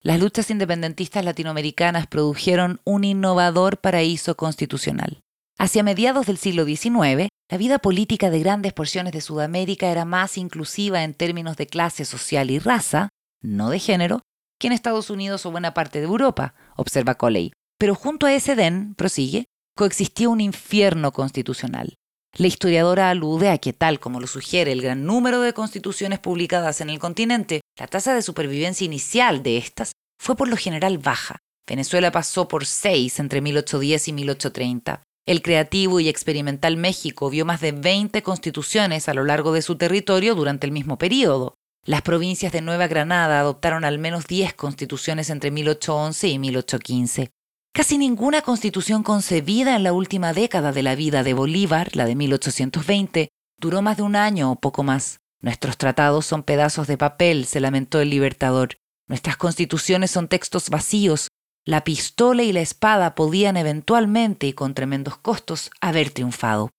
Las 0.02 0.20
luchas 0.20 0.50
independentistas 0.50 1.24
latinoamericanas 1.24 2.08
produjeron 2.08 2.80
un 2.84 3.04
innovador 3.04 3.78
paraíso 3.78 4.36
constitucional. 4.36 5.22
Hacia 5.62 5.84
mediados 5.84 6.26
del 6.26 6.38
siglo 6.38 6.64
XIX, 6.64 7.28
la 7.48 7.56
vida 7.56 7.78
política 7.78 8.30
de 8.30 8.40
grandes 8.40 8.72
porciones 8.72 9.12
de 9.12 9.20
Sudamérica 9.20 9.92
era 9.92 10.04
más 10.04 10.36
inclusiva 10.36 11.04
en 11.04 11.14
términos 11.14 11.56
de 11.56 11.68
clase 11.68 12.04
social 12.04 12.50
y 12.50 12.58
raza, 12.58 13.10
no 13.42 13.70
de 13.70 13.78
género, 13.78 14.22
que 14.58 14.66
en 14.66 14.72
Estados 14.72 15.08
Unidos 15.08 15.46
o 15.46 15.52
buena 15.52 15.72
parte 15.72 16.00
de 16.00 16.06
Europa, 16.06 16.54
observa 16.74 17.14
Coley. 17.14 17.52
Pero 17.78 17.94
junto 17.94 18.26
a 18.26 18.34
ese 18.34 18.56
den, 18.56 18.96
prosigue, 18.96 19.44
coexistía 19.76 20.28
un 20.28 20.40
infierno 20.40 21.12
constitucional. 21.12 21.94
La 22.36 22.48
historiadora 22.48 23.10
alude 23.10 23.48
a 23.48 23.58
que, 23.58 23.72
tal 23.72 24.00
como 24.00 24.18
lo 24.18 24.26
sugiere 24.26 24.72
el 24.72 24.82
gran 24.82 25.06
número 25.06 25.42
de 25.42 25.52
constituciones 25.52 26.18
publicadas 26.18 26.80
en 26.80 26.90
el 26.90 26.98
continente, 26.98 27.60
la 27.78 27.86
tasa 27.86 28.16
de 28.16 28.22
supervivencia 28.22 28.84
inicial 28.84 29.44
de 29.44 29.58
estas 29.58 29.92
fue 30.20 30.34
por 30.34 30.48
lo 30.48 30.56
general 30.56 30.98
baja. 30.98 31.38
Venezuela 31.68 32.10
pasó 32.10 32.48
por 32.48 32.66
seis 32.66 33.20
entre 33.20 33.40
1810 33.40 34.08
y 34.08 34.12
1830. 34.12 35.04
El 35.24 35.40
creativo 35.40 36.00
y 36.00 36.08
experimental 36.08 36.76
México 36.76 37.30
vio 37.30 37.44
más 37.44 37.60
de 37.60 37.70
20 37.70 38.22
constituciones 38.24 39.08
a 39.08 39.14
lo 39.14 39.22
largo 39.22 39.52
de 39.52 39.62
su 39.62 39.76
territorio 39.76 40.34
durante 40.34 40.66
el 40.66 40.72
mismo 40.72 40.98
periodo. 40.98 41.54
Las 41.84 42.02
provincias 42.02 42.52
de 42.52 42.60
Nueva 42.60 42.88
Granada 42.88 43.38
adoptaron 43.38 43.84
al 43.84 44.00
menos 44.00 44.26
10 44.26 44.54
constituciones 44.54 45.30
entre 45.30 45.52
1811 45.52 46.28
y 46.28 46.38
1815. 46.40 47.30
Casi 47.72 47.98
ninguna 47.98 48.42
constitución 48.42 49.04
concebida 49.04 49.76
en 49.76 49.84
la 49.84 49.92
última 49.92 50.32
década 50.32 50.72
de 50.72 50.82
la 50.82 50.96
vida 50.96 51.22
de 51.22 51.34
Bolívar, 51.34 51.94
la 51.94 52.04
de 52.04 52.16
1820, 52.16 53.28
duró 53.58 53.80
más 53.80 53.96
de 53.96 54.02
un 54.02 54.16
año 54.16 54.50
o 54.50 54.56
poco 54.56 54.82
más. 54.82 55.20
Nuestros 55.40 55.78
tratados 55.78 56.26
son 56.26 56.42
pedazos 56.42 56.88
de 56.88 56.98
papel, 56.98 57.46
se 57.46 57.60
lamentó 57.60 58.00
el 58.00 58.10
libertador. 58.10 58.76
Nuestras 59.06 59.36
constituciones 59.36 60.10
son 60.10 60.26
textos 60.28 60.68
vacíos. 60.68 61.28
La 61.64 61.84
pistola 61.84 62.42
y 62.42 62.52
la 62.52 62.60
espada 62.60 63.14
podían 63.14 63.56
eventualmente 63.56 64.48
y 64.48 64.52
con 64.52 64.74
tremendos 64.74 65.16
costos 65.16 65.70
haber 65.80 66.10
triunfado. 66.10 66.70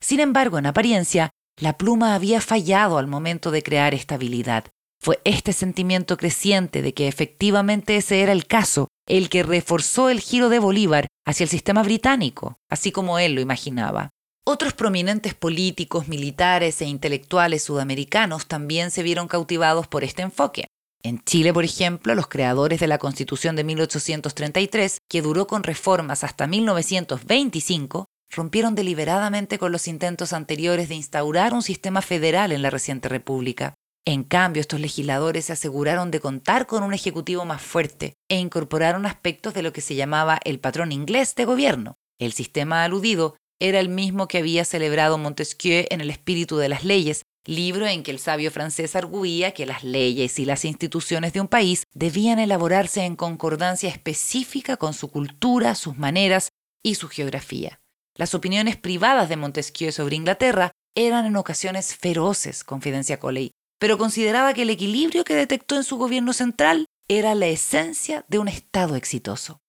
Sin 0.00 0.18
embargo, 0.18 0.56
en 0.56 0.64
apariencia, 0.64 1.30
la 1.58 1.76
pluma 1.76 2.14
había 2.14 2.40
fallado 2.40 2.96
al 2.96 3.06
momento 3.06 3.50
de 3.50 3.62
crear 3.62 3.92
estabilidad. 3.92 4.64
Fue 4.98 5.20
este 5.24 5.52
sentimiento 5.52 6.16
creciente 6.16 6.80
de 6.80 6.94
que 6.94 7.06
efectivamente 7.06 7.96
ese 7.96 8.22
era 8.22 8.32
el 8.32 8.46
caso 8.46 8.88
el 9.06 9.28
que 9.28 9.42
reforzó 9.42 10.08
el 10.08 10.20
giro 10.20 10.48
de 10.48 10.58
Bolívar 10.58 11.06
hacia 11.26 11.44
el 11.44 11.50
sistema 11.50 11.82
británico, 11.82 12.56
así 12.70 12.92
como 12.92 13.18
él 13.18 13.34
lo 13.34 13.42
imaginaba. 13.42 14.08
Otros 14.46 14.72
prominentes 14.72 15.34
políticos, 15.34 16.08
militares 16.08 16.80
e 16.80 16.86
intelectuales 16.86 17.62
sudamericanos 17.62 18.46
también 18.46 18.90
se 18.90 19.02
vieron 19.02 19.28
cautivados 19.28 19.86
por 19.86 20.02
este 20.02 20.22
enfoque. 20.22 20.66
En 21.02 21.22
Chile, 21.24 21.54
por 21.54 21.64
ejemplo, 21.64 22.14
los 22.14 22.26
creadores 22.26 22.78
de 22.78 22.86
la 22.86 22.98
Constitución 22.98 23.56
de 23.56 23.64
1833, 23.64 24.98
que 25.08 25.22
duró 25.22 25.46
con 25.46 25.62
reformas 25.62 26.24
hasta 26.24 26.46
1925, 26.46 28.06
rompieron 28.30 28.74
deliberadamente 28.74 29.58
con 29.58 29.72
los 29.72 29.88
intentos 29.88 30.34
anteriores 30.34 30.88
de 30.88 30.96
instaurar 30.96 31.54
un 31.54 31.62
sistema 31.62 32.02
federal 32.02 32.52
en 32.52 32.62
la 32.62 32.70
reciente 32.70 33.08
República. 33.08 33.74
En 34.04 34.24
cambio, 34.24 34.60
estos 34.60 34.80
legisladores 34.80 35.46
se 35.46 35.52
aseguraron 35.54 36.10
de 36.10 36.20
contar 36.20 36.66
con 36.66 36.82
un 36.82 36.92
ejecutivo 36.92 37.44
más 37.44 37.62
fuerte 37.62 38.14
e 38.28 38.38
incorporaron 38.38 39.06
aspectos 39.06 39.54
de 39.54 39.62
lo 39.62 39.72
que 39.72 39.80
se 39.80 39.94
llamaba 39.94 40.38
el 40.44 40.60
patrón 40.60 40.92
inglés 40.92 41.34
de 41.34 41.44
gobierno. 41.44 41.96
El 42.18 42.32
sistema 42.32 42.84
aludido 42.84 43.36
era 43.58 43.80
el 43.80 43.88
mismo 43.88 44.26
que 44.26 44.38
había 44.38 44.64
celebrado 44.64 45.18
Montesquieu 45.18 45.86
en 45.90 46.00
El 46.00 46.10
espíritu 46.10 46.56
de 46.56 46.70
las 46.70 46.84
leyes, 46.84 47.22
libro 47.44 47.86
en 47.86 48.02
que 48.02 48.10
el 48.10 48.18
sabio 48.18 48.50
francés 48.50 48.96
arguía 48.96 49.52
que 49.52 49.66
las 49.66 49.84
leyes 49.84 50.38
y 50.38 50.44
las 50.44 50.64
instituciones 50.64 51.32
de 51.32 51.40
un 51.40 51.48
país 51.48 51.84
debían 51.94 52.38
elaborarse 52.38 53.04
en 53.04 53.16
concordancia 53.16 53.88
específica 53.88 54.76
con 54.76 54.94
su 54.94 55.10
cultura, 55.10 55.74
sus 55.74 55.96
maneras 55.96 56.50
y 56.82 56.96
su 56.96 57.08
geografía. 57.08 57.80
Las 58.16 58.34
opiniones 58.34 58.76
privadas 58.76 59.28
de 59.28 59.36
Montesquieu 59.36 59.92
sobre 59.92 60.16
Inglaterra 60.16 60.72
eran 60.94 61.26
en 61.26 61.36
ocasiones 61.36 61.94
feroces, 61.94 62.64
confidencia 62.64 63.18
Coley, 63.18 63.52
pero 63.78 63.96
consideraba 63.96 64.52
que 64.52 64.62
el 64.62 64.70
equilibrio 64.70 65.24
que 65.24 65.34
detectó 65.34 65.76
en 65.76 65.84
su 65.84 65.96
gobierno 65.96 66.32
central 66.32 66.86
era 67.08 67.34
la 67.34 67.46
esencia 67.46 68.24
de 68.28 68.38
un 68.38 68.48
Estado 68.48 68.96
exitoso. 68.96 69.60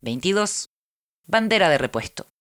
22. 0.00 0.70
Bandera 1.26 1.68
de 1.68 1.78
repuesto. 1.78 2.33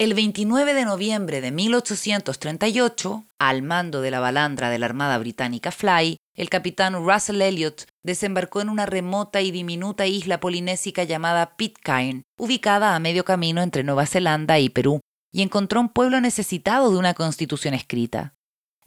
El 0.00 0.14
29 0.14 0.72
de 0.72 0.86
noviembre 0.86 1.42
de 1.42 1.50
1838, 1.50 3.26
al 3.38 3.60
mando 3.60 4.00
de 4.00 4.10
la 4.10 4.18
balandra 4.18 4.70
de 4.70 4.78
la 4.78 4.86
Armada 4.86 5.18
Británica 5.18 5.72
Fly, 5.72 6.16
el 6.34 6.48
capitán 6.48 6.94
Russell 6.94 7.42
Elliot 7.42 7.84
desembarcó 8.02 8.62
en 8.62 8.70
una 8.70 8.86
remota 8.86 9.42
y 9.42 9.50
diminuta 9.50 10.06
isla 10.06 10.40
polinésica 10.40 11.04
llamada 11.04 11.54
Pitcairn, 11.54 12.22
ubicada 12.38 12.96
a 12.96 12.98
medio 12.98 13.26
camino 13.26 13.60
entre 13.60 13.84
Nueva 13.84 14.06
Zelanda 14.06 14.58
y 14.58 14.70
Perú, 14.70 15.00
y 15.34 15.42
encontró 15.42 15.82
un 15.82 15.90
pueblo 15.90 16.18
necesitado 16.22 16.90
de 16.90 16.96
una 16.96 17.12
constitución 17.12 17.74
escrita. 17.74 18.32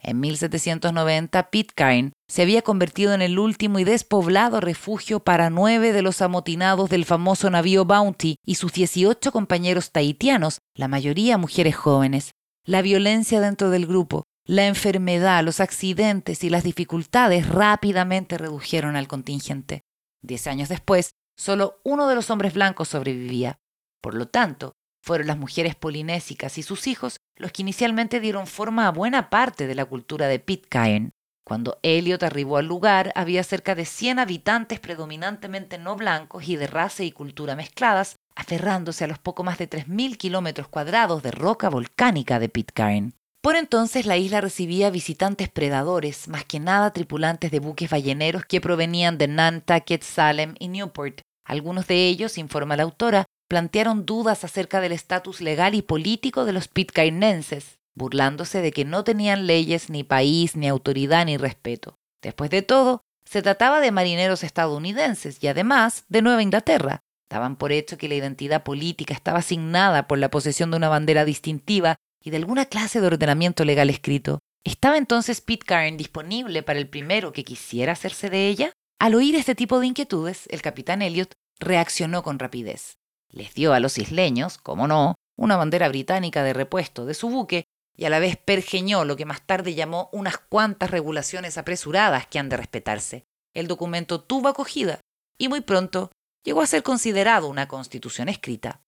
En 0.06 0.20
1790, 0.20 1.50
Pitcairn 1.50 2.12
se 2.28 2.42
había 2.42 2.60
convertido 2.60 3.14
en 3.14 3.22
el 3.22 3.38
último 3.38 3.78
y 3.78 3.84
despoblado 3.84 4.60
refugio 4.60 5.20
para 5.20 5.48
nueve 5.48 5.94
de 5.94 6.02
los 6.02 6.20
amotinados 6.20 6.90
del 6.90 7.06
famoso 7.06 7.48
navío 7.48 7.86
Bounty 7.86 8.36
y 8.44 8.56
sus 8.56 8.74
18 8.74 9.32
compañeros 9.32 9.92
tahitianos, 9.92 10.58
la 10.74 10.88
mayoría 10.88 11.38
mujeres 11.38 11.74
jóvenes. 11.74 12.32
La 12.66 12.82
violencia 12.82 13.40
dentro 13.40 13.70
del 13.70 13.86
grupo, 13.86 14.24
la 14.46 14.66
enfermedad, 14.66 15.42
los 15.42 15.60
accidentes 15.60 16.44
y 16.44 16.50
las 16.50 16.64
dificultades 16.64 17.48
rápidamente 17.48 18.36
redujeron 18.36 18.96
al 18.96 19.08
contingente. 19.08 19.80
Diez 20.20 20.46
años 20.46 20.68
después, 20.68 21.12
solo 21.34 21.80
uno 21.82 22.08
de 22.08 22.14
los 22.14 22.28
hombres 22.28 22.52
blancos 22.52 22.88
sobrevivía. 22.88 23.56
Por 24.02 24.14
lo 24.14 24.28
tanto, 24.28 24.74
fueron 25.02 25.28
las 25.28 25.38
mujeres 25.38 25.74
polinésicas 25.74 26.58
y 26.58 26.62
sus 26.62 26.86
hijos 26.88 27.16
los 27.36 27.52
que 27.52 27.62
inicialmente 27.62 28.20
dieron 28.20 28.46
forma 28.46 28.86
a 28.86 28.92
buena 28.92 29.30
parte 29.30 29.66
de 29.66 29.74
la 29.74 29.84
cultura 29.84 30.28
de 30.28 30.38
Pitcairn. 30.38 31.10
Cuando 31.44 31.78
Elliot 31.82 32.22
arribó 32.22 32.56
al 32.56 32.66
lugar, 32.66 33.12
había 33.14 33.44
cerca 33.44 33.74
de 33.74 33.84
100 33.84 34.18
habitantes 34.18 34.80
predominantemente 34.80 35.76
no 35.76 35.94
blancos 35.94 36.48
y 36.48 36.56
de 36.56 36.66
raza 36.66 37.04
y 37.04 37.12
cultura 37.12 37.54
mezcladas, 37.54 38.16
aferrándose 38.34 39.04
a 39.04 39.08
los 39.08 39.18
poco 39.18 39.44
más 39.44 39.58
de 39.58 39.68
3.000 39.68 40.16
kilómetros 40.16 40.68
cuadrados 40.68 41.22
de 41.22 41.32
roca 41.32 41.68
volcánica 41.68 42.38
de 42.38 42.48
Pitcairn. 42.48 43.12
Por 43.42 43.56
entonces 43.56 44.06
la 44.06 44.16
isla 44.16 44.40
recibía 44.40 44.88
visitantes 44.88 45.50
predadores, 45.50 46.28
más 46.28 46.46
que 46.46 46.60
nada 46.60 46.94
tripulantes 46.94 47.50
de 47.50 47.58
buques 47.58 47.90
balleneros 47.90 48.46
que 48.46 48.62
provenían 48.62 49.18
de 49.18 49.28
Nantucket, 49.28 50.02
Salem 50.02 50.54
y 50.58 50.68
Newport. 50.68 51.20
Algunos 51.44 51.86
de 51.86 52.08
ellos, 52.08 52.38
informa 52.38 52.74
la 52.74 52.84
autora, 52.84 53.26
plantearon 53.54 54.04
dudas 54.04 54.42
acerca 54.42 54.80
del 54.80 54.90
estatus 54.90 55.40
legal 55.40 55.76
y 55.76 55.82
político 55.82 56.44
de 56.44 56.52
los 56.52 56.66
pitcairnenses, 56.66 57.78
burlándose 57.94 58.60
de 58.60 58.72
que 58.72 58.84
no 58.84 59.04
tenían 59.04 59.46
leyes, 59.46 59.90
ni 59.90 60.02
país, 60.02 60.56
ni 60.56 60.66
autoridad, 60.66 61.24
ni 61.24 61.36
respeto. 61.36 61.94
Después 62.20 62.50
de 62.50 62.62
todo, 62.62 63.02
se 63.24 63.42
trataba 63.42 63.78
de 63.78 63.92
marineros 63.92 64.42
estadounidenses 64.42 65.38
y 65.40 65.46
además 65.46 66.04
de 66.08 66.20
Nueva 66.20 66.42
Inglaterra. 66.42 67.02
Daban 67.30 67.54
por 67.54 67.70
hecho 67.70 67.96
que 67.96 68.08
la 68.08 68.16
identidad 68.16 68.64
política 68.64 69.14
estaba 69.14 69.38
asignada 69.38 70.08
por 70.08 70.18
la 70.18 70.32
posesión 70.32 70.72
de 70.72 70.78
una 70.78 70.88
bandera 70.88 71.24
distintiva 71.24 71.94
y 72.24 72.30
de 72.30 72.38
alguna 72.38 72.64
clase 72.64 73.00
de 73.00 73.06
ordenamiento 73.06 73.64
legal 73.64 73.88
escrito. 73.88 74.40
¿Estaba 74.64 74.96
entonces 74.96 75.40
Pitcairn 75.40 75.96
disponible 75.96 76.64
para 76.64 76.80
el 76.80 76.88
primero 76.88 77.32
que 77.32 77.44
quisiera 77.44 77.92
hacerse 77.92 78.30
de 78.30 78.48
ella? 78.48 78.72
Al 78.98 79.14
oír 79.14 79.36
este 79.36 79.54
tipo 79.54 79.78
de 79.78 79.86
inquietudes, 79.86 80.48
el 80.50 80.60
capitán 80.60 81.02
Elliot 81.02 81.30
reaccionó 81.60 82.24
con 82.24 82.40
rapidez. 82.40 82.96
Les 83.34 83.52
dio 83.52 83.72
a 83.72 83.80
los 83.80 83.98
isleños, 83.98 84.58
como 84.58 84.86
no, 84.86 85.16
una 85.36 85.56
bandera 85.56 85.88
británica 85.88 86.44
de 86.44 86.52
repuesto 86.52 87.04
de 87.04 87.14
su 87.14 87.28
buque 87.28 87.64
y 87.96 88.04
a 88.04 88.10
la 88.10 88.20
vez 88.20 88.36
pergeñó 88.36 89.04
lo 89.04 89.16
que 89.16 89.24
más 89.24 89.44
tarde 89.44 89.74
llamó 89.74 90.08
unas 90.12 90.38
cuantas 90.38 90.92
regulaciones 90.92 91.58
apresuradas 91.58 92.28
que 92.28 92.38
han 92.38 92.48
de 92.48 92.56
respetarse. 92.56 93.24
El 93.52 93.66
documento 93.66 94.20
tuvo 94.20 94.48
acogida 94.48 95.00
y 95.36 95.48
muy 95.48 95.62
pronto 95.62 96.12
llegó 96.44 96.62
a 96.62 96.66
ser 96.68 96.84
considerado 96.84 97.48
una 97.48 97.66
constitución 97.66 98.28
escrita. 98.28 98.80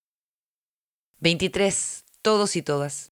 23. 1.18 2.04
Todos 2.22 2.54
y 2.54 2.62
todas. 2.62 3.10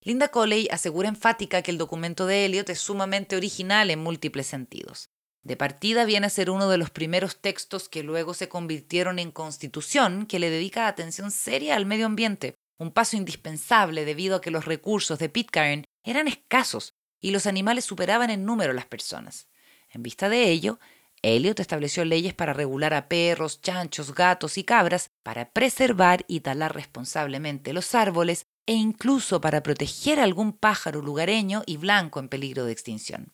Linda 0.00 0.28
Coley 0.28 0.68
asegura 0.72 1.08
enfática 1.08 1.62
que 1.62 1.70
el 1.70 1.78
documento 1.78 2.26
de 2.26 2.46
Eliot 2.46 2.68
es 2.68 2.80
sumamente 2.80 3.36
original 3.36 3.90
en 3.90 4.02
múltiples 4.02 4.48
sentidos. 4.48 5.08
De 5.44 5.56
partida 5.56 6.06
viene 6.06 6.26
a 6.26 6.30
ser 6.30 6.48
uno 6.48 6.70
de 6.70 6.78
los 6.78 6.88
primeros 6.88 7.38
textos 7.38 7.90
que 7.90 8.02
luego 8.02 8.32
se 8.32 8.48
convirtieron 8.48 9.18
en 9.18 9.30
constitución 9.30 10.24
que 10.24 10.38
le 10.38 10.48
dedica 10.48 10.88
atención 10.88 11.30
seria 11.30 11.76
al 11.76 11.84
medio 11.84 12.06
ambiente, 12.06 12.54
un 12.78 12.90
paso 12.90 13.18
indispensable 13.18 14.06
debido 14.06 14.36
a 14.36 14.40
que 14.40 14.50
los 14.50 14.64
recursos 14.64 15.18
de 15.18 15.28
Pitcairn 15.28 15.84
eran 16.02 16.28
escasos 16.28 16.94
y 17.20 17.30
los 17.30 17.46
animales 17.46 17.84
superaban 17.84 18.30
en 18.30 18.46
número 18.46 18.72
a 18.72 18.74
las 18.74 18.86
personas. 18.86 19.46
En 19.90 20.02
vista 20.02 20.30
de 20.30 20.50
ello, 20.50 20.80
Eliot 21.20 21.60
estableció 21.60 22.06
leyes 22.06 22.32
para 22.32 22.54
regular 22.54 22.94
a 22.94 23.08
perros, 23.08 23.60
chanchos, 23.60 24.14
gatos 24.14 24.56
y 24.56 24.64
cabras, 24.64 25.10
para 25.22 25.50
preservar 25.50 26.24
y 26.26 26.40
talar 26.40 26.74
responsablemente 26.74 27.74
los 27.74 27.94
árboles 27.94 28.46
e 28.66 28.72
incluso 28.72 29.42
para 29.42 29.62
proteger 29.62 30.20
a 30.20 30.24
algún 30.24 30.54
pájaro 30.54 31.02
lugareño 31.02 31.62
y 31.66 31.76
blanco 31.76 32.18
en 32.18 32.30
peligro 32.30 32.64
de 32.64 32.72
extinción. 32.72 33.33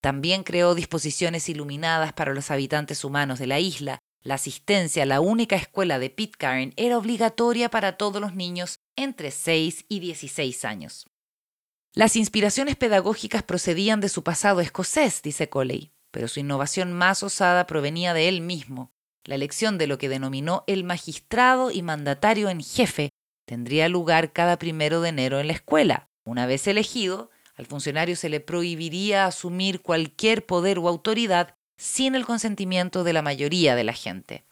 También 0.00 0.44
creó 0.44 0.74
disposiciones 0.74 1.48
iluminadas 1.48 2.12
para 2.12 2.32
los 2.34 2.50
habitantes 2.50 3.04
humanos 3.04 3.38
de 3.38 3.46
la 3.46 3.60
isla. 3.60 3.98
La 4.22 4.34
asistencia 4.34 5.02
a 5.02 5.06
la 5.06 5.20
única 5.20 5.56
escuela 5.56 5.98
de 5.98 6.10
Pitcairn 6.10 6.72
era 6.76 6.98
obligatoria 6.98 7.70
para 7.70 7.96
todos 7.96 8.20
los 8.20 8.34
niños 8.34 8.80
entre 8.96 9.30
6 9.30 9.86
y 9.88 10.00
16 10.00 10.64
años. 10.64 11.06
Las 11.92 12.16
inspiraciones 12.16 12.76
pedagógicas 12.76 13.42
procedían 13.42 14.00
de 14.00 14.08
su 14.08 14.22
pasado 14.22 14.60
escocés, 14.60 15.22
dice 15.22 15.48
Coley, 15.48 15.92
pero 16.10 16.28
su 16.28 16.40
innovación 16.40 16.92
más 16.92 17.22
osada 17.22 17.66
provenía 17.66 18.14
de 18.14 18.28
él 18.28 18.40
mismo. 18.40 18.92
La 19.24 19.34
elección 19.34 19.76
de 19.76 19.86
lo 19.86 19.98
que 19.98 20.08
denominó 20.08 20.64
el 20.66 20.84
magistrado 20.84 21.70
y 21.70 21.82
mandatario 21.82 22.48
en 22.48 22.62
jefe 22.62 23.10
tendría 23.44 23.88
lugar 23.88 24.32
cada 24.32 24.58
primero 24.58 25.00
de 25.00 25.10
enero 25.10 25.40
en 25.40 25.48
la 25.48 25.52
escuela. 25.52 26.08
Una 26.24 26.46
vez 26.46 26.66
elegido, 26.68 27.29
al 27.60 27.66
funcionario 27.66 28.16
se 28.16 28.28
le 28.28 28.40
prohibiría 28.40 29.26
asumir 29.26 29.82
cualquier 29.82 30.44
poder 30.44 30.78
o 30.78 30.88
autoridad 30.88 31.54
sin 31.76 32.14
el 32.14 32.26
consentimiento 32.26 33.04
de 33.04 33.12
la 33.12 33.22
mayoría 33.22 33.76
de 33.76 33.84
la 33.84 33.92
gente. 33.92 34.44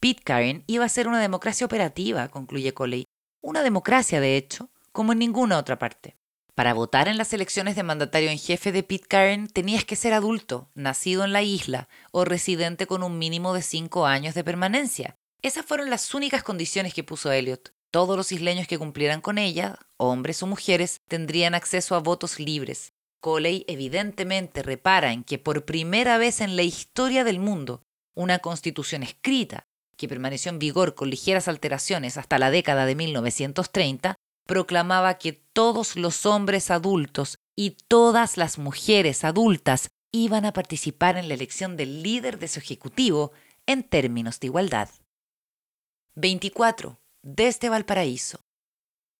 Pitcairn 0.00 0.64
iba 0.66 0.84
a 0.84 0.88
ser 0.88 1.08
una 1.08 1.20
democracia 1.20 1.64
operativa, 1.64 2.28
concluye 2.28 2.74
Coley. 2.74 3.06
Una 3.40 3.62
democracia, 3.62 4.20
de 4.20 4.36
hecho, 4.36 4.68
como 4.92 5.12
en 5.12 5.20
ninguna 5.20 5.58
otra 5.58 5.78
parte. 5.78 6.16
Para 6.54 6.74
votar 6.74 7.08
en 7.08 7.18
las 7.18 7.32
elecciones 7.32 7.76
de 7.76 7.84
mandatario 7.84 8.30
en 8.30 8.38
jefe 8.38 8.72
de 8.72 8.82
Pitcairn 8.82 9.46
tenías 9.46 9.84
que 9.84 9.96
ser 9.96 10.12
adulto, 10.12 10.68
nacido 10.74 11.24
en 11.24 11.32
la 11.32 11.42
isla 11.42 11.88
o 12.10 12.24
residente 12.24 12.86
con 12.86 13.02
un 13.02 13.18
mínimo 13.18 13.54
de 13.54 13.62
cinco 13.62 14.06
años 14.06 14.34
de 14.34 14.44
permanencia. 14.44 15.16
Esas 15.42 15.64
fueron 15.64 15.88
las 15.88 16.12
únicas 16.14 16.42
condiciones 16.42 16.92
que 16.92 17.04
puso 17.04 17.30
Elliot. 17.30 17.72
Todos 17.90 18.16
los 18.16 18.30
isleños 18.30 18.68
que 18.68 18.78
cumplieran 18.78 19.20
con 19.20 19.36
ella, 19.36 19.78
hombres 19.96 20.42
o 20.44 20.46
mujeres, 20.46 21.00
tendrían 21.08 21.54
acceso 21.54 21.96
a 21.96 22.00
votos 22.00 22.38
libres. 22.38 22.92
Coley 23.20 23.64
evidentemente 23.66 24.62
repara 24.62 25.12
en 25.12 25.24
que 25.24 25.38
por 25.38 25.64
primera 25.64 26.16
vez 26.16 26.40
en 26.40 26.54
la 26.54 26.62
historia 26.62 27.24
del 27.24 27.40
mundo, 27.40 27.82
una 28.14 28.38
constitución 28.38 29.02
escrita, 29.02 29.66
que 29.96 30.08
permaneció 30.08 30.50
en 30.50 30.60
vigor 30.60 30.94
con 30.94 31.10
ligeras 31.10 31.48
alteraciones 31.48 32.16
hasta 32.16 32.38
la 32.38 32.50
década 32.50 32.86
de 32.86 32.94
1930, 32.94 34.14
proclamaba 34.46 35.18
que 35.18 35.32
todos 35.32 35.96
los 35.96 36.26
hombres 36.26 36.70
adultos 36.70 37.38
y 37.56 37.76
todas 37.88 38.36
las 38.36 38.56
mujeres 38.56 39.24
adultas 39.24 39.90
iban 40.12 40.46
a 40.46 40.52
participar 40.52 41.16
en 41.16 41.28
la 41.28 41.34
elección 41.34 41.76
del 41.76 42.02
líder 42.02 42.38
de 42.38 42.48
su 42.48 42.60
ejecutivo 42.60 43.32
en 43.66 43.82
términos 43.82 44.38
de 44.40 44.46
igualdad. 44.46 44.88
24 46.14 46.99
desde 47.22 47.68
Valparaíso. 47.68 48.40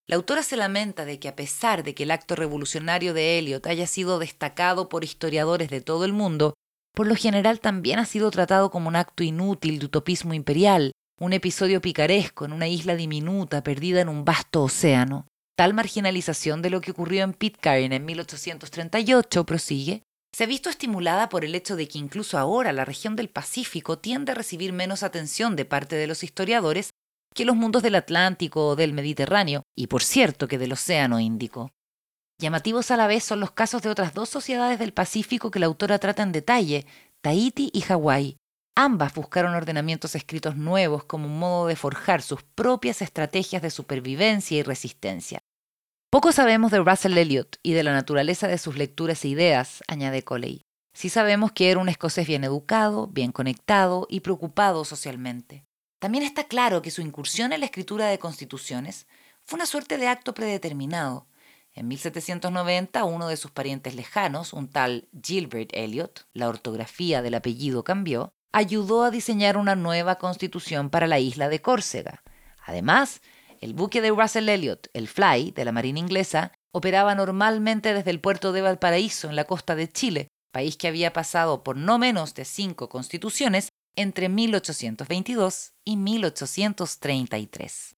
La 0.07 0.15
autora 0.15 0.43
se 0.43 0.57
lamenta 0.57 1.05
de 1.05 1.19
que 1.19 1.27
a 1.27 1.35
pesar 1.35 1.83
de 1.83 1.93
que 1.93 2.03
el 2.03 2.11
acto 2.11 2.35
revolucionario 2.35 3.13
de 3.13 3.39
Eliot 3.39 3.65
haya 3.67 3.87
sido 3.87 4.19
destacado 4.19 4.89
por 4.89 5.03
historiadores 5.03 5.69
de 5.69 5.81
todo 5.81 6.05
el 6.05 6.13
mundo, 6.13 6.53
por 6.93 7.07
lo 7.07 7.15
general 7.15 7.59
también 7.59 7.99
ha 7.99 8.05
sido 8.05 8.29
tratado 8.31 8.71
como 8.71 8.89
un 8.89 8.95
acto 8.95 9.23
inútil 9.23 9.79
de 9.79 9.85
utopismo 9.85 10.33
imperial, 10.33 10.91
un 11.19 11.33
episodio 11.33 11.81
picaresco 11.81 12.45
en 12.45 12.53
una 12.53 12.67
isla 12.67 12.95
diminuta 12.95 13.63
perdida 13.63 14.01
en 14.01 14.09
un 14.09 14.25
vasto 14.25 14.63
océano. 14.63 15.27
Tal 15.55 15.73
marginalización 15.73 16.61
de 16.61 16.71
lo 16.71 16.81
que 16.81 16.91
ocurrió 16.91 17.23
en 17.23 17.33
Pitcairn 17.33 17.93
en 17.93 18.03
1838, 18.03 19.45
prosigue, 19.45 20.01
se 20.35 20.45
ha 20.45 20.47
visto 20.47 20.69
estimulada 20.69 21.29
por 21.29 21.45
el 21.45 21.53
hecho 21.55 21.75
de 21.75 21.87
que 21.87 21.99
incluso 21.99 22.37
ahora 22.37 22.73
la 22.73 22.85
región 22.85 23.15
del 23.15 23.29
Pacífico 23.29 23.99
tiende 23.99 24.31
a 24.31 24.35
recibir 24.35 24.73
menos 24.73 25.03
atención 25.03 25.55
de 25.55 25.65
parte 25.65 25.95
de 25.95 26.07
los 26.07 26.23
historiadores 26.23 26.89
que 27.33 27.45
los 27.45 27.55
mundos 27.55 27.83
del 27.83 27.95
Atlántico 27.95 28.67
o 28.67 28.75
del 28.75 28.93
Mediterráneo, 28.93 29.63
y 29.75 29.87
por 29.87 30.03
cierto 30.03 30.47
que 30.47 30.57
del 30.57 30.73
Océano 30.73 31.19
Índico. 31.19 31.71
Llamativos 32.39 32.91
a 32.91 32.97
la 32.97 33.07
vez 33.07 33.23
son 33.23 33.39
los 33.39 33.51
casos 33.51 33.81
de 33.81 33.89
otras 33.89 34.13
dos 34.13 34.29
sociedades 34.29 34.79
del 34.79 34.93
Pacífico 34.93 35.51
que 35.51 35.59
la 35.59 35.67
autora 35.67 35.99
trata 35.99 36.23
en 36.23 36.31
detalle, 36.31 36.85
Tahiti 37.21 37.69
y 37.73 37.81
Hawái. 37.81 38.37
Ambas 38.75 39.13
buscaron 39.13 39.53
ordenamientos 39.53 40.15
escritos 40.15 40.55
nuevos 40.55 41.03
como 41.03 41.27
un 41.27 41.37
modo 41.37 41.67
de 41.67 41.75
forjar 41.75 42.21
sus 42.21 42.41
propias 42.41 43.01
estrategias 43.01 43.61
de 43.61 43.69
supervivencia 43.69 44.57
y 44.57 44.63
resistencia. 44.63 45.39
Poco 46.09 46.31
sabemos 46.31 46.71
de 46.71 46.79
Russell 46.79 47.17
Elliot 47.17 47.57
y 47.63 47.73
de 47.73 47.83
la 47.83 47.93
naturaleza 47.93 48.47
de 48.47 48.57
sus 48.57 48.77
lecturas 48.77 49.23
e 49.23 49.29
ideas, 49.29 49.83
añade 49.87 50.23
Coley. 50.23 50.63
Sí 50.93 51.09
sabemos 51.09 51.51
que 51.51 51.71
era 51.71 51.79
un 51.79 51.89
escocés 51.89 52.27
bien 52.27 52.43
educado, 52.43 53.07
bien 53.07 53.31
conectado 53.31 54.07
y 54.09 54.21
preocupado 54.21 54.83
socialmente. 54.83 55.63
También 56.01 56.23
está 56.23 56.45
claro 56.45 56.81
que 56.81 56.89
su 56.89 57.03
incursión 57.03 57.53
en 57.53 57.59
la 57.59 57.67
escritura 57.67 58.07
de 58.07 58.17
constituciones 58.17 59.05
fue 59.45 59.57
una 59.57 59.67
suerte 59.67 59.99
de 59.99 60.07
acto 60.07 60.33
predeterminado. 60.33 61.27
En 61.75 61.87
1790, 61.87 63.03
uno 63.03 63.27
de 63.27 63.37
sus 63.37 63.51
parientes 63.51 63.93
lejanos, 63.93 64.51
un 64.51 64.67
tal 64.67 65.07
Gilbert 65.23 65.69
Elliot, 65.73 66.25
la 66.33 66.49
ortografía 66.49 67.21
del 67.21 67.35
apellido 67.35 67.83
cambió, 67.83 68.33
ayudó 68.51 69.03
a 69.03 69.11
diseñar 69.11 69.57
una 69.57 69.75
nueva 69.75 70.15
constitución 70.15 70.89
para 70.89 71.05
la 71.05 71.19
isla 71.19 71.49
de 71.49 71.61
Córcega. 71.61 72.23
Además, 72.65 73.21
el 73.59 73.75
buque 73.75 74.01
de 74.01 74.09
Russell 74.09 74.49
Elliot, 74.49 74.89
el 74.93 75.07
Fly, 75.07 75.51
de 75.51 75.65
la 75.65 75.71
Marina 75.71 75.99
inglesa, 75.99 76.51
operaba 76.71 77.13
normalmente 77.13 77.93
desde 77.93 78.09
el 78.09 78.19
puerto 78.19 78.53
de 78.53 78.63
Valparaíso, 78.63 79.29
en 79.29 79.35
la 79.35 79.43
costa 79.43 79.75
de 79.75 79.87
Chile, 79.87 80.29
país 80.51 80.77
que 80.77 80.87
había 80.87 81.13
pasado 81.13 81.63
por 81.63 81.77
no 81.77 81.99
menos 81.99 82.33
de 82.33 82.45
cinco 82.45 82.89
constituciones 82.89 83.71
entre 83.95 84.29
1822 84.29 85.73
y 85.85 85.97
1833. 85.97 87.95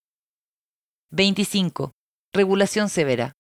25. 1.12 1.92
Regulación 2.34 2.90
severa. 2.90 3.34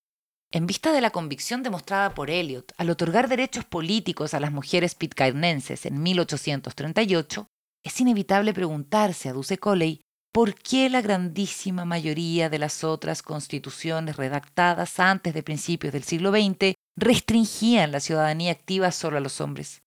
En 0.51 0.67
vista 0.67 0.93
de 0.93 1.01
la 1.01 1.09
convicción 1.09 1.63
demostrada 1.63 2.13
por 2.13 2.29
Eliot 2.29 2.71
al 2.77 2.91
otorgar 2.91 3.27
derechos 3.27 3.65
políticos 3.65 4.35
a 4.35 4.39
las 4.39 4.51
mujeres 4.51 4.93
pitcairnenses 4.93 5.87
en 5.87 6.03
1838, 6.03 7.47
es 7.83 7.99
inevitable 7.99 8.53
preguntarse, 8.53 9.29
aduce 9.29 9.57
Coley, 9.57 10.01
por 10.31 10.53
qué 10.53 10.91
la 10.91 11.01
grandísima 11.01 11.85
mayoría 11.85 12.51
de 12.51 12.59
las 12.59 12.83
otras 12.83 13.23
constituciones 13.23 14.15
redactadas 14.15 14.99
antes 14.99 15.33
de 15.33 15.41
principios 15.41 15.93
del 15.93 16.03
siglo 16.03 16.31
XX 16.31 16.75
restringían 16.95 17.91
la 17.91 17.99
ciudadanía 17.99 18.51
activa 18.51 18.91
solo 18.91 19.17
a 19.17 19.21
los 19.21 19.41
hombres. 19.41 19.81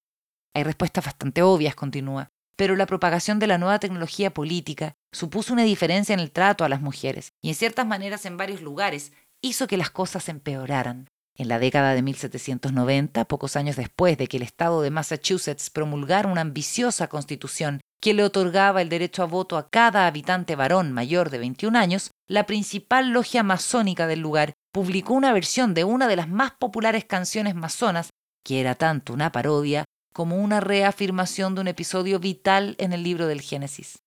Hay 0.55 0.65
respuestas 0.65 1.05
bastante 1.05 1.43
obvias, 1.43 1.77
continúa 1.77 2.31
pero 2.57 2.75
la 2.75 2.87
propagación 2.87 3.39
de 3.39 3.47
la 3.47 3.59
nueva 3.59 3.79
tecnología 3.79 4.33
política 4.33 4.97
supuso 5.13 5.53
una 5.53 5.63
diferencia 5.63 6.15
en 6.15 6.21
el 6.21 6.33
trato 6.33 6.65
a 6.65 6.69
las 6.69 6.81
mujeres 6.81 7.33
y 7.43 7.51
en 7.51 7.55
ciertas 7.55 7.87
maneras 7.87 8.27
en 8.27 8.37
varios 8.37 8.63
lugares 8.63 9.13
hizo 9.43 9.67
que 9.67 9.77
las 9.77 9.91
cosas 9.91 10.29
empeoraran. 10.29 11.09
En 11.39 11.49
la 11.49 11.59
década 11.59 11.95
de 11.95 12.01
1790, 12.01 13.27
pocos 13.27 13.57
años 13.57 13.77
después 13.77 14.17
de 14.17 14.27
que 14.27 14.39
el 14.39 14.43
estado 14.43 14.81
de 14.81 14.91
Massachusetts 14.91 15.69
promulgara 15.69 16.31
una 16.31 16.41
ambiciosa 16.41 17.09
constitución 17.09 17.83
que 18.01 18.15
le 18.15 18.25
otorgaba 18.25 18.81
el 18.81 18.89
derecho 18.89 19.23
a 19.23 19.27
voto 19.27 19.59
a 19.59 19.69
cada 19.69 20.07
habitante 20.07 20.57
varón 20.57 20.93
mayor 20.93 21.29
de 21.29 21.39
21 21.39 21.79
años, 21.79 22.11
la 22.27 22.47
principal 22.47 23.11
logia 23.11 23.43
masónica 23.43 24.07
del 24.07 24.21
lugar 24.21 24.55
publicó 24.73 25.13
una 25.13 25.35
versión 25.35 25.75
de 25.75 25.85
una 25.85 26.09
de 26.09 26.17
las 26.17 26.29
más 26.29 26.53
populares 26.53 27.05
canciones 27.05 27.55
masonas, 27.55 28.11
que 28.43 28.61
era 28.61 28.75
tanto 28.75 29.13
una 29.13 29.31
parodia 29.31 29.85
como 30.17 30.37
una 30.37 30.61
reafirmación 30.61 31.55
de 31.55 31.61
un 31.61 31.69
episodio 31.69 32.19
vital 32.19 32.75
en 32.79 32.95
el 32.95 33.03
libro 33.03 33.27
del 33.27 33.43
Génesis. 33.43 33.99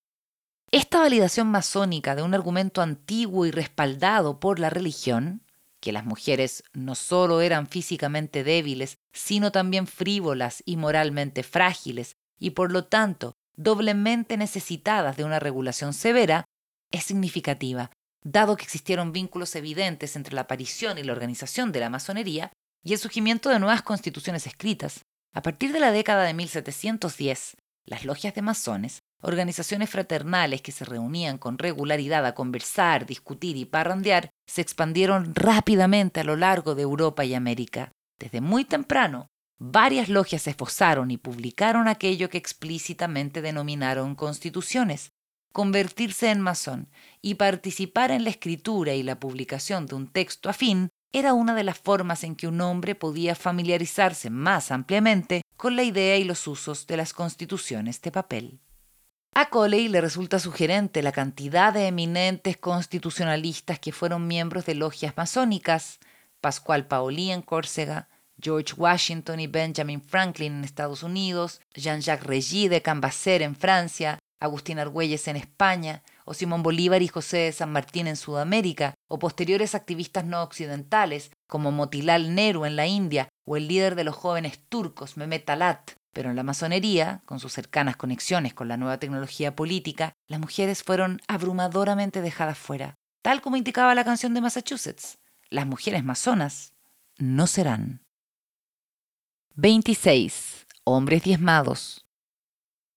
Esta 0.72 0.98
validación 0.98 1.46
masónica 1.46 2.16
de 2.16 2.22
un 2.22 2.34
argumento 2.34 2.82
antiguo 2.82 3.46
y 3.46 3.52
respaldado 3.52 4.40
por 4.40 4.58
la 4.58 4.70
religión, 4.70 5.40
que 5.78 5.92
las 5.92 6.04
mujeres 6.04 6.64
no 6.72 6.96
solo 6.96 7.42
eran 7.42 7.68
físicamente 7.68 8.42
débiles, 8.42 8.98
sino 9.12 9.52
también 9.52 9.86
frívolas 9.86 10.64
y 10.66 10.76
moralmente 10.76 11.44
frágiles, 11.44 12.16
y 12.40 12.50
por 12.50 12.72
lo 12.72 12.86
tanto 12.86 13.36
doblemente 13.54 14.36
necesitadas 14.36 15.16
de 15.16 15.22
una 15.22 15.38
regulación 15.38 15.92
severa, 15.92 16.44
es 16.90 17.04
significativa, 17.04 17.92
dado 18.24 18.56
que 18.56 18.64
existieron 18.64 19.12
vínculos 19.12 19.54
evidentes 19.54 20.16
entre 20.16 20.34
la 20.34 20.40
aparición 20.40 20.98
y 20.98 21.04
la 21.04 21.12
organización 21.12 21.70
de 21.70 21.78
la 21.78 21.88
masonería 21.88 22.50
y 22.82 22.94
el 22.94 22.98
surgimiento 22.98 23.48
de 23.48 23.60
nuevas 23.60 23.82
constituciones 23.82 24.48
escritas, 24.48 25.04
a 25.32 25.42
partir 25.42 25.72
de 25.72 25.80
la 25.80 25.92
década 25.92 26.24
de 26.24 26.34
1710, 26.34 27.56
las 27.84 28.04
logias 28.04 28.34
de 28.34 28.42
masones, 28.42 29.02
organizaciones 29.22 29.90
fraternales 29.90 30.62
que 30.62 30.72
se 30.72 30.84
reunían 30.84 31.38
con 31.38 31.58
regularidad 31.58 32.26
a 32.26 32.34
conversar, 32.34 33.06
discutir 33.06 33.56
y 33.56 33.64
parrandear, 33.64 34.30
se 34.46 34.60
expandieron 34.60 35.34
rápidamente 35.34 36.20
a 36.20 36.24
lo 36.24 36.36
largo 36.36 36.74
de 36.74 36.82
Europa 36.82 37.24
y 37.24 37.34
América. 37.34 37.92
Desde 38.18 38.40
muy 38.40 38.64
temprano, 38.64 39.28
varias 39.58 40.08
logias 40.08 40.42
se 40.42 40.50
esforzaron 40.50 41.10
y 41.10 41.16
publicaron 41.16 41.86
aquello 41.86 42.28
que 42.28 42.38
explícitamente 42.38 43.42
denominaron 43.42 44.14
constituciones. 44.14 45.10
Convertirse 45.52 46.30
en 46.30 46.40
masón 46.40 46.88
y 47.20 47.34
participar 47.34 48.12
en 48.12 48.22
la 48.22 48.30
escritura 48.30 48.94
y 48.94 49.02
la 49.02 49.18
publicación 49.18 49.86
de 49.86 49.96
un 49.96 50.06
texto 50.06 50.48
afín 50.48 50.90
era 51.12 51.34
una 51.34 51.54
de 51.54 51.64
las 51.64 51.78
formas 51.78 52.24
en 52.24 52.36
que 52.36 52.46
un 52.46 52.60
hombre 52.60 52.94
podía 52.94 53.34
familiarizarse 53.34 54.30
más 54.30 54.70
ampliamente 54.70 55.42
con 55.56 55.76
la 55.76 55.82
idea 55.82 56.16
y 56.16 56.24
los 56.24 56.46
usos 56.46 56.86
de 56.86 56.96
las 56.96 57.12
constituciones 57.12 58.00
de 58.00 58.12
papel. 58.12 58.60
A 59.32 59.48
Coley 59.48 59.88
le 59.88 60.00
resulta 60.00 60.38
sugerente 60.38 61.02
la 61.02 61.12
cantidad 61.12 61.72
de 61.72 61.86
eminentes 61.86 62.56
constitucionalistas 62.56 63.78
que 63.78 63.92
fueron 63.92 64.26
miembros 64.26 64.66
de 64.66 64.74
logias 64.74 65.16
masónicas, 65.16 65.98
Pascual 66.40 66.86
Paoli 66.86 67.30
en 67.30 67.42
Córcega, 67.42 68.08
George 68.40 68.74
Washington 68.76 69.38
y 69.40 69.46
Benjamin 69.46 70.02
Franklin 70.02 70.54
en 70.54 70.64
Estados 70.64 71.02
Unidos, 71.02 71.60
Jean-Jacques 71.74 72.26
Regis 72.26 72.70
de 72.70 72.82
Cambacer 72.82 73.42
en 73.42 73.54
Francia, 73.54 74.18
Agustín 74.40 74.78
Argüelles 74.78 75.28
en 75.28 75.36
España, 75.36 76.02
o 76.24 76.34
Simón 76.34 76.62
Bolívar 76.62 77.02
y 77.02 77.08
José 77.08 77.38
de 77.38 77.52
San 77.52 77.72
Martín 77.72 78.06
en 78.06 78.16
Sudamérica, 78.16 78.94
o 79.08 79.18
posteriores 79.18 79.74
activistas 79.74 80.24
no 80.24 80.42
occidentales, 80.42 81.30
como 81.46 81.72
Motilal 81.72 82.34
Nehru 82.34 82.64
en 82.64 82.76
la 82.76 82.86
India, 82.86 83.28
o 83.44 83.56
el 83.56 83.68
líder 83.68 83.94
de 83.94 84.04
los 84.04 84.14
jóvenes 84.14 84.60
turcos, 84.68 85.16
Mehmet 85.16 85.44
Talat. 85.44 85.92
Pero 86.12 86.30
en 86.30 86.36
la 86.36 86.42
masonería, 86.42 87.22
con 87.24 87.38
sus 87.38 87.52
cercanas 87.52 87.96
conexiones 87.96 88.54
con 88.54 88.68
la 88.68 88.76
nueva 88.76 88.98
tecnología 88.98 89.54
política, 89.54 90.12
las 90.26 90.40
mujeres 90.40 90.82
fueron 90.82 91.20
abrumadoramente 91.28 92.20
dejadas 92.20 92.58
fuera, 92.58 92.96
tal 93.22 93.40
como 93.40 93.56
indicaba 93.56 93.94
la 93.94 94.04
canción 94.04 94.34
de 94.34 94.40
Massachusetts. 94.40 95.18
Las 95.50 95.66
mujeres 95.66 96.04
masonas 96.04 96.72
no 97.18 97.46
serán. 97.46 98.00
26. 99.56 100.66
Hombres 100.84 101.22
diezmados. 101.22 102.06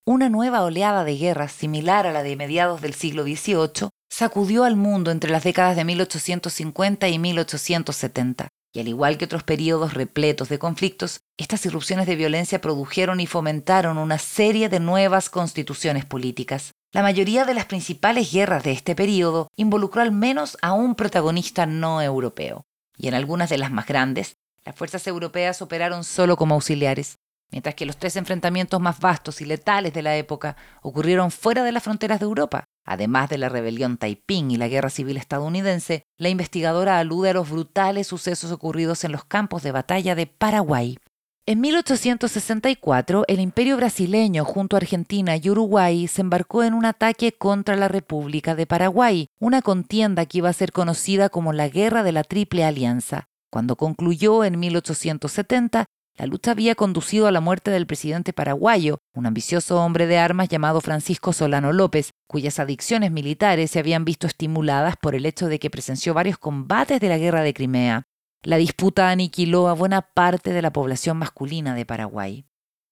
Una 0.06 0.28
nueva 0.28 0.64
oleada 0.64 1.06
de 1.06 1.16
guerras 1.16 1.54
similar 1.54 2.06
a 2.06 2.12
la 2.12 2.24
de 2.24 2.36
mediados 2.36 2.82
del 2.82 2.94
siglo 2.94 3.24
XVIII 3.24 3.88
sacudió 4.10 4.66
al 4.66 4.76
mundo 4.76 5.12
entre 5.12 5.32
las 5.32 5.46
décadas 5.46 5.78
de 5.78 5.86
1850 5.86 7.08
y 7.08 7.20
1870. 7.20 8.50
Y 8.74 8.82
al 8.82 8.90
igual 8.90 9.18
que 9.18 9.24
otros 9.24 9.44
periodos 9.44 9.94
repletos 9.94 10.50
de 10.50 10.60
conflictos, 10.60 11.22
estas 11.38 11.66
irrupciones 11.66 12.06
de 12.06 12.18
violencia 12.18 12.60
produjeron 12.60 13.22
y 13.22 13.28
fomentaron 13.28 13.98
una 13.98 14.18
serie 14.18 14.68
de 14.68 14.82
nuevas 14.82 15.30
constituciones 15.30 16.04
políticas. 16.04 16.74
La 16.92 17.02
mayoría 17.02 17.46
de 17.46 17.54
las 17.54 17.66
principales 17.66 18.30
guerras 18.30 18.64
de 18.64 18.74
este 18.74 18.96
periodo 18.96 19.48
involucró 19.56 20.02
al 20.02 20.12
menos 20.12 20.58
a 20.62 20.74
un 20.74 20.96
protagonista 20.96 21.66
no 21.66 22.02
europeo. 22.02 22.66
Y 22.98 23.08
en 23.08 23.14
algunas 23.14 23.50
de 23.50 23.58
las 23.58 23.72
más 23.72 23.88
grandes, 23.88 24.36
las 24.66 24.76
fuerzas 24.76 25.08
europeas 25.08 25.62
operaron 25.62 26.04
solo 26.04 26.36
como 26.36 26.56
auxiliares 26.56 27.20
mientras 27.54 27.76
que 27.76 27.86
los 27.86 27.98
tres 27.98 28.16
enfrentamientos 28.16 28.82
más 28.82 29.00
vastos 29.00 29.40
y 29.40 29.46
letales 29.46 29.94
de 29.94 30.02
la 30.02 30.18
época 30.18 30.58
ocurrieron 30.82 31.30
fuera 31.30 31.64
de 31.64 31.72
las 31.72 31.84
fronteras 31.84 32.20
de 32.20 32.26
Europa. 32.26 32.66
Además 32.84 33.30
de 33.30 33.38
la 33.38 33.48
rebelión 33.48 33.98
Taiping 33.98 34.50
y 34.50 34.58
la 34.58 34.68
guerra 34.68 34.90
civil 34.90 35.18
estadounidense, 35.18 36.04
la 36.18 36.30
investigadora 36.30 36.98
alude 36.98 37.30
a 37.30 37.34
los 37.34 37.52
brutales 37.52 38.08
sucesos 38.08 38.52
ocurridos 38.52 39.04
en 39.04 39.12
los 39.12 39.24
campos 39.24 39.62
de 39.62 39.72
batalla 39.72 40.16
de 40.16 40.26
Paraguay. 40.26 40.98
En 41.46 41.62
1864, 41.62 43.26
el 43.28 43.40
imperio 43.40 43.78
brasileño 43.78 44.46
junto 44.46 44.76
a 44.76 44.80
Argentina 44.80 45.36
y 45.36 45.50
Uruguay 45.50 46.08
se 46.08 46.22
embarcó 46.22 46.64
en 46.64 46.74
un 46.74 46.86
ataque 46.86 47.34
contra 47.34 47.76
la 47.76 47.88
República 47.88 48.56
de 48.56 48.66
Paraguay, 48.66 49.28
una 49.40 49.62
contienda 49.62 50.26
que 50.26 50.40
iba 50.40 50.50
a 50.50 50.54
ser 50.54 50.72
conocida 50.72 51.30
como 51.30 51.54
la 51.54 51.68
Guerra 51.68 52.02
de 52.02 52.14
la 52.14 52.24
Triple 52.24 52.64
Alianza. 52.64 53.28
Cuando 53.52 53.76
concluyó 53.76 54.44
en 54.44 54.60
1870, 54.60 55.86
la 56.16 56.28
lucha 56.28 56.52
había 56.52 56.76
conducido 56.76 57.26
a 57.26 57.32
la 57.32 57.42
muerte 57.42 57.72
del 57.72 57.88
presidente 57.88 58.34
paraguayo, 58.34 59.00
un 59.16 59.26
ambicioso 59.26 59.82
hombre 59.82 60.06
de 60.06 60.20
armas 60.20 60.48
llamado 60.48 60.80
Francisco 60.80 61.34
Solano 61.34 61.74
López, 61.74 62.12
cuyas 62.28 62.60
adicciones 62.60 63.12
militares 63.12 63.72
se 63.72 63.80
habían 63.80 64.06
visto 64.06 64.28
estimuladas 64.28 64.96
por 64.96 65.16
el 65.16 65.26
hecho 65.26 65.48
de 65.48 65.58
que 65.58 65.72
presenció 65.72 66.14
varios 66.14 66.38
combates 66.38 67.00
de 67.00 67.10
la 67.10 67.18
Guerra 67.18 67.42
de 67.42 67.54
Crimea. 67.54 68.04
La 68.44 68.58
disputa 68.58 69.10
aniquiló 69.10 69.70
a 69.70 69.74
buena 69.74 70.02
parte 70.02 70.54
de 70.54 70.62
la 70.62 70.72
población 70.72 71.18
masculina 71.18 71.74
de 71.74 71.86
Paraguay. 71.86 72.46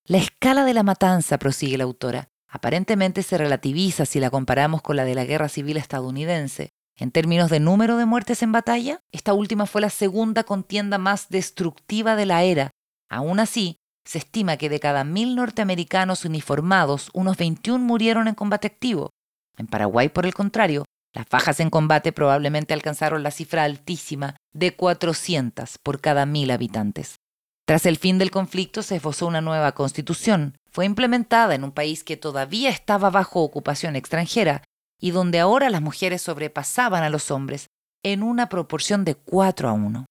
La 0.05 0.17
escala 0.17 0.65
de 0.65 0.73
la 0.73 0.81
matanza, 0.81 1.37
prosigue 1.37 1.77
la 1.77 1.83
autora, 1.83 2.29
aparentemente 2.47 3.21
se 3.21 3.37
relativiza 3.37 4.05
si 4.05 4.19
la 4.19 4.31
comparamos 4.31 4.81
con 4.81 4.95
la 4.95 5.05
de 5.05 5.13
la 5.13 5.25
Guerra 5.25 5.47
Civil 5.47 5.77
estadounidense. 5.77 6.71
En 6.95 7.11
términos 7.11 7.49
de 7.49 7.59
número 7.59 7.97
de 7.97 8.05
muertes 8.05 8.41
en 8.41 8.51
batalla, 8.51 9.01
esta 9.11 9.33
última 9.33 9.67
fue 9.67 9.81
la 9.81 9.89
segunda 9.89 10.43
contienda 10.43 10.97
más 10.97 11.29
destructiva 11.29 12.15
de 12.15 12.25
la 12.25 12.43
era. 12.43 12.71
Aún 13.11 13.41
así, 13.41 13.75
se 14.05 14.19
estima 14.19 14.55
que 14.55 14.69
de 14.69 14.79
cada 14.79 15.03
mil 15.03 15.35
norteamericanos 15.35 16.23
uniformados, 16.23 17.11
unos 17.13 17.35
21 17.35 17.83
murieron 17.83 18.29
en 18.29 18.35
combate 18.35 18.67
activo. 18.67 19.09
En 19.57 19.67
Paraguay, 19.67 20.07
por 20.07 20.25
el 20.25 20.33
contrario, 20.33 20.85
las 21.13 21.27
bajas 21.27 21.59
en 21.59 21.69
combate 21.69 22.13
probablemente 22.13 22.73
alcanzaron 22.73 23.21
la 23.21 23.31
cifra 23.31 23.65
altísima 23.65 24.37
de 24.53 24.77
400 24.77 25.77
por 25.83 25.99
cada 25.99 26.25
mil 26.25 26.51
habitantes. 26.51 27.17
Tras 27.65 27.85
el 27.85 27.97
fin 27.97 28.17
del 28.17 28.31
conflicto 28.31 28.81
se 28.81 28.95
esbozó 28.95 29.27
una 29.27 29.41
nueva 29.41 29.73
constitución. 29.73 30.57
Fue 30.71 30.85
implementada 30.85 31.53
en 31.53 31.65
un 31.65 31.73
país 31.73 32.05
que 32.05 32.15
todavía 32.15 32.69
estaba 32.69 33.09
bajo 33.09 33.41
ocupación 33.41 33.97
extranjera 33.97 34.63
y 35.01 35.11
donde 35.11 35.41
ahora 35.41 35.69
las 35.69 35.81
mujeres 35.81 36.21
sobrepasaban 36.21 37.03
a 37.03 37.09
los 37.09 37.29
hombres 37.29 37.67
en 38.03 38.23
una 38.23 38.47
proporción 38.47 39.03
de 39.03 39.15
4 39.15 39.67
a 39.67 39.73
1. 39.73 40.05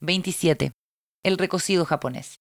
27. 0.00 0.72
El 1.24 1.38
recocido 1.38 1.84
japonés. 1.84 2.36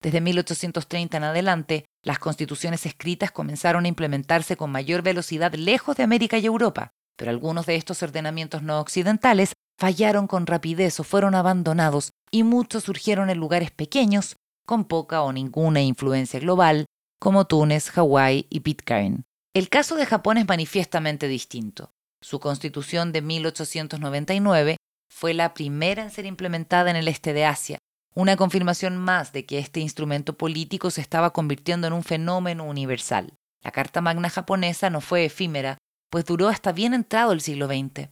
Desde 0.00 0.20
1830 0.20 1.16
en 1.16 1.24
adelante, 1.24 1.84
las 2.04 2.20
constituciones 2.20 2.86
escritas 2.86 3.32
comenzaron 3.32 3.84
a 3.84 3.88
implementarse 3.88 4.56
con 4.56 4.70
mayor 4.70 5.02
velocidad 5.02 5.52
lejos 5.54 5.96
de 5.96 6.04
América 6.04 6.38
y 6.38 6.46
Europa 6.46 6.92
pero 7.16 7.30
algunos 7.30 7.66
de 7.66 7.76
estos 7.76 8.02
ordenamientos 8.02 8.62
no 8.62 8.78
occidentales 8.78 9.52
fallaron 9.78 10.26
con 10.26 10.46
rapidez 10.46 11.00
o 11.00 11.04
fueron 11.04 11.34
abandonados 11.34 12.10
y 12.30 12.44
muchos 12.44 12.84
surgieron 12.84 13.30
en 13.30 13.38
lugares 13.38 13.70
pequeños 13.70 14.36
con 14.66 14.84
poca 14.84 15.22
o 15.22 15.32
ninguna 15.32 15.82
influencia 15.82 16.40
global, 16.40 16.86
como 17.20 17.46
Túnez, 17.46 17.90
Hawái 17.90 18.46
y 18.50 18.60
Pitcairn. 18.60 19.24
El 19.54 19.68
caso 19.68 19.96
de 19.96 20.06
Japón 20.06 20.38
es 20.38 20.46
manifiestamente 20.46 21.28
distinto. 21.28 21.90
Su 22.20 22.40
constitución 22.40 23.12
de 23.12 23.22
1899 23.22 24.76
fue 25.08 25.34
la 25.34 25.54
primera 25.54 26.02
en 26.02 26.10
ser 26.10 26.26
implementada 26.26 26.90
en 26.90 26.96
el 26.96 27.08
este 27.08 27.32
de 27.32 27.46
Asia, 27.46 27.78
una 28.16 28.36
confirmación 28.36 28.96
más 28.96 29.32
de 29.32 29.44
que 29.44 29.58
este 29.58 29.78
instrumento 29.78 30.38
político 30.38 30.90
se 30.90 31.02
estaba 31.02 31.34
convirtiendo 31.34 31.86
en 31.86 31.92
un 31.92 32.02
fenómeno 32.02 32.64
universal. 32.64 33.34
La 33.62 33.72
Carta 33.72 34.00
Magna 34.00 34.30
japonesa 34.30 34.88
no 34.88 35.02
fue 35.02 35.26
efímera, 35.26 35.76
pues 36.10 36.24
duró 36.24 36.48
hasta 36.48 36.72
bien 36.72 36.94
entrado 36.94 37.32
el 37.32 37.42
siglo 37.42 37.66
XX. 37.66 38.08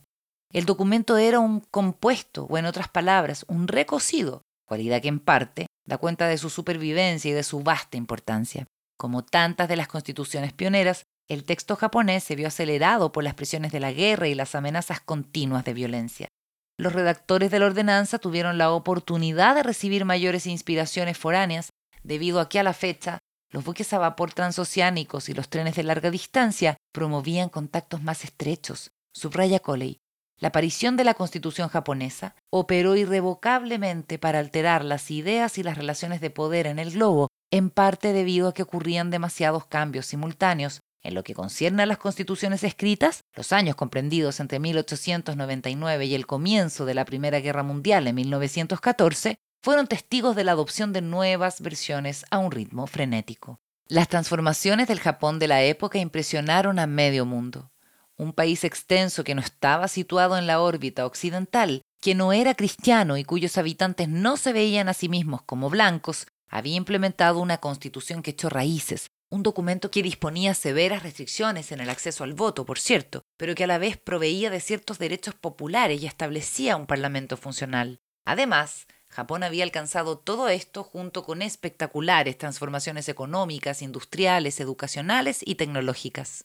El 0.53 0.67
documento 0.67 1.17
era 1.17 1.41
un 1.41 1.61
compuesto, 1.61 2.45
o 2.45 2.59
en 2.59 2.67
otras 2.67 2.89
palabras, 2.89 3.47
un 3.49 3.67
recocido, 3.67 4.43
cualidad 4.67 5.01
que 5.01 5.09
en 5.09 5.21
parte 5.21 5.67
da 5.87 5.97
cuenta 5.97 6.29
de 6.29 6.37
su 6.37 6.51
supervivencia 6.51 7.31
y 7.31 7.35
de 7.35 7.43
su 7.43 7.63
vasta 7.63 7.97
importancia. 7.97 8.67
Como 8.99 9.25
tantas 9.25 9.69
de 9.71 9.77
las 9.77 9.89
constituciones 9.89 10.53
pioneras, 10.53 11.05
el 11.31 11.45
texto 11.45 11.77
japonés 11.77 12.25
se 12.25 12.37
vio 12.37 12.49
acelerado 12.49 13.11
por 13.11 13.25
las 13.25 13.35
presiones 13.35 13.73
de 13.73 13.81
la 13.81 13.93
guerra 13.93 14.29
y 14.29 14.35
las 14.35 14.55
amenazas 14.55 15.01
continuas 15.01 15.65
de 15.65 15.73
violencia. 15.73 16.29
Los 16.77 16.93
redactores 16.93 17.51
de 17.51 17.61
la 17.61 17.67
ordenanza 17.67 18.19
tuvieron 18.19 18.59
la 18.59 18.73
oportunidad 18.73 19.55
de 19.55 19.63
recibir 19.63 20.05
mayores 20.05 20.47
inspiraciones 20.47 21.17
foráneas, 21.17 21.71
debido 22.03 22.41
a 22.41 22.49
que 22.49 22.59
a 22.59 22.65
la 22.65 22.73
fecha 22.73 23.19
los 23.51 23.65
buques 23.65 23.93
a 23.93 23.99
vapor 23.99 24.33
transoceánicos 24.33 25.29
y 25.29 25.35
los 25.35 25.49
trenes 25.49 25.77
de 25.77 25.85
larga 25.85 26.11
distancia 26.11 26.77
promovían 26.93 27.49
contactos 27.49 28.03
más 28.03 28.25
estrechos. 28.25 28.91
Subraya 29.13 29.61
Coley. 29.61 29.99
La 30.41 30.49
aparición 30.49 30.97
de 30.97 31.05
la 31.05 31.15
Constitución 31.15 31.69
japonesa 31.69 32.35
operó 32.51 32.97
irrevocablemente 32.97 34.19
para 34.19 34.41
alterar 34.41 34.85
las 34.85 35.13
ideas 35.13 35.59
y 35.59 35.63
las 35.63 35.79
relaciones 35.79 36.21
de 36.21 36.31
poder 36.31 36.67
en 36.67 36.81
el 36.81 36.91
globo, 36.91 37.29
en 37.53 37.71
parte 37.71 38.13
debido 38.13 38.49
a 38.49 38.55
que 38.55 38.65
ocurrían 38.65 39.11
demasiados 39.11 39.67
cambios 39.67 40.07
simultáneos. 40.07 40.81
En 41.05 41.15
lo 41.15 41.23
que 41.23 41.35
concierne 41.35 41.83
a 41.83 41.87
las 41.87 41.99
constituciones 41.99 42.65
escritas, 42.65 43.25
los 43.37 43.53
años 43.53 43.77
comprendidos 43.77 44.41
entre 44.41 44.59
1899 44.59 46.07
y 46.07 46.15
el 46.15 46.27
comienzo 46.27 46.87
de 46.87 46.95
la 46.95 47.05
Primera 47.05 47.41
Guerra 47.41 47.63
Mundial 47.63 48.07
en 48.07 48.15
1914 48.15 49.37
fueron 49.63 49.87
testigos 49.87 50.35
de 50.35 50.45
la 50.45 50.53
adopción 50.53 50.95
de 50.95 51.03
nuevas 51.03 51.61
versiones 51.61 52.25
a 52.31 52.39
un 52.39 52.51
ritmo 52.51 52.87
frenético. 52.87 53.61
Las 53.87 54.09
transformaciones 54.09 54.89
del 54.89 54.99
Japón 54.99 55.39
de 55.39 55.47
la 55.47 55.63
época 55.63 55.99
impresionaron 55.99 56.79
a 56.79 56.87
medio 56.87 57.27
mundo. 57.27 57.71
Un 58.17 58.33
país 58.33 58.65
extenso 58.65 59.25
que 59.25 59.35
no 59.35 59.43
estaba 59.43 59.89
situado 59.89 60.39
en 60.39 60.47
la 60.47 60.63
órbita 60.63 61.05
occidental, 61.05 61.83
que 62.01 62.15
no 62.15 62.33
era 62.33 62.55
cristiano 62.55 63.19
y 63.19 63.25
cuyos 63.25 63.59
habitantes 63.59 64.09
no 64.09 64.39
se 64.39 64.55
veían 64.55 64.89
a 64.89 64.95
sí 64.95 65.11
mismos 65.11 65.43
como 65.43 65.69
blancos, 65.69 66.27
había 66.49 66.77
implementado 66.77 67.41
una 67.41 67.59
constitución 67.59 68.23
que 68.23 68.31
echó 68.31 68.49
raíces, 68.49 69.09
un 69.35 69.43
documento 69.43 69.91
que 69.91 70.05
disponía 70.05 70.55
severas 70.55 71.03
restricciones 71.03 71.73
en 71.73 71.81
el 71.81 71.91
acceso 71.91 72.23
al 72.23 72.35
voto, 72.35 72.65
por 72.65 72.79
cierto, 72.79 73.25
pero 73.37 73.57
que 73.57 73.65
a 73.65 73.67
la 73.67 73.79
vez 73.79 73.97
proveía 73.97 74.49
de 74.49 74.61
ciertos 74.61 75.01
derechos 75.01 75.35
populares 75.35 76.01
y 76.01 76.07
establecía 76.07 76.77
un 76.77 76.87
parlamento 76.87 77.37
funcional. 77.37 77.99
Además, 78.25 78.87
Japón 79.09 79.43
había 79.43 79.65
alcanzado 79.65 80.19
todo 80.19 80.49
esto 80.49 80.85
junto 80.85 81.25
con 81.25 81.43
espectaculares 81.43 82.39
transformaciones 82.39 83.09
económicas, 83.09 83.83
industriales, 83.83 84.61
educacionales 84.61 85.41
y 85.45 85.57
tecnológicas. 85.57 86.45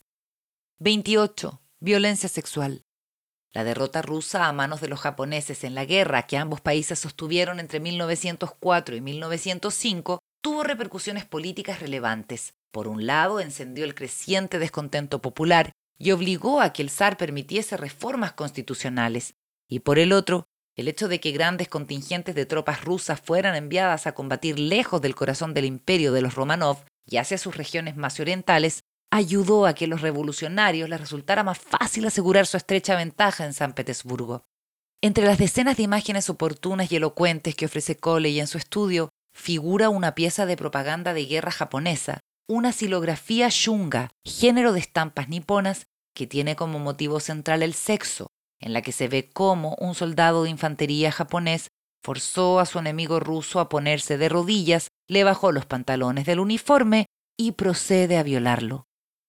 28. 0.80 1.62
Violencia 1.80 2.28
sexual. 2.28 2.86
La 3.52 3.64
derrota 3.64 4.02
rusa 4.02 4.48
a 4.48 4.54
manos 4.54 4.82
de 4.82 4.88
los 4.88 5.00
japoneses 5.00 5.64
en 5.64 5.76
la 5.76 5.86
guerra 5.86 6.26
que 6.26 6.38
ambos 6.38 6.60
países 6.60 6.98
sostuvieron 6.98 7.60
entre 7.60 7.80
1904 7.80 8.96
y 8.96 9.02
1905 9.02 10.20
tuvo 10.42 10.64
repercusiones 10.64 11.26
políticas 11.26 11.82
relevantes. 11.82 12.56
Por 12.72 12.88
un 12.88 13.06
lado, 13.06 13.40
encendió 13.40 13.86
el 13.86 13.96
creciente 13.96 14.60
descontento 14.60 15.22
popular 15.22 15.72
y 15.98 16.12
obligó 16.12 16.62
a 16.62 16.72
que 16.72 16.82
el 16.82 16.90
zar 16.90 17.18
permitiese 17.18 17.78
reformas 17.78 18.34
constitucionales, 18.34 19.36
y 19.68 19.80
por 19.80 20.00
el 20.00 20.14
otro, 20.14 20.46
el 20.76 20.88
hecho 20.88 21.08
de 21.08 21.20
que 21.20 21.32
grandes 21.32 21.68
contingentes 21.68 22.36
de 22.36 22.46
tropas 22.46 22.86
rusas 22.86 23.20
fueran 23.20 23.56
enviadas 23.56 24.08
a 24.08 24.14
combatir 24.14 24.58
lejos 24.58 25.02
del 25.02 25.16
corazón 25.16 25.54
del 25.54 25.66
imperio 25.66 26.14
de 26.14 26.22
los 26.22 26.36
Romanov 26.36 26.78
y 27.06 27.18
hacia 27.18 27.38
sus 27.38 27.58
regiones 27.58 27.98
más 27.98 28.20
orientales 28.20 28.84
ayudó 29.12 29.66
a 29.66 29.74
que 29.74 29.88
los 29.88 30.02
revolucionarios 30.02 30.88
les 30.88 31.02
resultara 31.02 31.44
más 31.44 31.58
fácil 31.58 32.06
asegurar 32.06 32.46
su 32.46 32.56
estrecha 32.56 32.96
ventaja 32.96 33.46
en 33.46 33.54
San 33.54 33.74
Petersburgo. 33.74 34.44
Entre 35.02 35.26
las 35.26 35.38
decenas 35.38 35.78
de 35.78 35.84
imágenes 35.84 36.30
oportunas 36.30 36.92
y 36.92 36.96
elocuentes 36.96 37.56
que 37.56 37.66
ofrece 37.66 37.98
Coley 37.98 38.40
en 38.40 38.48
su 38.48 38.58
estudio, 38.58 39.10
figura 39.34 39.90
una 39.90 40.16
pieza 40.16 40.46
de 40.46 40.58
propaganda 40.58 41.14
de 41.14 41.26
guerra 41.26 41.52
japonesa, 41.52 42.20
una 42.50 42.72
silografía 42.72 43.47
shunga, 43.52 44.10
género 44.26 44.74
de 44.74 44.80
estampas 44.80 45.30
niponas, 45.30 45.86
que 46.16 46.26
tiene 46.26 46.56
como 46.56 46.80
motivo 46.80 47.20
central 47.20 47.62
el 47.62 47.76
sexo, 47.76 48.32
en 48.60 48.74
la 48.74 48.82
que 48.82 48.91
se 48.91 49.08
ve 49.08 49.30
cómo 49.30 49.76
un 49.80 49.93
soldado 49.93 50.43
de 50.43 50.50
infantería 50.50 51.12
japonés 51.12 51.68
forzó 52.04 52.60
a 52.60 52.66
su 52.66 52.80
enemigo 52.80 53.20
ruso 53.20 53.60
a 53.60 53.70
ponerse 53.70 54.18
de 54.18 54.30
rodillas, 54.30 54.88
le 55.08 55.24
bajó 55.24 55.52
los 55.52 55.68
pantalones 55.68 56.26
del 56.26 56.39
uniforme 56.39 57.06
y 57.38 57.52
procede 57.52 58.18
a 58.18 58.24
violarlo. 58.24 58.88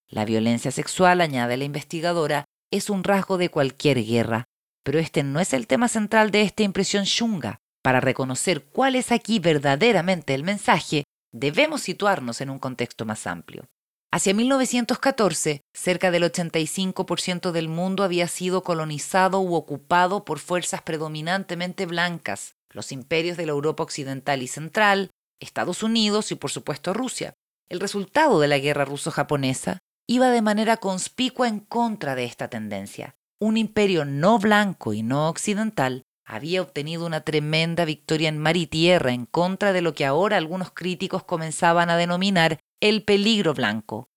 La 0.08 0.24
violencia 0.24 0.70
sexual, 0.70 1.20
añade 1.20 1.58
la 1.58 1.64
investigadora, 1.64 2.46
es 2.72 2.88
un 2.88 3.04
rasgo 3.04 3.36
de 3.36 3.50
cualquier 3.50 4.02
guerra, 4.02 4.46
pero 4.82 4.98
este 4.98 5.22
no 5.24 5.40
es 5.40 5.52
el 5.52 5.66
tema 5.66 5.88
central 5.88 6.30
de 6.30 6.40
esta 6.40 6.62
impresión 6.62 7.04
shunga. 7.04 7.58
Para 7.82 8.00
reconocer 8.00 8.64
cuál 8.64 8.96
es 8.96 9.12
aquí 9.12 9.38
verdaderamente 9.38 10.34
el 10.34 10.42
mensaje, 10.42 11.04
debemos 11.32 11.82
situarnos 11.82 12.40
en 12.40 12.50
un 12.50 12.58
contexto 12.58 13.04
más 13.04 13.26
amplio. 13.26 13.66
Hacia 14.12 14.34
1914, 14.34 15.62
cerca 15.72 16.10
del 16.10 16.24
85% 16.24 17.52
del 17.52 17.68
mundo 17.68 18.02
había 18.02 18.26
sido 18.26 18.62
colonizado 18.62 19.40
u 19.40 19.54
ocupado 19.54 20.24
por 20.24 20.40
fuerzas 20.40 20.82
predominantemente 20.82 21.86
blancas, 21.86 22.56
los 22.70 22.90
imperios 22.90 23.36
de 23.36 23.46
la 23.46 23.52
Europa 23.52 23.84
occidental 23.84 24.42
y 24.42 24.48
central, 24.48 25.10
Estados 25.40 25.82
Unidos 25.84 26.32
y 26.32 26.34
por 26.34 26.50
supuesto 26.50 26.92
Rusia. 26.92 27.34
El 27.68 27.78
resultado 27.78 28.40
de 28.40 28.48
la 28.48 28.58
guerra 28.58 28.84
ruso-japonesa 28.84 29.78
iba 30.08 30.30
de 30.30 30.42
manera 30.42 30.76
conspicua 30.76 31.46
en 31.46 31.60
contra 31.60 32.16
de 32.16 32.24
esta 32.24 32.48
tendencia. 32.48 33.14
Un 33.40 33.56
imperio 33.56 34.04
no 34.04 34.40
blanco 34.40 34.92
y 34.92 35.04
no 35.04 35.28
occidental 35.28 36.02
había 36.32 36.62
obtenido 36.62 37.06
una 37.06 37.22
tremenda 37.22 37.84
victoria 37.84 38.28
en 38.28 38.38
mar 38.38 38.56
y 38.56 38.66
tierra 38.66 39.12
en 39.12 39.26
contra 39.26 39.72
de 39.72 39.82
lo 39.82 39.94
que 39.94 40.06
ahora 40.06 40.36
algunos 40.36 40.70
críticos 40.70 41.24
comenzaban 41.24 41.90
a 41.90 41.96
denominar 41.96 42.60
el 42.78 43.02
peligro 43.02 43.52
blanco. 43.52 44.08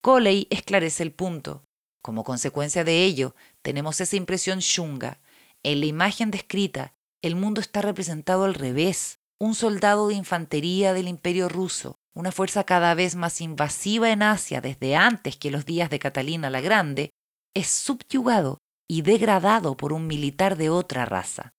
Coley 0.00 0.46
esclarece 0.50 1.02
el 1.02 1.10
punto. 1.10 1.64
Como 2.00 2.22
consecuencia 2.22 2.84
de 2.84 3.02
ello, 3.02 3.34
tenemos 3.62 4.00
esa 4.00 4.14
impresión 4.14 4.60
shunga. 4.60 5.18
En 5.64 5.80
la 5.80 5.86
imagen 5.86 6.30
descrita, 6.30 6.92
el 7.20 7.34
mundo 7.34 7.60
está 7.60 7.82
representado 7.82 8.44
al 8.44 8.54
revés. 8.54 9.18
Un 9.40 9.56
soldado 9.56 10.06
de 10.06 10.14
infantería 10.14 10.94
del 10.94 11.08
imperio 11.08 11.48
ruso, 11.48 11.98
una 12.14 12.30
fuerza 12.30 12.62
cada 12.62 12.94
vez 12.94 13.16
más 13.16 13.40
invasiva 13.40 14.10
en 14.10 14.22
Asia 14.22 14.60
desde 14.60 14.94
antes 14.94 15.36
que 15.36 15.50
los 15.50 15.66
días 15.66 15.90
de 15.90 15.98
Catalina 15.98 16.48
la 16.48 16.60
Grande, 16.60 17.10
es 17.54 17.66
subyugado 17.66 18.58
y 18.88 19.02
degradado 19.02 19.76
por 19.76 19.92
un 19.92 20.06
militar 20.06 20.56
de 20.56 20.70
otra 20.70 21.06
raza. 21.06 21.55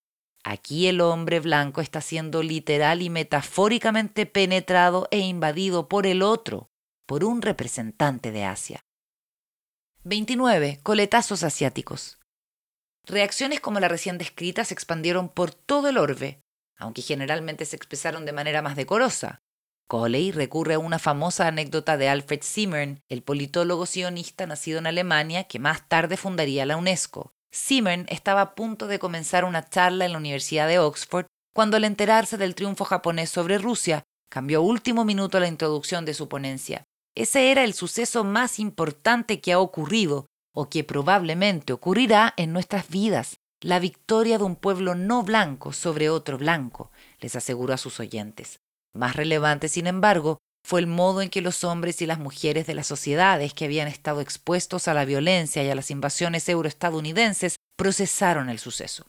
Aquí 0.50 0.86
el 0.86 1.02
hombre 1.02 1.40
blanco 1.40 1.82
está 1.82 2.00
siendo 2.00 2.42
literal 2.42 3.02
y 3.02 3.10
metafóricamente 3.10 4.24
penetrado 4.24 5.06
e 5.10 5.18
invadido 5.18 5.88
por 5.88 6.06
el 6.06 6.22
otro, 6.22 6.70
por 7.04 7.22
un 7.22 7.42
representante 7.42 8.32
de 8.32 8.46
Asia. 8.46 8.86
29. 10.04 10.80
Coletazos 10.82 11.42
asiáticos. 11.42 12.18
Reacciones 13.04 13.60
como 13.60 13.78
la 13.78 13.88
recién 13.88 14.16
descrita 14.16 14.64
se 14.64 14.72
expandieron 14.72 15.28
por 15.28 15.52
todo 15.52 15.90
el 15.90 15.98
orbe, 15.98 16.40
aunque 16.78 17.02
generalmente 17.02 17.66
se 17.66 17.76
expresaron 17.76 18.24
de 18.24 18.32
manera 18.32 18.62
más 18.62 18.74
decorosa. 18.74 19.42
Coley 19.86 20.32
recurre 20.32 20.74
a 20.74 20.78
una 20.78 20.98
famosa 20.98 21.46
anécdota 21.46 21.98
de 21.98 22.08
Alfred 22.08 22.40
Zimmern, 22.42 23.02
el 23.10 23.22
politólogo 23.22 23.84
sionista 23.84 24.46
nacido 24.46 24.78
en 24.78 24.86
Alemania 24.86 25.44
que 25.44 25.58
más 25.58 25.86
tarde 25.90 26.16
fundaría 26.16 26.64
la 26.64 26.78
UNESCO. 26.78 27.34
Zimmern 27.52 28.06
estaba 28.08 28.40
a 28.40 28.54
punto 28.54 28.86
de 28.86 28.98
comenzar 28.98 29.44
una 29.44 29.68
charla 29.68 30.04
en 30.04 30.12
la 30.12 30.18
Universidad 30.18 30.68
de 30.68 30.78
Oxford 30.78 31.26
cuando 31.54 31.76
al 31.76 31.84
enterarse 31.84 32.36
del 32.36 32.54
triunfo 32.54 32.84
japonés 32.84 33.30
sobre 33.30 33.58
Rusia, 33.58 34.04
cambió 34.30 34.62
último 34.62 35.04
minuto 35.04 35.40
la 35.40 35.48
introducción 35.48 36.04
de 36.04 36.14
su 36.14 36.28
ponencia. 36.28 36.84
Ese 37.16 37.50
era 37.50 37.64
el 37.64 37.74
suceso 37.74 38.22
más 38.22 38.58
importante 38.60 39.40
que 39.40 39.52
ha 39.52 39.58
ocurrido 39.58 40.26
o 40.54 40.68
que 40.68 40.84
probablemente 40.84 41.72
ocurrirá 41.72 42.32
en 42.36 42.52
nuestras 42.52 42.88
vidas, 42.88 43.38
la 43.60 43.80
victoria 43.80 44.38
de 44.38 44.44
un 44.44 44.54
pueblo 44.54 44.94
no 44.94 45.24
blanco 45.24 45.72
sobre 45.72 46.10
otro 46.10 46.38
blanco, 46.38 46.92
les 47.20 47.34
aseguró 47.34 47.74
a 47.74 47.78
sus 47.78 47.98
oyentes. 47.98 48.60
Más 48.94 49.16
relevante, 49.16 49.68
sin 49.68 49.88
embargo, 49.88 50.38
fue 50.68 50.80
el 50.80 50.86
modo 50.86 51.22
en 51.22 51.30
que 51.30 51.40
los 51.40 51.64
hombres 51.64 52.02
y 52.02 52.06
las 52.06 52.18
mujeres 52.18 52.66
de 52.66 52.74
las 52.74 52.86
sociedades 52.86 53.54
que 53.54 53.64
habían 53.64 53.88
estado 53.88 54.20
expuestos 54.20 54.86
a 54.86 54.92
la 54.92 55.06
violencia 55.06 55.64
y 55.64 55.70
a 55.70 55.74
las 55.74 55.90
invasiones 55.90 56.46
euroestadounidenses 56.46 57.56
procesaron 57.74 58.50
el 58.50 58.58
suceso. 58.58 59.06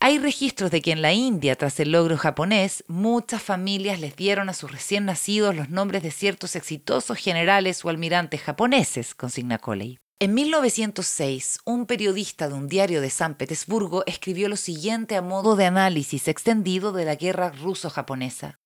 Hay 0.00 0.18
registros 0.18 0.70
de 0.70 0.82
que 0.82 0.92
en 0.92 1.00
la 1.00 1.14
India, 1.14 1.56
tras 1.56 1.80
el 1.80 1.92
logro 1.92 2.18
japonés, 2.18 2.84
muchas 2.88 3.42
familias 3.42 4.00
les 4.00 4.16
dieron 4.16 4.50
a 4.50 4.52
sus 4.52 4.70
recién 4.70 5.06
nacidos 5.06 5.56
los 5.56 5.70
nombres 5.70 6.02
de 6.02 6.10
ciertos 6.10 6.54
exitosos 6.56 7.16
generales 7.16 7.82
o 7.86 7.88
almirantes 7.88 8.42
japoneses, 8.42 9.14
consigna 9.14 9.56
Coley. 9.56 9.98
En 10.18 10.34
1906, 10.34 11.60
un 11.64 11.86
periodista 11.86 12.48
de 12.48 12.54
un 12.54 12.68
diario 12.68 13.00
de 13.00 13.08
San 13.08 13.34
Petersburgo 13.34 14.02
escribió 14.04 14.50
lo 14.50 14.56
siguiente 14.56 15.16
a 15.16 15.22
modo 15.22 15.56
de 15.56 15.64
análisis 15.64 16.28
extendido 16.28 16.92
de 16.92 17.06
la 17.06 17.14
guerra 17.14 17.48
ruso-japonesa. 17.48 18.58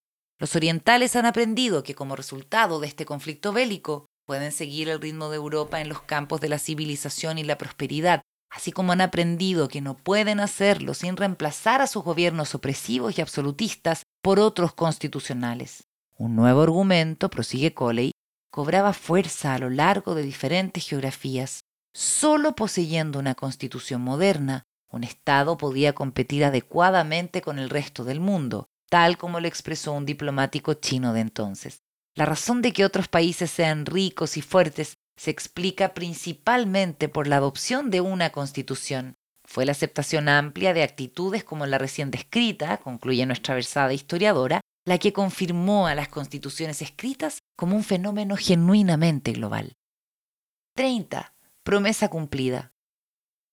Los 0.42 0.56
orientales 0.56 1.14
han 1.14 1.24
aprendido 1.24 1.84
que 1.84 1.94
como 1.94 2.16
resultado 2.16 2.80
de 2.80 2.88
este 2.88 3.04
conflicto 3.04 3.52
bélico 3.52 4.06
pueden 4.26 4.50
seguir 4.50 4.88
el 4.88 5.00
ritmo 5.00 5.28
de 5.28 5.36
Europa 5.36 5.80
en 5.80 5.88
los 5.88 6.02
campos 6.02 6.40
de 6.40 6.48
la 6.48 6.58
civilización 6.58 7.38
y 7.38 7.44
la 7.44 7.56
prosperidad, 7.56 8.22
así 8.50 8.72
como 8.72 8.90
han 8.90 9.02
aprendido 9.02 9.68
que 9.68 9.80
no 9.80 9.96
pueden 9.96 10.40
hacerlo 10.40 10.94
sin 10.94 11.16
reemplazar 11.16 11.80
a 11.80 11.86
sus 11.86 12.02
gobiernos 12.02 12.56
opresivos 12.56 13.16
y 13.16 13.20
absolutistas 13.20 14.02
por 14.20 14.40
otros 14.40 14.72
constitucionales. 14.72 15.84
Un 16.18 16.34
nuevo 16.34 16.62
argumento, 16.62 17.30
prosigue 17.30 17.72
Coley, 17.72 18.10
cobraba 18.50 18.94
fuerza 18.94 19.54
a 19.54 19.60
lo 19.60 19.70
largo 19.70 20.16
de 20.16 20.24
diferentes 20.24 20.88
geografías. 20.88 21.60
Solo 21.94 22.56
poseyendo 22.56 23.20
una 23.20 23.36
constitución 23.36 24.02
moderna, 24.02 24.64
un 24.90 25.04
Estado 25.04 25.56
podía 25.56 25.92
competir 25.92 26.44
adecuadamente 26.44 27.42
con 27.42 27.60
el 27.60 27.70
resto 27.70 28.02
del 28.02 28.18
mundo, 28.18 28.66
tal 28.92 29.16
como 29.16 29.40
lo 29.40 29.48
expresó 29.48 29.94
un 29.94 30.04
diplomático 30.04 30.74
chino 30.74 31.14
de 31.14 31.20
entonces. 31.20 31.80
La 32.14 32.26
razón 32.26 32.60
de 32.60 32.74
que 32.74 32.84
otros 32.84 33.08
países 33.08 33.50
sean 33.50 33.86
ricos 33.86 34.36
y 34.36 34.42
fuertes 34.42 34.98
se 35.16 35.30
explica 35.30 35.94
principalmente 35.94 37.08
por 37.08 37.26
la 37.26 37.36
adopción 37.36 37.88
de 37.88 38.02
una 38.02 38.32
constitución. 38.32 39.14
Fue 39.46 39.64
la 39.64 39.72
aceptación 39.72 40.28
amplia 40.28 40.74
de 40.74 40.82
actitudes 40.82 41.42
como 41.42 41.64
la 41.64 41.78
recién 41.78 42.10
descrita, 42.10 42.76
concluye 42.76 43.24
nuestra 43.24 43.54
versada 43.54 43.94
historiadora, 43.94 44.60
la 44.84 44.98
que 44.98 45.14
confirmó 45.14 45.86
a 45.86 45.94
las 45.94 46.08
constituciones 46.08 46.82
escritas 46.82 47.38
como 47.56 47.74
un 47.74 47.84
fenómeno 47.84 48.36
genuinamente 48.36 49.32
global. 49.32 49.72
30. 50.74 51.32
Promesa 51.62 52.10
cumplida. 52.10 52.71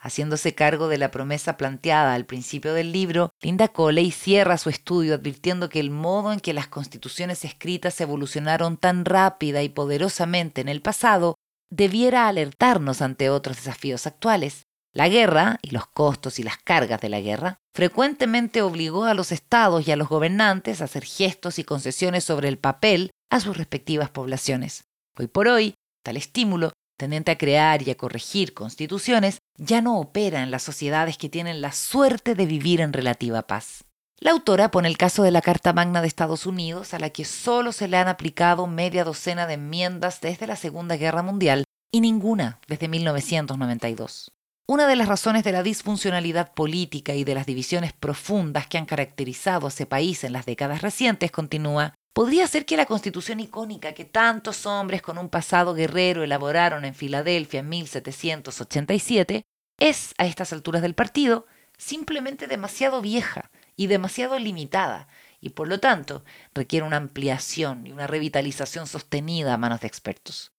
Haciéndose 0.02 0.56
cargo 0.56 0.88
de 0.88 0.98
la 0.98 1.12
promesa 1.12 1.58
planteada 1.58 2.14
al 2.14 2.26
principio 2.26 2.74
del 2.74 2.94
libro, 2.94 3.32
Linda 3.42 3.68
Coley 3.68 4.12
cierra 4.12 4.58
su 4.58 4.70
estudio 4.70 5.16
advirtiendo 5.16 5.68
que 5.68 5.82
el 5.82 5.92
modo 5.92 6.32
en 6.32 6.40
que 6.40 6.54
las 6.54 6.70
constituciones 6.70 7.44
escritas 7.44 8.00
evolucionaron 8.00 8.78
tan 8.78 9.04
rápida 9.04 9.62
y 9.62 9.68
poderosamente 9.68 10.62
en 10.62 10.70
el 10.70 10.82
pasado 10.82 11.36
debiera 11.70 12.30
alertarnos 12.30 13.02
ante 13.02 13.30
otros 13.30 13.58
desafíos 13.58 14.08
actuales. 14.08 14.64
La 14.94 15.10
guerra, 15.10 15.60
y 15.62 15.72
los 15.72 15.86
costos 15.86 16.40
y 16.40 16.44
las 16.44 16.58
cargas 16.58 17.02
de 17.02 17.10
la 17.10 17.20
guerra, 17.20 17.58
frecuentemente 17.76 18.62
obligó 18.62 19.04
a 19.04 19.14
los 19.14 19.32
estados 19.32 19.88
y 19.88 19.92
a 19.92 19.98
los 19.98 20.08
gobernantes 20.08 20.82
a 20.82 20.86
hacer 20.86 21.04
gestos 21.04 21.60
y 21.60 21.64
concesiones 21.64 22.24
sobre 22.24 22.48
el 22.48 22.58
papel 22.58 23.12
a 23.30 23.40
sus 23.42 23.58
respectivas 23.58 24.10
poblaciones. 24.10 24.86
Hoy 25.18 25.28
por 25.28 25.48
hoy, 25.48 25.76
tal 26.04 26.18
estímulo 26.18 26.72
tendente 27.00 27.32
a 27.32 27.38
crear 27.38 27.82
y 27.82 27.90
a 27.90 27.96
corregir 27.96 28.54
constituciones, 28.54 29.40
ya 29.58 29.82
no 29.82 30.00
opera 30.00 30.44
en 30.44 30.52
las 30.52 30.62
sociedades 30.62 31.18
que 31.18 31.30
tienen 31.30 31.62
la 31.62 31.72
suerte 31.72 32.36
de 32.36 32.46
vivir 32.46 32.82
en 32.82 32.94
relativa 32.94 33.42
paz. 33.42 33.86
La 34.20 34.32
autora 34.32 34.70
pone 34.70 34.90
el 34.90 34.98
caso 34.98 35.24
de 35.24 35.32
la 35.32 35.42
Carta 35.42 35.72
Magna 35.72 36.02
de 36.02 36.08
Estados 36.08 36.46
Unidos, 36.46 36.94
a 36.94 37.00
la 37.00 37.10
que 37.10 37.24
solo 37.24 37.72
se 37.72 37.88
le 37.88 37.96
han 37.96 38.10
aplicado 38.10 38.68
media 38.68 39.06
docena 39.06 39.48
de 39.48 39.54
enmiendas 39.54 40.20
desde 40.20 40.46
la 40.46 40.58
Segunda 40.58 40.98
Guerra 40.98 41.24
Mundial 41.24 41.64
y 41.90 42.02
ninguna 42.02 42.60
desde 42.68 42.90
1992. 42.90 44.34
Una 44.68 44.86
de 44.86 44.98
las 44.98 45.08
razones 45.08 45.46
de 45.46 45.54
la 45.54 45.64
disfuncionalidad 45.64 46.54
política 46.54 47.16
y 47.16 47.24
de 47.24 47.34
las 47.34 47.46
divisiones 47.46 47.94
profundas 47.94 48.68
que 48.68 48.78
han 48.78 48.86
caracterizado 48.86 49.66
a 49.66 49.70
ese 49.70 49.86
país 49.86 50.26
en 50.26 50.34
las 50.34 50.46
décadas 50.46 50.82
recientes, 50.82 51.32
continúa, 51.32 51.96
Podría 52.14 52.48
ser 52.48 52.66
que 52.66 52.78
la 52.78 52.86
constitución 52.86 53.40
icónica 53.40 53.94
que 53.94 54.06
tantos 54.06 54.66
hombres 54.66 55.02
con 55.02 55.18
un 55.18 55.30
pasado 55.30 55.74
guerrero 55.74 56.24
elaboraron 56.24 56.84
en 56.86 56.96
Filadelfia 56.96 57.60
en 57.60 57.70
1787 57.70 59.44
es, 59.78 60.14
a 60.18 60.26
estas 60.26 60.52
alturas 60.52 60.82
del 60.82 60.96
partido, 60.96 61.46
simplemente 61.78 62.48
demasiado 62.48 63.02
vieja 63.02 63.52
y 63.76 63.88
demasiado 63.88 64.38
limitada, 64.38 65.08
y 65.40 65.50
por 65.50 65.68
lo 65.68 65.80
tanto 65.80 66.26
requiere 66.54 66.86
una 66.86 66.98
ampliación 66.98 67.88
y 67.88 67.92
una 67.92 68.08
revitalización 68.08 68.88
sostenida 68.88 69.54
a 69.54 69.58
manos 69.58 69.80
de 69.80 69.88
expertos. 69.88 70.52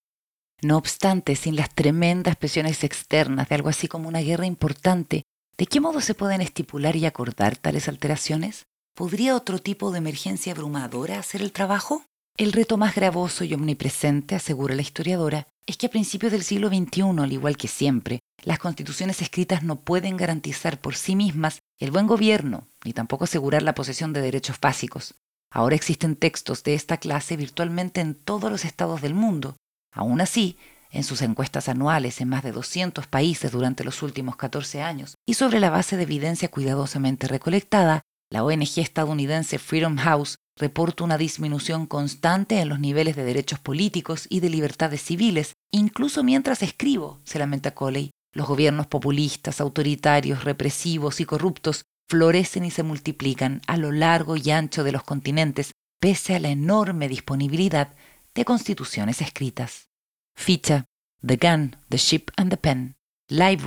No 0.62 0.76
obstante, 0.76 1.36
sin 1.36 1.56
las 1.56 1.74
tremendas 1.74 2.36
presiones 2.36 2.84
externas 2.84 3.48
de 3.48 3.54
algo 3.54 3.68
así 3.68 3.88
como 3.88 4.08
una 4.08 4.20
guerra 4.20 4.46
importante, 4.46 5.24
¿de 5.58 5.66
qué 5.66 5.80
modo 5.80 6.00
se 6.00 6.14
pueden 6.14 6.40
estipular 6.40 6.96
y 6.96 7.06
acordar 7.06 7.56
tales 7.56 7.88
alteraciones? 7.88 8.66
¿Podría 8.94 9.36
otro 9.36 9.58
tipo 9.58 9.90
de 9.92 9.98
emergencia 9.98 10.52
abrumadora 10.52 11.18
hacer 11.18 11.42
el 11.42 11.52
trabajo? 11.52 12.04
El 12.36 12.52
reto 12.52 12.76
más 12.76 12.94
gravoso 12.94 13.44
y 13.44 13.54
omnipresente, 13.54 14.34
asegura 14.34 14.74
la 14.74 14.82
historiadora, 14.82 15.46
es 15.66 15.76
que 15.76 15.86
a 15.86 15.90
principios 15.90 16.32
del 16.32 16.42
siglo 16.42 16.68
XXI, 16.68 17.02
al 17.18 17.32
igual 17.32 17.56
que 17.56 17.68
siempre, 17.68 18.20
las 18.42 18.58
constituciones 18.58 19.20
escritas 19.22 19.62
no 19.62 19.76
pueden 19.76 20.16
garantizar 20.16 20.80
por 20.80 20.96
sí 20.96 21.16
mismas 21.16 21.58
el 21.78 21.90
buen 21.90 22.06
gobierno, 22.06 22.66
ni 22.84 22.92
tampoco 22.92 23.24
asegurar 23.24 23.62
la 23.62 23.74
posesión 23.74 24.12
de 24.12 24.22
derechos 24.22 24.58
básicos. 24.60 25.14
Ahora 25.52 25.76
existen 25.76 26.16
textos 26.16 26.62
de 26.62 26.74
esta 26.74 26.96
clase 26.98 27.36
virtualmente 27.36 28.00
en 28.00 28.14
todos 28.14 28.50
los 28.50 28.64
estados 28.64 29.02
del 29.02 29.14
mundo. 29.14 29.56
Aún 29.92 30.20
así, 30.20 30.56
en 30.90 31.04
sus 31.04 31.22
encuestas 31.22 31.68
anuales 31.68 32.20
en 32.20 32.28
más 32.28 32.42
de 32.42 32.52
200 32.52 33.06
países 33.06 33.52
durante 33.52 33.84
los 33.84 34.02
últimos 34.02 34.36
14 34.36 34.82
años, 34.82 35.14
y 35.26 35.34
sobre 35.34 35.60
la 35.60 35.70
base 35.70 35.96
de 35.96 36.04
evidencia 36.04 36.50
cuidadosamente 36.50 37.28
recolectada, 37.28 38.02
la 38.30 38.44
ONG 38.44 38.78
estadounidense 38.78 39.58
Freedom 39.58 39.96
House 39.96 40.36
reporta 40.56 41.04
una 41.04 41.18
disminución 41.18 41.86
constante 41.86 42.60
en 42.60 42.68
los 42.68 42.78
niveles 42.78 43.16
de 43.16 43.24
derechos 43.24 43.58
políticos 43.58 44.26
y 44.28 44.40
de 44.40 44.50
libertades 44.50 45.02
civiles, 45.02 45.54
incluso 45.72 46.22
mientras 46.22 46.62
escribo, 46.62 47.18
se 47.24 47.38
lamenta 47.38 47.74
Coley. 47.74 48.10
Los 48.32 48.46
gobiernos 48.46 48.86
populistas, 48.86 49.60
autoritarios, 49.60 50.44
represivos 50.44 51.20
y 51.20 51.24
corruptos 51.24 51.82
florecen 52.08 52.64
y 52.64 52.70
se 52.70 52.84
multiplican 52.84 53.62
a 53.66 53.76
lo 53.76 53.90
largo 53.90 54.36
y 54.36 54.50
ancho 54.50 54.84
de 54.84 54.92
los 54.92 55.02
continentes, 55.02 55.72
pese 55.98 56.36
a 56.36 56.40
la 56.40 56.50
enorme 56.50 57.08
disponibilidad 57.08 57.94
de 58.34 58.44
constituciones 58.44 59.20
escritas. 59.20 59.88
Ficha 60.36 60.84
The 61.26 61.36
Gun, 61.36 61.76
The 61.88 61.98
Ship 61.98 62.30
and 62.36 62.50
the 62.50 62.56
Pen. 62.56 62.94
Live 63.28 63.64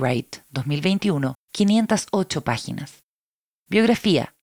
2021, 0.50 1.34
508 1.52 2.44
páginas. 2.44 3.04
Biografía. 3.68 4.33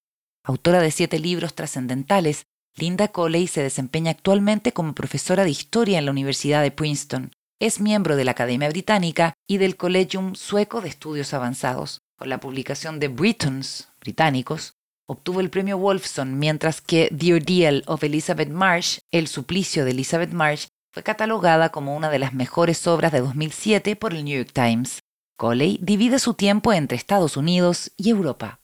Autora 0.43 0.81
de 0.81 0.89
siete 0.89 1.19
libros 1.19 1.53
trascendentales, 1.53 2.47
Linda 2.76 3.09
Coley 3.09 3.47
se 3.47 3.61
desempeña 3.61 4.11
actualmente 4.11 4.72
como 4.72 4.95
profesora 4.95 5.43
de 5.43 5.51
historia 5.51 5.99
en 5.99 6.05
la 6.05 6.11
Universidad 6.11 6.63
de 6.63 6.72
Princeton. 6.72 7.31
Es 7.59 7.80
miembro 7.80 8.15
de 8.15 8.26
la 8.26 8.31
Academia 8.31 8.69
Británica 8.69 9.34
y 9.47 9.57
del 9.57 9.77
Collegium 9.77 10.34
Sueco 10.34 10.81
de 10.81 10.89
Estudios 10.89 11.34
Avanzados. 11.35 11.99
Con 12.18 12.30
la 12.30 12.39
publicación 12.39 12.99
de 12.99 13.07
Britons, 13.07 13.89
británicos, 13.99 14.73
obtuvo 15.07 15.41
el 15.41 15.51
premio 15.51 15.77
Wolfson, 15.77 16.39
mientras 16.39 16.81
que 16.81 17.13
The 17.15 17.35
Ordeal 17.35 17.84
of 17.85 18.03
Elizabeth 18.03 18.49
Marsh, 18.49 18.99
El 19.11 19.27
suplicio 19.27 19.85
de 19.85 19.91
Elizabeth 19.91 20.31
Marsh, 20.31 20.68
fue 20.91 21.03
catalogada 21.03 21.69
como 21.69 21.95
una 21.95 22.09
de 22.09 22.19
las 22.19 22.34
mejores 22.34 22.88
obras 22.88 23.11
de 23.11 23.22
2007 23.22 23.95
por 23.95 24.13
el 24.13 24.23
New 24.23 24.38
York 24.38 24.51
Times. 24.53 24.99
Coley 25.38 25.77
divide 25.81 26.18
su 26.18 26.34
tiempo 26.34 26.73
entre 26.73 26.97
Estados 26.97 27.38
Unidos 27.38 27.91
y 27.95 28.09
Europa. 28.09 28.60